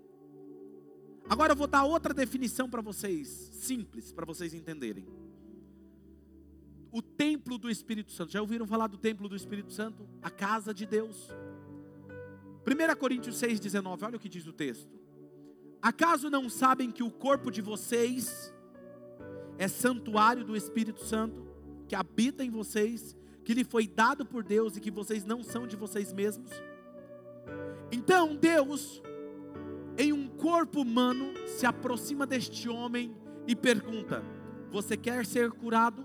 Agora 1.29 1.53
eu 1.53 1.57
vou 1.57 1.66
dar 1.66 1.85
outra 1.85 2.12
definição 2.12 2.68
para 2.68 2.83
vocês, 2.83 3.29
simples, 3.29 4.12
para 4.12 4.27
vocês 4.27 4.53
entenderem. 4.53 5.07
O 6.93 7.03
templo 7.03 7.59
do 7.59 7.70
Espírito 7.70 8.12
Santo. 8.12 8.33
Já 8.33 8.41
ouviram 8.41 8.66
falar 8.66 8.87
do 8.87 8.99
templo 8.99 9.29
do 9.29 9.35
Espírito 9.35 9.72
Santo? 9.72 10.07
A 10.22 10.31
casa 10.31 10.72
de 10.72 10.87
Deus. 10.87 11.31
1 12.66 12.97
Coríntios 12.97 13.41
6,19, 13.41 14.03
olha 14.03 14.16
o 14.16 14.20
que 14.20 14.29
diz 14.29 14.47
o 14.47 14.53
texto. 14.53 14.95
Acaso 15.83 16.31
não 16.31 16.49
sabem 16.49 16.91
que 16.91 17.03
o 17.03 17.11
corpo 17.11 17.51
de 17.51 17.61
vocês 17.61 18.53
é 19.59 19.68
santuário 19.68 20.45
do 20.45 20.57
Espírito 20.57 21.05
Santo, 21.05 21.47
que 21.87 21.95
habita 21.95 22.45
em 22.45 22.51
vocês, 22.51 23.16
que 23.45 23.53
lhe 23.53 23.64
foi 23.64 23.87
dado 23.87 24.25
por 24.25 24.43
Deus 24.43 24.77
e 24.77 24.81
que 24.81 24.91
vocês 24.91 25.25
não 25.25 25.43
são 25.43 25.66
de 25.66 25.77
vocês 25.77 26.12
mesmos? 26.12 26.51
Então 27.93 28.35
Deus 28.35 29.03
em 29.97 30.12
um 30.12 30.28
corpo 30.28 30.80
humano, 30.80 31.34
se 31.47 31.66
aproxima 31.66 32.26
deste 32.26 32.68
homem 32.68 33.16
e 33.47 33.55
pergunta: 33.55 34.22
Você 34.70 34.97
quer 34.97 35.24
ser 35.24 35.51
curado? 35.51 36.05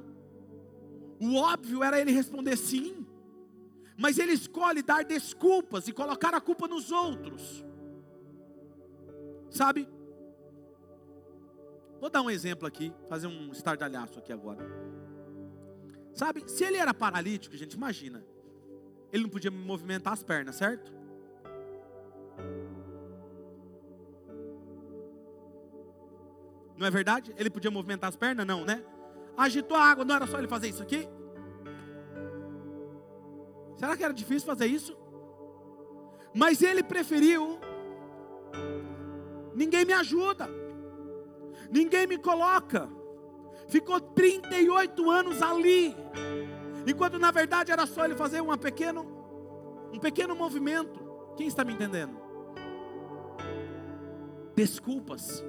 O 1.20 1.36
óbvio 1.36 1.84
era 1.84 2.00
ele 2.00 2.12
responder 2.12 2.56
sim, 2.56 3.06
mas 3.98 4.18
ele 4.18 4.32
escolhe 4.32 4.82
dar 4.82 5.04
desculpas 5.04 5.88
e 5.88 5.92
colocar 5.92 6.34
a 6.34 6.40
culpa 6.40 6.68
nos 6.68 6.92
outros. 6.92 7.66
Sabe? 9.50 9.88
Vou 12.00 12.10
dar 12.10 12.22
um 12.22 12.30
exemplo 12.30 12.66
aqui, 12.66 12.94
fazer 13.10 13.28
um 13.28 13.52
estardalhaço 13.52 14.20
aqui 14.20 14.32
agora. 14.32 14.66
Sabe, 16.14 16.44
se 16.50 16.64
ele 16.64 16.78
era 16.78 16.94
paralítico, 16.94 17.58
gente, 17.58 17.74
imagina. 17.74 18.24
Ele 19.12 19.24
não 19.24 19.30
podia 19.30 19.52
movimentar 19.52 20.14
as 20.14 20.24
pernas, 20.24 20.56
certo? 20.56 20.94
Não 26.80 26.88
é 26.88 26.90
verdade? 26.90 27.36
Ele 27.38 27.50
podia 27.50 27.70
movimentar 27.70 28.08
as 28.08 28.16
pernas? 28.16 28.48
Não, 28.48 28.64
né? 28.64 28.82
Agitou 29.36 29.76
a 29.76 29.84
água, 29.84 30.06
não 30.06 30.16
era 30.16 30.26
só 30.26 30.38
ele 30.38 30.48
fazer 30.48 30.70
isso 30.70 30.82
aqui? 30.82 31.06
Será 33.76 33.98
que 33.98 34.04
era 34.04 34.14
difícil 34.14 34.48
fazer 34.48 34.66
isso? 34.66 34.98
Mas 36.34 36.62
ele 36.62 36.82
preferiu. 36.82 37.60
Ninguém 39.54 39.84
me 39.84 39.92
ajuda. 39.92 40.50
Ninguém 41.70 42.08
me 42.08 42.18
coloca. 42.18 42.90
Ficou 43.68 44.00
38 44.00 45.12
anos 45.12 45.42
ali. 45.42 45.94
Enquanto 46.88 47.20
na 47.20 47.30
verdade 47.30 47.74
era 47.74 47.86
só 47.86 48.06
ele 48.06 48.16
fazer 48.16 48.40
uma 48.40 48.58
pequeno, 48.58 49.06
um 49.94 50.00
pequeno 50.00 50.34
movimento. 50.34 50.98
Quem 51.36 51.46
está 51.46 51.66
me 51.66 51.74
entendendo? 51.74 52.18
Desculpas 54.56 55.44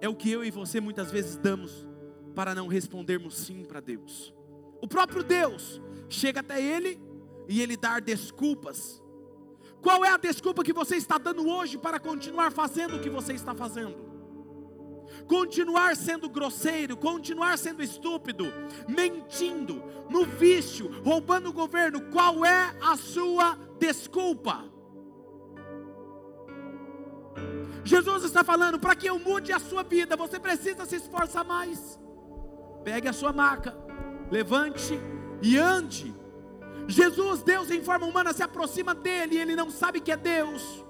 é 0.00 0.08
o 0.08 0.14
que 0.14 0.30
eu 0.30 0.44
e 0.44 0.50
você 0.50 0.80
muitas 0.80 1.10
vezes 1.10 1.36
damos 1.36 1.86
para 2.34 2.54
não 2.54 2.68
respondermos 2.68 3.36
sim 3.36 3.64
para 3.64 3.80
Deus. 3.80 4.32
O 4.80 4.86
próprio 4.86 5.22
Deus 5.22 5.80
chega 6.08 6.40
até 6.40 6.62
Ele 6.62 7.00
e 7.48 7.60
Ele 7.60 7.76
dá 7.76 7.98
desculpas. 7.98 9.02
Qual 9.80 10.04
é 10.04 10.10
a 10.10 10.16
desculpa 10.16 10.64
que 10.64 10.72
você 10.72 10.96
está 10.96 11.18
dando 11.18 11.48
hoje 11.48 11.78
para 11.78 11.98
continuar 11.98 12.52
fazendo 12.52 12.96
o 12.96 13.00
que 13.00 13.10
você 13.10 13.32
está 13.32 13.54
fazendo? 13.54 14.08
Continuar 15.26 15.96
sendo 15.96 16.28
grosseiro, 16.28 16.96
continuar 16.96 17.58
sendo 17.58 17.82
estúpido, 17.82 18.46
mentindo, 18.88 19.82
no 20.10 20.24
vício, 20.24 21.02
roubando 21.02 21.48
o 21.48 21.52
governo, 21.52 22.10
qual 22.10 22.44
é 22.44 22.76
a 22.80 22.96
sua 22.96 23.56
desculpa? 23.78 24.64
Jesus 27.88 28.22
está 28.22 28.44
falando: 28.44 28.78
para 28.78 28.94
que 28.94 29.08
eu 29.08 29.18
mude 29.18 29.50
a 29.50 29.58
sua 29.58 29.82
vida, 29.82 30.14
você 30.14 30.38
precisa 30.38 30.84
se 30.84 30.96
esforçar 30.96 31.44
mais. 31.44 31.98
Pegue 32.84 33.08
a 33.08 33.14
sua 33.14 33.32
maca, 33.32 33.74
levante 34.30 35.00
e 35.42 35.56
ande. 35.56 36.14
Jesus, 36.86 37.42
Deus 37.42 37.70
em 37.70 37.82
forma 37.82 38.06
humana, 38.06 38.32
se 38.32 38.42
aproxima 38.42 38.94
dele 38.94 39.36
e 39.36 39.40
ele 39.40 39.56
não 39.56 39.70
sabe 39.70 40.00
que 40.00 40.12
é 40.12 40.16
Deus. 40.16 40.84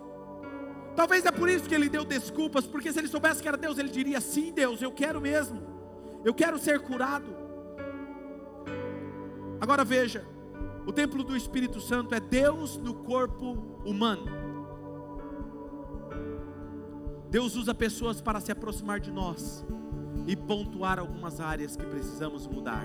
Talvez 0.97 1.25
é 1.25 1.31
por 1.31 1.49
isso 1.49 1.69
que 1.69 1.75
ele 1.75 1.89
deu 1.89 2.05
desculpas, 2.05 2.67
porque 2.67 2.93
se 2.93 2.99
ele 2.99 3.07
soubesse 3.07 3.41
que 3.41 3.47
era 3.47 3.57
Deus, 3.57 3.79
ele 3.79 3.89
diria: 3.89 4.21
Sim, 4.21 4.53
Deus, 4.53 4.83
eu 4.83 4.91
quero 4.91 5.21
mesmo. 5.21 5.63
Eu 6.25 6.35
quero 6.35 6.59
ser 6.59 6.81
curado. 6.81 7.33
Agora 9.61 9.85
veja, 9.85 10.27
o 10.85 10.93
templo 10.93 11.23
do 11.23 11.37
Espírito 11.37 11.81
Santo 11.81 12.13
é 12.13 12.19
Deus 12.19 12.77
no 12.77 12.93
corpo 12.93 13.53
humano. 13.85 14.48
Deus 17.31 17.57
usa 17.57 17.75
pessoas 17.75 18.23
para 18.23 18.41
se 18.41 18.51
aproximar 18.51 19.01
de 19.01 19.11
nós 19.11 19.65
e 20.27 20.35
pontuar 20.35 20.99
algumas 20.99 21.41
áreas 21.41 21.77
que 21.77 21.85
precisamos 21.85 22.47
mudar. 22.47 22.85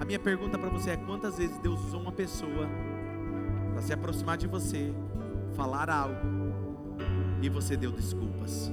A 0.00 0.04
minha 0.04 0.20
pergunta 0.20 0.56
para 0.56 0.68
você 0.68 0.90
é: 0.90 0.96
quantas 0.96 1.36
vezes 1.36 1.58
Deus 1.58 1.80
usou 1.80 2.00
uma 2.00 2.12
pessoa 2.12 2.68
para 3.72 3.82
se 3.82 3.92
aproximar 3.92 4.36
de 4.36 4.46
você, 4.46 4.94
falar 5.56 5.90
algo 5.90 6.14
e 7.42 7.48
você 7.48 7.76
deu 7.76 7.90
desculpas? 7.90 8.70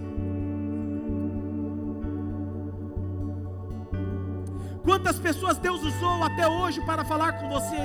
Quantas 4.83 5.19
pessoas 5.19 5.57
Deus 5.57 5.81
usou 5.83 6.23
até 6.23 6.47
hoje 6.47 6.81
para 6.85 7.03
falar 7.03 7.33
com 7.33 7.49
você? 7.49 7.77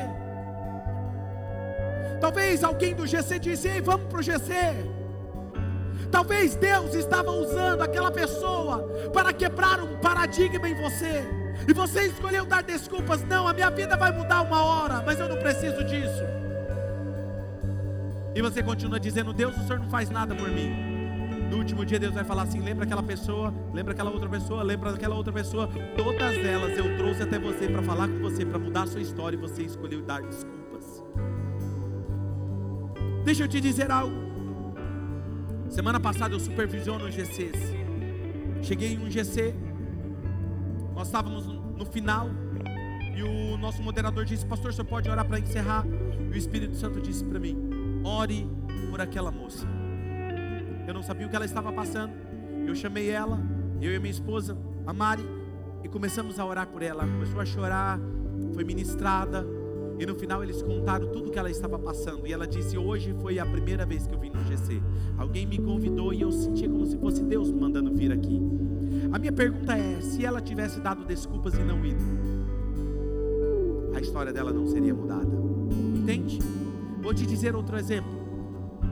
Talvez 2.20 2.62
alguém 2.62 2.94
do 2.94 3.06
GC 3.06 3.38
disse: 3.38 3.68
Ei, 3.68 3.80
vamos 3.80 4.06
para 4.08 4.20
o 4.20 4.22
GC. 4.22 4.95
Talvez 6.10 6.56
Deus 6.56 6.94
estava 6.94 7.30
usando 7.30 7.82
aquela 7.82 8.10
pessoa 8.10 8.82
para 9.12 9.32
quebrar 9.32 9.80
um 9.82 9.96
paradigma 9.98 10.68
em 10.68 10.74
você. 10.74 11.24
E 11.66 11.72
você 11.72 12.06
escolheu 12.06 12.44
dar 12.44 12.62
desculpas. 12.62 13.22
Não, 13.24 13.48
a 13.48 13.52
minha 13.52 13.70
vida 13.70 13.96
vai 13.96 14.12
mudar 14.12 14.42
uma 14.42 14.62
hora, 14.62 15.02
mas 15.04 15.18
eu 15.18 15.28
não 15.28 15.36
preciso 15.36 15.82
disso. 15.84 16.22
E 18.34 18.42
você 18.42 18.62
continua 18.62 19.00
dizendo: 19.00 19.32
Deus, 19.32 19.56
o 19.56 19.60
Senhor 19.66 19.78
não 19.78 19.88
faz 19.88 20.10
nada 20.10 20.34
por 20.34 20.48
mim. 20.50 20.96
No 21.50 21.58
último 21.58 21.84
dia, 21.84 21.98
Deus 21.98 22.14
vai 22.14 22.24
falar 22.24 22.42
assim: 22.42 22.60
lembra 22.60 22.84
aquela 22.84 23.02
pessoa, 23.02 23.52
lembra 23.72 23.92
aquela 23.92 24.10
outra 24.10 24.28
pessoa, 24.28 24.62
lembra 24.62 24.90
aquela 24.90 25.14
outra 25.14 25.32
pessoa. 25.32 25.68
Todas 25.96 26.36
elas 26.44 26.76
eu 26.76 26.96
trouxe 26.96 27.22
até 27.22 27.38
você 27.38 27.68
para 27.68 27.82
falar 27.82 28.08
com 28.08 28.18
você, 28.20 28.44
para 28.44 28.58
mudar 28.58 28.82
a 28.82 28.86
sua 28.86 29.00
história, 29.00 29.36
e 29.36 29.40
você 29.40 29.62
escolheu 29.62 30.02
dar 30.02 30.20
desculpas. 30.22 31.02
Deixa 33.24 33.44
eu 33.44 33.48
te 33.48 33.60
dizer 33.60 33.90
algo. 33.90 34.35
Semana 35.76 36.00
passada 36.00 36.34
eu 36.34 36.40
supervisiono 36.40 37.10
GCs. 37.10 37.74
Cheguei 38.62 38.94
em 38.94 38.98
um 38.98 39.10
GC, 39.10 39.54
nós 40.94 41.06
estávamos 41.06 41.46
no 41.46 41.84
final, 41.84 42.30
e 43.14 43.22
o 43.22 43.58
nosso 43.58 43.82
moderador 43.82 44.24
disse: 44.24 44.46
Pastor, 44.46 44.72
você 44.72 44.82
pode 44.82 45.10
orar 45.10 45.26
para 45.26 45.38
encerrar? 45.38 45.84
E 45.86 46.34
o 46.34 46.34
Espírito 46.34 46.74
Santo 46.76 46.98
disse 46.98 47.22
para 47.22 47.38
mim: 47.38 47.58
Ore 48.02 48.48
por 48.90 49.02
aquela 49.02 49.30
moça. 49.30 49.68
Eu 50.88 50.94
não 50.94 51.02
sabia 51.02 51.26
o 51.26 51.28
que 51.28 51.36
ela 51.36 51.44
estava 51.44 51.70
passando. 51.70 52.14
Eu 52.66 52.74
chamei 52.74 53.10
ela, 53.10 53.38
eu 53.78 53.94
e 53.94 53.98
minha 53.98 54.10
esposa, 54.10 54.56
a 54.86 54.94
Mari, 54.94 55.28
e 55.84 55.88
começamos 55.90 56.40
a 56.40 56.46
orar 56.46 56.68
por 56.68 56.80
ela. 56.80 57.02
Começou 57.02 57.38
a 57.38 57.44
chorar, 57.44 58.00
foi 58.54 58.64
ministrada. 58.64 59.46
E 59.98 60.04
no 60.04 60.14
final 60.14 60.42
eles 60.42 60.60
contaram 60.62 61.10
tudo 61.10 61.30
que 61.30 61.38
ela 61.38 61.50
estava 61.50 61.78
passando. 61.78 62.26
E 62.26 62.32
ela 62.32 62.46
disse: 62.46 62.76
Hoje 62.76 63.14
foi 63.20 63.38
a 63.38 63.46
primeira 63.46 63.86
vez 63.86 64.06
que 64.06 64.14
eu 64.14 64.18
vim 64.18 64.30
no 64.30 64.44
GC. 64.44 64.82
Alguém 65.16 65.46
me 65.46 65.58
convidou 65.58 66.12
e 66.12 66.20
eu 66.20 66.30
sentia 66.30 66.68
como 66.68 66.84
se 66.86 66.96
fosse 66.98 67.22
Deus 67.22 67.50
mandando 67.50 67.94
vir 67.94 68.12
aqui. 68.12 68.40
A 69.12 69.18
minha 69.18 69.32
pergunta 69.32 69.76
é: 69.76 70.00
se 70.00 70.24
ela 70.24 70.40
tivesse 70.40 70.80
dado 70.80 71.04
desculpas 71.04 71.54
e 71.54 71.62
não 71.62 71.84
ido, 71.84 72.04
a 73.94 74.00
história 74.00 74.32
dela 74.32 74.52
não 74.52 74.66
seria 74.66 74.94
mudada. 74.94 75.30
Entende? 75.96 76.38
Vou 77.00 77.14
te 77.14 77.26
dizer 77.26 77.54
outro 77.56 77.76
exemplo. 77.76 78.16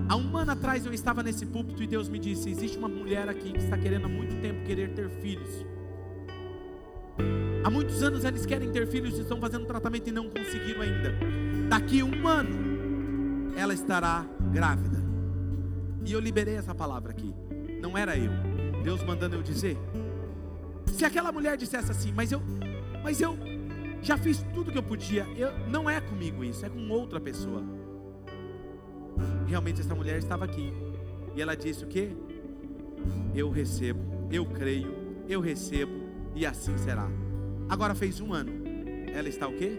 Há 0.08 0.16
um 0.16 0.36
ano 0.36 0.52
atrás 0.52 0.84
eu 0.84 0.92
estava 0.92 1.22
nesse 1.22 1.46
púlpito 1.46 1.82
e 1.82 1.86
Deus 1.86 2.08
me 2.08 2.18
disse: 2.18 2.50
existe 2.50 2.78
uma 2.78 2.88
mulher 2.88 3.28
aqui 3.28 3.52
que 3.52 3.58
está 3.58 3.76
querendo 3.76 4.06
há 4.06 4.08
muito 4.08 4.40
tempo 4.40 4.64
querer 4.64 4.94
ter 4.94 5.08
filhos. 5.10 5.64
Há 7.64 7.70
muitos 7.70 8.02
anos 8.02 8.24
eles 8.24 8.44
querem 8.44 8.70
ter 8.70 8.86
filhos 8.86 9.16
e 9.16 9.22
estão 9.22 9.40
fazendo 9.40 9.64
tratamento 9.64 10.06
e 10.06 10.12
não 10.12 10.28
conseguiram 10.28 10.82
ainda. 10.82 11.14
Daqui 11.66 12.02
um 12.02 12.28
ano 12.28 13.54
ela 13.56 13.72
estará 13.72 14.26
grávida. 14.52 15.02
E 16.04 16.12
eu 16.12 16.20
liberei 16.20 16.56
essa 16.56 16.74
palavra 16.74 17.10
aqui. 17.12 17.34
Não 17.80 17.96
era 17.96 18.18
eu. 18.18 18.30
Deus 18.82 19.02
mandando 19.02 19.36
eu 19.36 19.42
dizer. 19.42 19.78
Se 20.92 21.06
aquela 21.06 21.32
mulher 21.32 21.56
dissesse 21.56 21.90
assim, 21.90 22.12
mas 22.12 22.30
eu, 22.30 22.42
mas 23.02 23.22
eu 23.22 23.34
já 24.02 24.18
fiz 24.18 24.44
tudo 24.52 24.70
que 24.70 24.76
eu 24.76 24.82
podia. 24.82 25.26
Eu, 25.34 25.58
não 25.66 25.88
é 25.88 26.02
comigo 26.02 26.44
isso, 26.44 26.66
é 26.66 26.68
com 26.68 26.90
outra 26.90 27.18
pessoa. 27.18 27.62
Realmente 29.46 29.80
essa 29.80 29.94
mulher 29.94 30.18
estava 30.18 30.44
aqui. 30.44 30.70
E 31.34 31.40
ela 31.40 31.56
disse 31.56 31.82
o 31.82 31.86
que? 31.86 32.14
Eu 33.34 33.50
recebo, 33.50 34.28
eu 34.30 34.44
creio, 34.44 34.94
eu 35.26 35.40
recebo 35.40 35.92
e 36.34 36.44
assim 36.44 36.76
será. 36.76 37.08
Agora 37.68 37.94
fez 37.94 38.20
um 38.20 38.32
ano. 38.32 38.52
Ela 39.12 39.28
está 39.28 39.46
o 39.46 39.52
quê? 39.54 39.78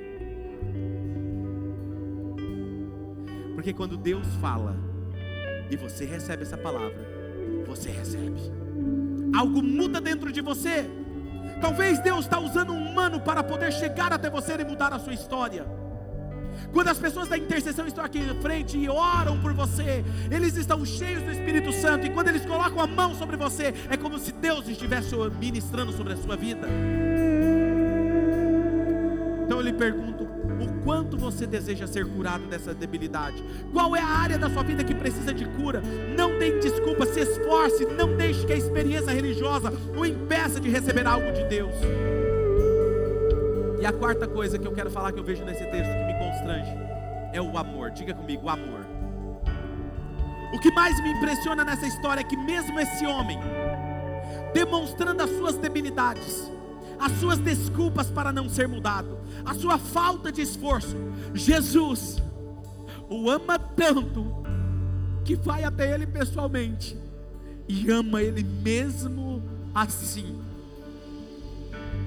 Porque 3.54 3.74
quando 3.74 3.98
Deus 3.98 4.28
fala 4.42 4.76
e 5.70 5.76
você 5.76 6.06
recebe 6.06 6.44
essa 6.44 6.58
palavra, 6.58 7.06
você 7.66 7.90
recebe. 7.90 8.40
Algo 9.36 9.62
muda 9.62 10.00
dentro 10.00 10.32
de 10.32 10.42
você. 10.42 10.86
Talvez 11.62 12.00
Deus 12.00 12.26
está 12.26 12.40
usando 12.40 12.74
um 12.74 12.92
humano 12.92 13.20
para 13.20 13.44
poder 13.44 13.72
chegar 13.72 14.12
até 14.12 14.30
você 14.30 14.54
e 14.54 14.66
mudar 14.66 14.94
a 14.94 15.00
sua 15.00 15.14
história. 15.14 15.66
Quando 16.72 16.90
as 16.90 16.98
pessoas 16.98 17.28
da 17.28 17.38
intercessão 17.38 17.88
estão 17.88 18.04
aqui 18.04 18.20
na 18.20 18.36
frente 18.36 18.78
e 18.78 18.90
oram 18.90 19.40
por 19.40 19.54
você, 19.54 20.04
eles 20.32 20.56
estão 20.56 20.86
cheios 20.86 21.22
do 21.24 21.32
Espírito 21.32 21.72
Santo, 21.72 22.06
e 22.06 22.10
quando 22.10 22.30
eles 22.30 22.46
colocam 22.46 22.80
a 22.80 22.88
mão 22.88 23.14
sobre 23.16 23.36
você, 23.36 23.74
é 23.90 23.98
como 23.98 24.18
se 24.18 24.32
Deus 24.32 24.68
estivesse 24.68 25.16
ministrando 25.40 25.92
sobre 25.92 26.14
a 26.14 26.18
sua 26.18 26.36
vida. 26.36 26.68
Pergunto: 29.78 30.24
o 30.24 30.84
quanto 30.84 31.18
você 31.18 31.46
deseja 31.46 31.86
ser 31.88 32.06
curado 32.06 32.46
dessa 32.48 32.74
debilidade? 32.74 33.44
Qual 33.74 33.96
é 33.96 34.02
a 34.02 34.08
área 34.08 34.38
da 34.38 34.50
sua 34.50 34.64
vida 34.64 34.84
que 34.84 34.96
precisa 34.96 35.34
de 35.34 35.46
cura? 35.46 35.82
Não 36.16 36.40
tem 36.40 36.60
desculpa, 36.60 37.06
se 37.06 37.20
esforce, 37.20 37.86
não 37.86 38.16
deixe 38.16 38.46
que 38.46 38.54
a 38.54 38.58
experiência 38.58 39.12
religiosa 39.12 39.72
o 39.96 40.06
impeça 40.06 40.60
de 40.60 40.70
receber 40.70 41.06
algo 41.06 41.32
de 41.32 41.44
Deus. 41.46 41.74
E 43.80 43.86
a 43.86 43.92
quarta 43.92 44.28
coisa 44.28 44.58
que 44.58 44.68
eu 44.68 44.72
quero 44.72 44.90
falar 44.90 45.12
que 45.12 45.20
eu 45.20 45.24
vejo 45.24 45.44
nesse 45.44 45.64
texto 45.66 45.92
que 45.92 46.06
me 46.06 46.18
constrange 46.18 46.72
é 47.34 47.42
o 47.42 47.58
amor. 47.58 47.92
Diga 47.92 48.14
comigo, 48.14 48.46
o 48.46 48.50
amor. 48.50 48.86
O 50.54 50.60
que 50.60 50.72
mais 50.72 51.00
me 51.04 51.12
impressiona 51.12 51.66
nessa 51.66 51.86
história 51.86 52.22
é 52.22 52.24
que 52.24 52.38
mesmo 52.38 52.80
esse 52.80 53.06
homem, 53.06 53.38
demonstrando 54.54 55.22
as 55.22 55.30
suas 55.32 55.58
debilidades, 55.58 56.50
as 57.00 57.12
suas 57.14 57.40
desculpas 57.40 58.10
para 58.10 58.32
não 58.32 58.50
ser 58.50 58.68
mudado, 58.68 59.18
a 59.44 59.54
sua 59.54 59.78
falta 59.78 60.32
de 60.32 60.42
esforço, 60.42 60.96
Jesus 61.34 62.22
o 63.10 63.30
ama 63.30 63.60
tanto 63.60 64.44
que 65.24 65.36
vai 65.36 65.64
até 65.64 65.94
ele 65.94 66.08
pessoalmente 66.08 66.98
e 67.68 67.90
ama 67.92 68.22
ele 68.22 68.44
mesmo 68.44 69.44
assim. 69.74 70.40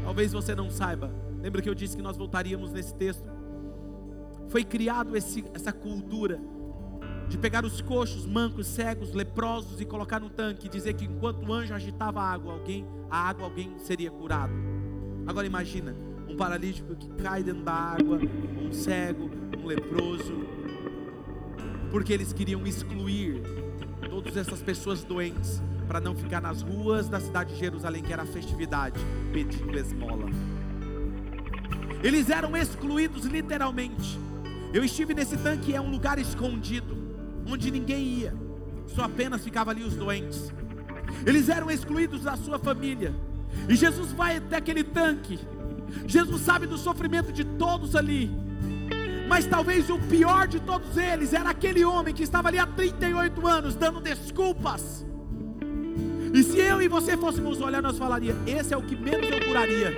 Talvez 0.04 0.32
você 0.32 0.54
não 0.54 0.70
saiba, 0.70 1.10
Lembra 1.40 1.62
que 1.62 1.68
eu 1.68 1.74
disse 1.74 1.96
que 1.96 2.02
nós 2.02 2.16
voltaríamos 2.16 2.72
nesse 2.72 2.94
texto? 2.94 3.24
Foi 4.48 4.64
criado 4.64 5.16
esse, 5.16 5.44
essa 5.54 5.72
cultura 5.72 6.40
de 7.28 7.36
pegar 7.38 7.64
os 7.64 7.80
coxos, 7.80 8.26
mancos, 8.26 8.66
cegos, 8.66 9.12
leprosos 9.12 9.80
e 9.80 9.84
colocar 9.84 10.18
no 10.18 10.30
tanque 10.30 10.66
e 10.66 10.70
dizer 10.70 10.94
que 10.94 11.04
enquanto 11.04 11.46
o 11.46 11.52
anjo 11.52 11.74
agitava 11.74 12.20
a 12.20 12.32
água, 12.32 12.54
alguém, 12.54 12.86
a 13.10 13.28
água 13.28 13.44
alguém 13.44 13.78
seria 13.78 14.10
curado. 14.10 14.52
Agora 15.28 15.46
imagina 15.46 15.94
um 16.26 16.34
paralítico 16.38 16.96
que 16.96 17.06
cai 17.22 17.42
dentro 17.42 17.62
da 17.62 17.74
água, 17.74 18.18
um 18.18 18.72
cego, 18.72 19.30
um 19.58 19.66
leproso, 19.66 20.32
porque 21.90 22.14
eles 22.14 22.32
queriam 22.32 22.66
excluir 22.66 23.42
todas 24.08 24.38
essas 24.38 24.62
pessoas 24.62 25.04
doentes 25.04 25.62
para 25.86 26.00
não 26.00 26.16
ficar 26.16 26.40
nas 26.40 26.62
ruas 26.62 27.10
da 27.10 27.20
cidade 27.20 27.52
de 27.52 27.60
Jerusalém, 27.60 28.02
que 28.02 28.10
era 28.10 28.22
a 28.22 28.26
festividade, 28.26 28.98
pedindo 29.30 29.78
esmola. 29.78 30.30
Eles 32.02 32.30
eram 32.30 32.56
excluídos 32.56 33.26
literalmente. 33.26 34.18
Eu 34.72 34.82
estive 34.82 35.12
nesse 35.12 35.36
tanque, 35.36 35.74
é 35.74 35.80
um 35.80 35.90
lugar 35.90 36.18
escondido, 36.18 36.96
onde 37.46 37.70
ninguém 37.70 38.02
ia, 38.02 38.34
só 38.86 39.02
apenas 39.04 39.44
ficava 39.44 39.72
ali 39.72 39.82
os 39.82 39.94
doentes. 39.94 40.50
Eles 41.26 41.50
eram 41.50 41.70
excluídos 41.70 42.22
da 42.22 42.34
sua 42.34 42.58
família. 42.58 43.27
E 43.68 43.74
Jesus 43.74 44.12
vai 44.12 44.36
até 44.36 44.56
aquele 44.56 44.84
tanque. 44.84 45.38
Jesus 46.06 46.42
sabe 46.42 46.66
do 46.66 46.76
sofrimento 46.76 47.32
de 47.32 47.44
todos 47.44 47.94
ali. 47.94 48.30
Mas 49.28 49.46
talvez 49.46 49.90
o 49.90 49.98
pior 49.98 50.48
de 50.48 50.58
todos 50.58 50.96
eles 50.96 51.34
era 51.34 51.50
aquele 51.50 51.84
homem 51.84 52.14
que 52.14 52.22
estava 52.22 52.48
ali 52.48 52.58
há 52.58 52.66
38 52.66 53.46
anos 53.46 53.74
dando 53.74 54.00
desculpas. 54.00 55.06
E 56.32 56.42
se 56.42 56.58
eu 56.58 56.80
e 56.80 56.88
você 56.88 57.16
fôssemos 57.16 57.60
olhar, 57.60 57.82
nós 57.82 57.98
falaríamos: 57.98 58.46
esse 58.46 58.72
é 58.72 58.76
o 58.76 58.82
que 58.82 58.96
menos 58.96 59.28
eu 59.30 59.46
curaria. 59.46 59.92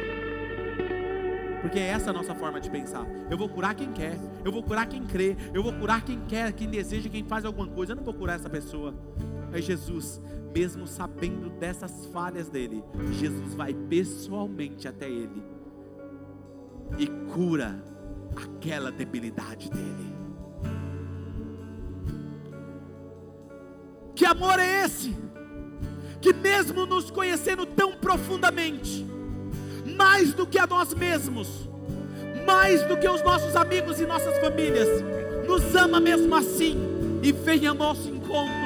Porque 1.61 1.79
é 1.79 1.89
essa 1.89 2.11
a 2.11 2.13
nossa 2.13 2.35
forma 2.35 2.61
de 2.61 2.71
pensar. 2.71 3.07
Eu 3.31 3.37
vou 3.37 3.49
curar 3.49 3.75
quem 3.75 3.93
quer, 3.93 4.19
eu 4.45 4.51
vou 4.51 4.63
curar 4.63 4.87
quem 4.87 5.05
crê, 5.05 5.37
eu 5.53 5.63
vou 5.63 5.73
curar 5.73 6.03
quem 6.03 6.19
quer, 6.27 6.53
quem 6.53 6.69
deseja, 6.69 7.09
quem 7.09 7.23
faz 7.25 7.45
alguma 7.45 7.69
coisa. 7.69 7.93
Eu 7.93 7.97
não 7.97 8.05
vou 8.05 8.15
curar 8.15 8.37
essa 8.37 8.49
pessoa. 8.49 8.95
Aí 9.53 9.61
Jesus 9.61 10.21
mesmo 10.55 10.87
sabendo 10.87 11.49
dessas 11.51 12.07
falhas 12.07 12.49
dele, 12.49 12.83
Jesus 13.13 13.55
vai 13.55 13.73
pessoalmente 13.73 14.89
até 14.89 15.09
ele 15.09 15.43
e 16.99 17.07
cura 17.33 17.83
aquela 18.37 18.91
debilidade 18.91 19.71
dele. 19.71 20.11
Que 24.15 24.27
amor 24.27 24.59
é 24.59 24.85
esse? 24.85 25.17
Que 26.21 26.33
mesmo 26.33 26.85
nos 26.85 27.11
conhecendo 27.11 27.65
tão 27.65 27.93
profundamente, 27.93 29.07
mais 29.97 30.35
do 30.35 30.47
que 30.47 30.59
a 30.59 30.67
nós 30.67 30.93
mesmos, 30.93 31.69
mais 32.47 32.83
do 32.87 32.97
que 32.99 33.09
os 33.09 33.23
nossos 33.23 33.57
amigos 33.57 34.01
e 34.01 34.07
nossas 34.07 34.37
famílias, 34.39 34.89
nos 35.47 35.75
ama 35.75 36.01
mesmo 36.01 36.35
assim 36.35 36.77
e 37.23 37.33
vem 37.33 37.67
ao 37.67 37.75
nosso 37.75 38.09
encontro. 38.09 38.60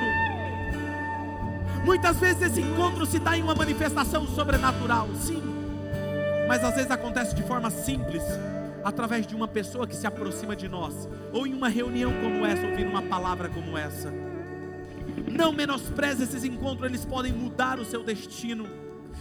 Muitas 1.85 2.16
vezes 2.16 2.41
esse 2.41 2.61
encontro 2.62 3.05
se 3.05 3.18
dá 3.18 3.37
em 3.37 3.43
uma 3.43 3.55
manifestação 3.55 4.26
sobrenatural, 4.26 5.07
sim, 5.16 5.43
mas 6.49 6.64
às 6.64 6.74
vezes 6.74 6.91
acontece 6.91 7.35
de 7.35 7.43
forma 7.43 7.70
simples, 7.70 8.22
através 8.82 9.26
de 9.26 9.37
uma 9.37 9.47
pessoa 9.47 9.87
que 9.87 9.95
se 9.95 10.07
aproxima 10.07 10.57
de 10.57 10.66
nós, 10.66 11.07
ou 11.30 11.47
em 11.47 11.53
uma 11.53 11.68
reunião 11.68 12.11
como 12.22 12.47
essa, 12.47 12.66
ouvindo 12.66 12.89
uma 12.89 13.03
palavra 13.03 13.51
como 13.51 13.76
essa. 13.76 14.11
Não 15.30 15.53
menospreze 15.53 16.22
esses 16.22 16.43
encontros, 16.43 16.89
eles 16.89 17.05
podem 17.05 17.35
mudar 17.35 17.78
o 17.78 17.85
seu 17.85 18.03
destino. 18.03 18.66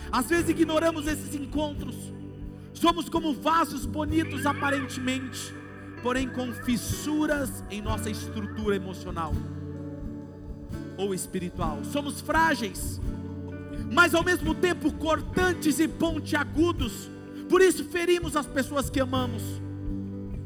Às 0.10 0.28
vezes 0.28 0.50
ignoramos 0.50 1.06
esses 1.06 1.36
encontros, 1.36 2.14
somos 2.74 3.10
como 3.10 3.34
vasos 3.34 3.86
bonitos 3.86 4.46
aparentemente, 4.46 5.54
porém 6.02 6.30
com 6.30 6.54
fissuras 6.54 7.62
em 7.70 7.82
nossa 7.82 8.10
estrutura 8.10 8.78
emocional 8.78 9.34
ou 10.98 11.14
espiritual. 11.14 11.80
Somos 11.84 12.22
frágeis, 12.22 13.00
mas 13.92 14.14
ao 14.14 14.24
mesmo 14.24 14.54
tempo 14.54 14.92
cortantes 14.94 15.80
e 15.80 15.88
pontiagudos. 15.88 17.10
Por 17.50 17.62
isso 17.62 17.84
ferimos 17.84 18.36
as 18.36 18.46
pessoas 18.46 18.90
que 18.90 19.00
amamos 19.00 19.44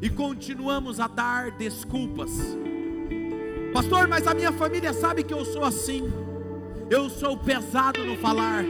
e 0.02 0.10
continuamos 0.10 1.00
a 1.00 1.08
dar 1.08 1.52
desculpas. 1.52 2.32
Pastor, 3.74 4.08
mas 4.08 4.26
a 4.28 4.34
minha 4.34 4.52
família 4.52 4.93
sabe 4.93 5.24
que 5.24 5.34
eu 5.34 5.45
sou 5.45 5.64
assim. 5.64 6.12
Eu 6.89 7.10
sou 7.10 7.38
pesado 7.38 8.04
no 8.06 8.16
falar. 8.18 8.64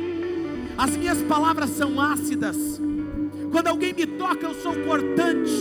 As 0.78 0.92
minhas 0.92 1.22
palavras 1.24 1.70
são 1.72 2.00
ácidas. 2.00 2.58
Quando 3.52 3.68
alguém 3.68 3.94
me 3.94 4.06
toca, 4.06 4.46
eu 4.46 4.56
sou 4.56 4.74
cortante. 4.84 5.52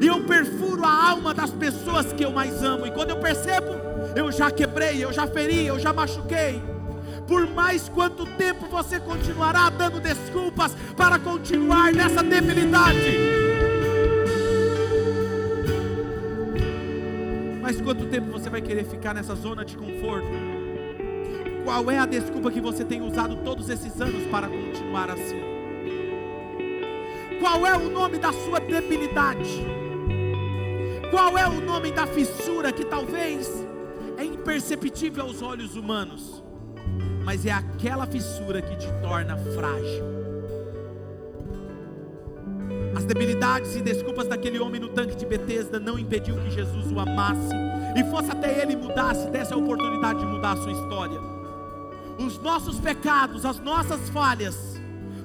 E 0.00 0.06
eu 0.06 0.24
perfuro 0.24 0.84
a 0.84 1.10
alma 1.10 1.34
das 1.34 1.50
pessoas 1.50 2.12
que 2.12 2.24
eu 2.24 2.32
mais 2.32 2.62
amo. 2.62 2.86
E 2.86 2.90
quando 2.90 3.10
eu 3.10 3.20
percebo, 3.20 3.81
eu 4.14 4.30
já 4.30 4.50
quebrei, 4.50 5.04
eu 5.04 5.12
já 5.12 5.26
feri, 5.26 5.66
eu 5.66 5.78
já 5.78 5.92
machuquei. 5.92 6.62
Por 7.26 7.46
mais 7.48 7.88
quanto 7.88 8.26
tempo 8.36 8.66
você 8.66 9.00
continuará 9.00 9.70
dando 9.70 10.00
desculpas 10.00 10.74
para 10.96 11.18
continuar 11.18 11.92
nessa 11.92 12.22
debilidade? 12.22 13.18
Mas 17.60 17.80
quanto 17.80 18.06
tempo 18.06 18.30
você 18.30 18.50
vai 18.50 18.60
querer 18.60 18.84
ficar 18.84 19.14
nessa 19.14 19.34
zona 19.34 19.64
de 19.64 19.76
conforto? 19.76 20.28
Qual 21.64 21.90
é 21.90 21.98
a 21.98 22.06
desculpa 22.06 22.50
que 22.50 22.60
você 22.60 22.84
tem 22.84 23.00
usado 23.00 23.36
todos 23.36 23.70
esses 23.70 24.00
anos 24.00 24.26
para 24.30 24.48
continuar 24.48 25.08
assim? 25.10 25.40
Qual 27.40 27.66
é 27.66 27.76
o 27.76 27.88
nome 27.88 28.18
da 28.18 28.32
sua 28.32 28.58
debilidade? 28.58 29.64
Qual 31.10 31.38
é 31.38 31.46
o 31.46 31.60
nome 31.60 31.92
da 31.92 32.06
fissura 32.06 32.72
que 32.72 32.84
talvez 32.84 33.48
imperceptível 34.42 35.24
aos 35.24 35.40
olhos 35.40 35.76
humanos, 35.76 36.42
mas 37.24 37.46
é 37.46 37.52
aquela 37.52 38.06
fissura 38.06 38.60
que 38.60 38.74
te 38.74 38.88
torna 39.00 39.36
frágil? 39.36 40.04
As 42.96 43.04
debilidades 43.04 43.76
e 43.76 43.80
desculpas 43.80 44.26
daquele 44.26 44.58
homem 44.58 44.80
no 44.80 44.88
tanque 44.88 45.14
de 45.14 45.24
Betesda 45.24 45.78
não 45.78 45.96
impediu 45.96 46.34
que 46.34 46.50
Jesus 46.50 46.90
o 46.90 46.98
amasse 46.98 47.54
e 47.96 48.02
fosse 48.10 48.32
até 48.32 48.60
ele 48.60 48.74
mudasse, 48.74 49.30
desse 49.30 49.54
a 49.54 49.56
oportunidade 49.56 50.18
de 50.18 50.26
mudar 50.26 50.52
a 50.52 50.56
sua 50.56 50.72
história. 50.72 51.20
Os 52.18 52.38
nossos 52.38 52.80
pecados, 52.80 53.46
as 53.46 53.60
nossas 53.60 54.08
falhas, 54.10 54.56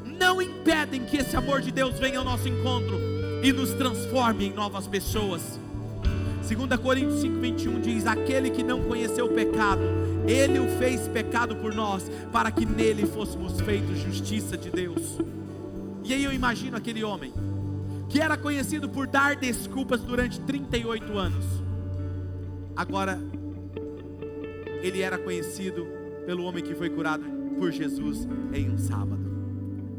não 0.06 0.40
impedem 0.40 1.06
que 1.06 1.18
esse 1.18 1.36
amor 1.36 1.62
de 1.62 1.72
Deus 1.72 2.00
venha 2.00 2.20
ao 2.20 2.26
nosso 2.26 2.48
encontro 2.48 3.00
e 3.44 3.52
nos 3.52 3.74
transforme 3.74 4.46
em 4.46 4.54
novas 4.54 4.88
pessoas. 4.88 5.60
2 6.48 6.80
Coríntios 6.80 7.22
5,21 7.22 7.82
diz: 7.82 8.08
Aquele 8.08 8.50
que 8.50 8.64
não 8.64 8.82
conheceu 8.84 9.26
o 9.26 9.34
pecado, 9.34 9.82
ele 10.26 10.60
o 10.60 10.68
fez 10.78 11.06
pecado 11.10 11.58
por 11.58 11.76
nós, 11.76 12.10
para 12.32 12.50
que 12.50 12.66
nele 12.66 13.06
fôssemos 13.06 13.60
feitos 13.60 13.98
justiça 13.98 14.56
de 14.56 14.70
Deus. 14.70 15.20
E 16.06 16.14
aí 16.14 16.24
eu 16.24 16.32
imagino 16.32 16.78
aquele 16.78 17.04
homem, 17.04 17.34
que 18.08 18.22
era 18.22 18.38
conhecido 18.38 18.88
por 18.88 19.08
dar 19.08 19.36
desculpas 19.36 20.00
durante 20.00 20.40
38 20.40 21.18
anos, 21.18 21.44
agora 22.78 23.20
ele 24.82 25.02
era 25.02 25.18
conhecido 25.18 25.86
pelo 26.26 26.46
homem 26.46 26.64
que 26.64 26.74
foi 26.74 26.90
curado 26.90 27.26
por 27.60 27.74
Jesus 27.74 28.26
em 28.54 28.70
um 28.70 28.78
sábado. 28.78 29.20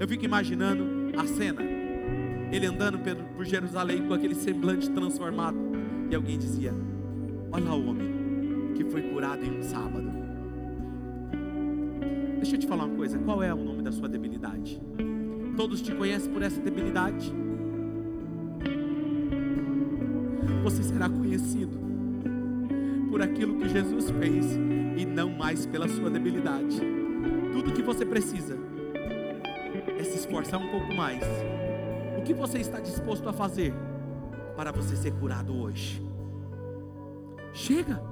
Eu 0.00 0.08
fico 0.08 0.24
imaginando 0.24 1.12
a 1.14 1.26
cena, 1.26 1.60
ele 2.50 2.64
andando 2.64 2.98
por 3.36 3.44
Jerusalém 3.44 4.06
com 4.06 4.14
aquele 4.14 4.34
semblante 4.34 4.88
transformado 4.88 5.68
e 6.10 6.14
alguém 6.14 6.38
dizia: 6.38 6.74
Olha 7.52 7.72
o 7.72 7.88
homem 7.88 8.72
que 8.74 8.84
foi 8.84 9.02
curado 9.02 9.44
em 9.44 9.58
um 9.58 9.62
sábado. 9.62 10.08
Deixa 12.36 12.56
eu 12.56 12.60
te 12.60 12.66
falar 12.66 12.84
uma 12.84 12.96
coisa: 12.96 13.18
qual 13.18 13.42
é 13.42 13.52
o 13.52 13.62
nome 13.62 13.82
da 13.82 13.92
sua 13.92 14.08
debilidade? 14.08 14.80
Todos 15.56 15.82
te 15.82 15.94
conhecem 15.94 16.32
por 16.32 16.42
essa 16.42 16.60
debilidade. 16.60 17.32
Você 20.62 20.82
será 20.82 21.08
conhecido 21.08 21.78
por 23.10 23.22
aquilo 23.22 23.56
que 23.56 23.68
Jesus 23.68 24.10
fez 24.10 24.46
e 24.96 25.04
não 25.04 25.30
mais 25.30 25.66
pela 25.66 25.88
sua 25.88 26.10
debilidade. 26.10 26.80
Tudo 27.52 27.72
que 27.72 27.82
você 27.82 28.04
precisa 28.04 28.56
é 29.98 30.02
se 30.04 30.18
esforçar 30.18 30.60
um 30.60 30.68
pouco 30.68 30.94
mais. 30.94 31.22
O 32.18 32.22
que 32.22 32.34
você 32.34 32.58
está 32.58 32.78
disposto 32.80 33.28
a 33.28 33.32
fazer? 33.32 33.74
Para 34.58 34.72
você 34.72 34.96
ser 34.96 35.12
curado 35.12 35.56
hoje. 35.56 36.04
Chega, 37.54 38.02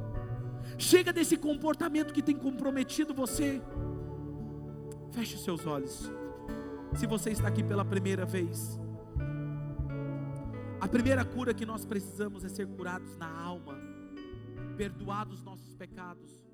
chega 0.79 1.13
desse 1.13 1.37
comportamento 1.37 2.15
que 2.15 2.23
tem 2.23 2.37
comprometido 2.37 3.13
você. 3.13 3.61
Feche 5.11 5.37
seus 5.39 5.67
olhos. 5.67 6.09
Se 6.95 7.05
você 7.05 7.31
está 7.31 7.49
aqui 7.49 7.65
pela 7.65 7.85
primeira 7.85 8.25
vez, 8.25 8.79
a 10.81 10.87
primeira 10.87 11.25
cura 11.25 11.53
que 11.53 11.67
nós 11.67 11.85
precisamos 11.85 12.45
é 12.45 12.49
ser 12.49 12.69
curados 12.69 13.17
na 13.17 13.29
alma, 13.29 13.77
perdoados 14.77 15.43
nossos 15.43 15.75
pecados 15.75 16.46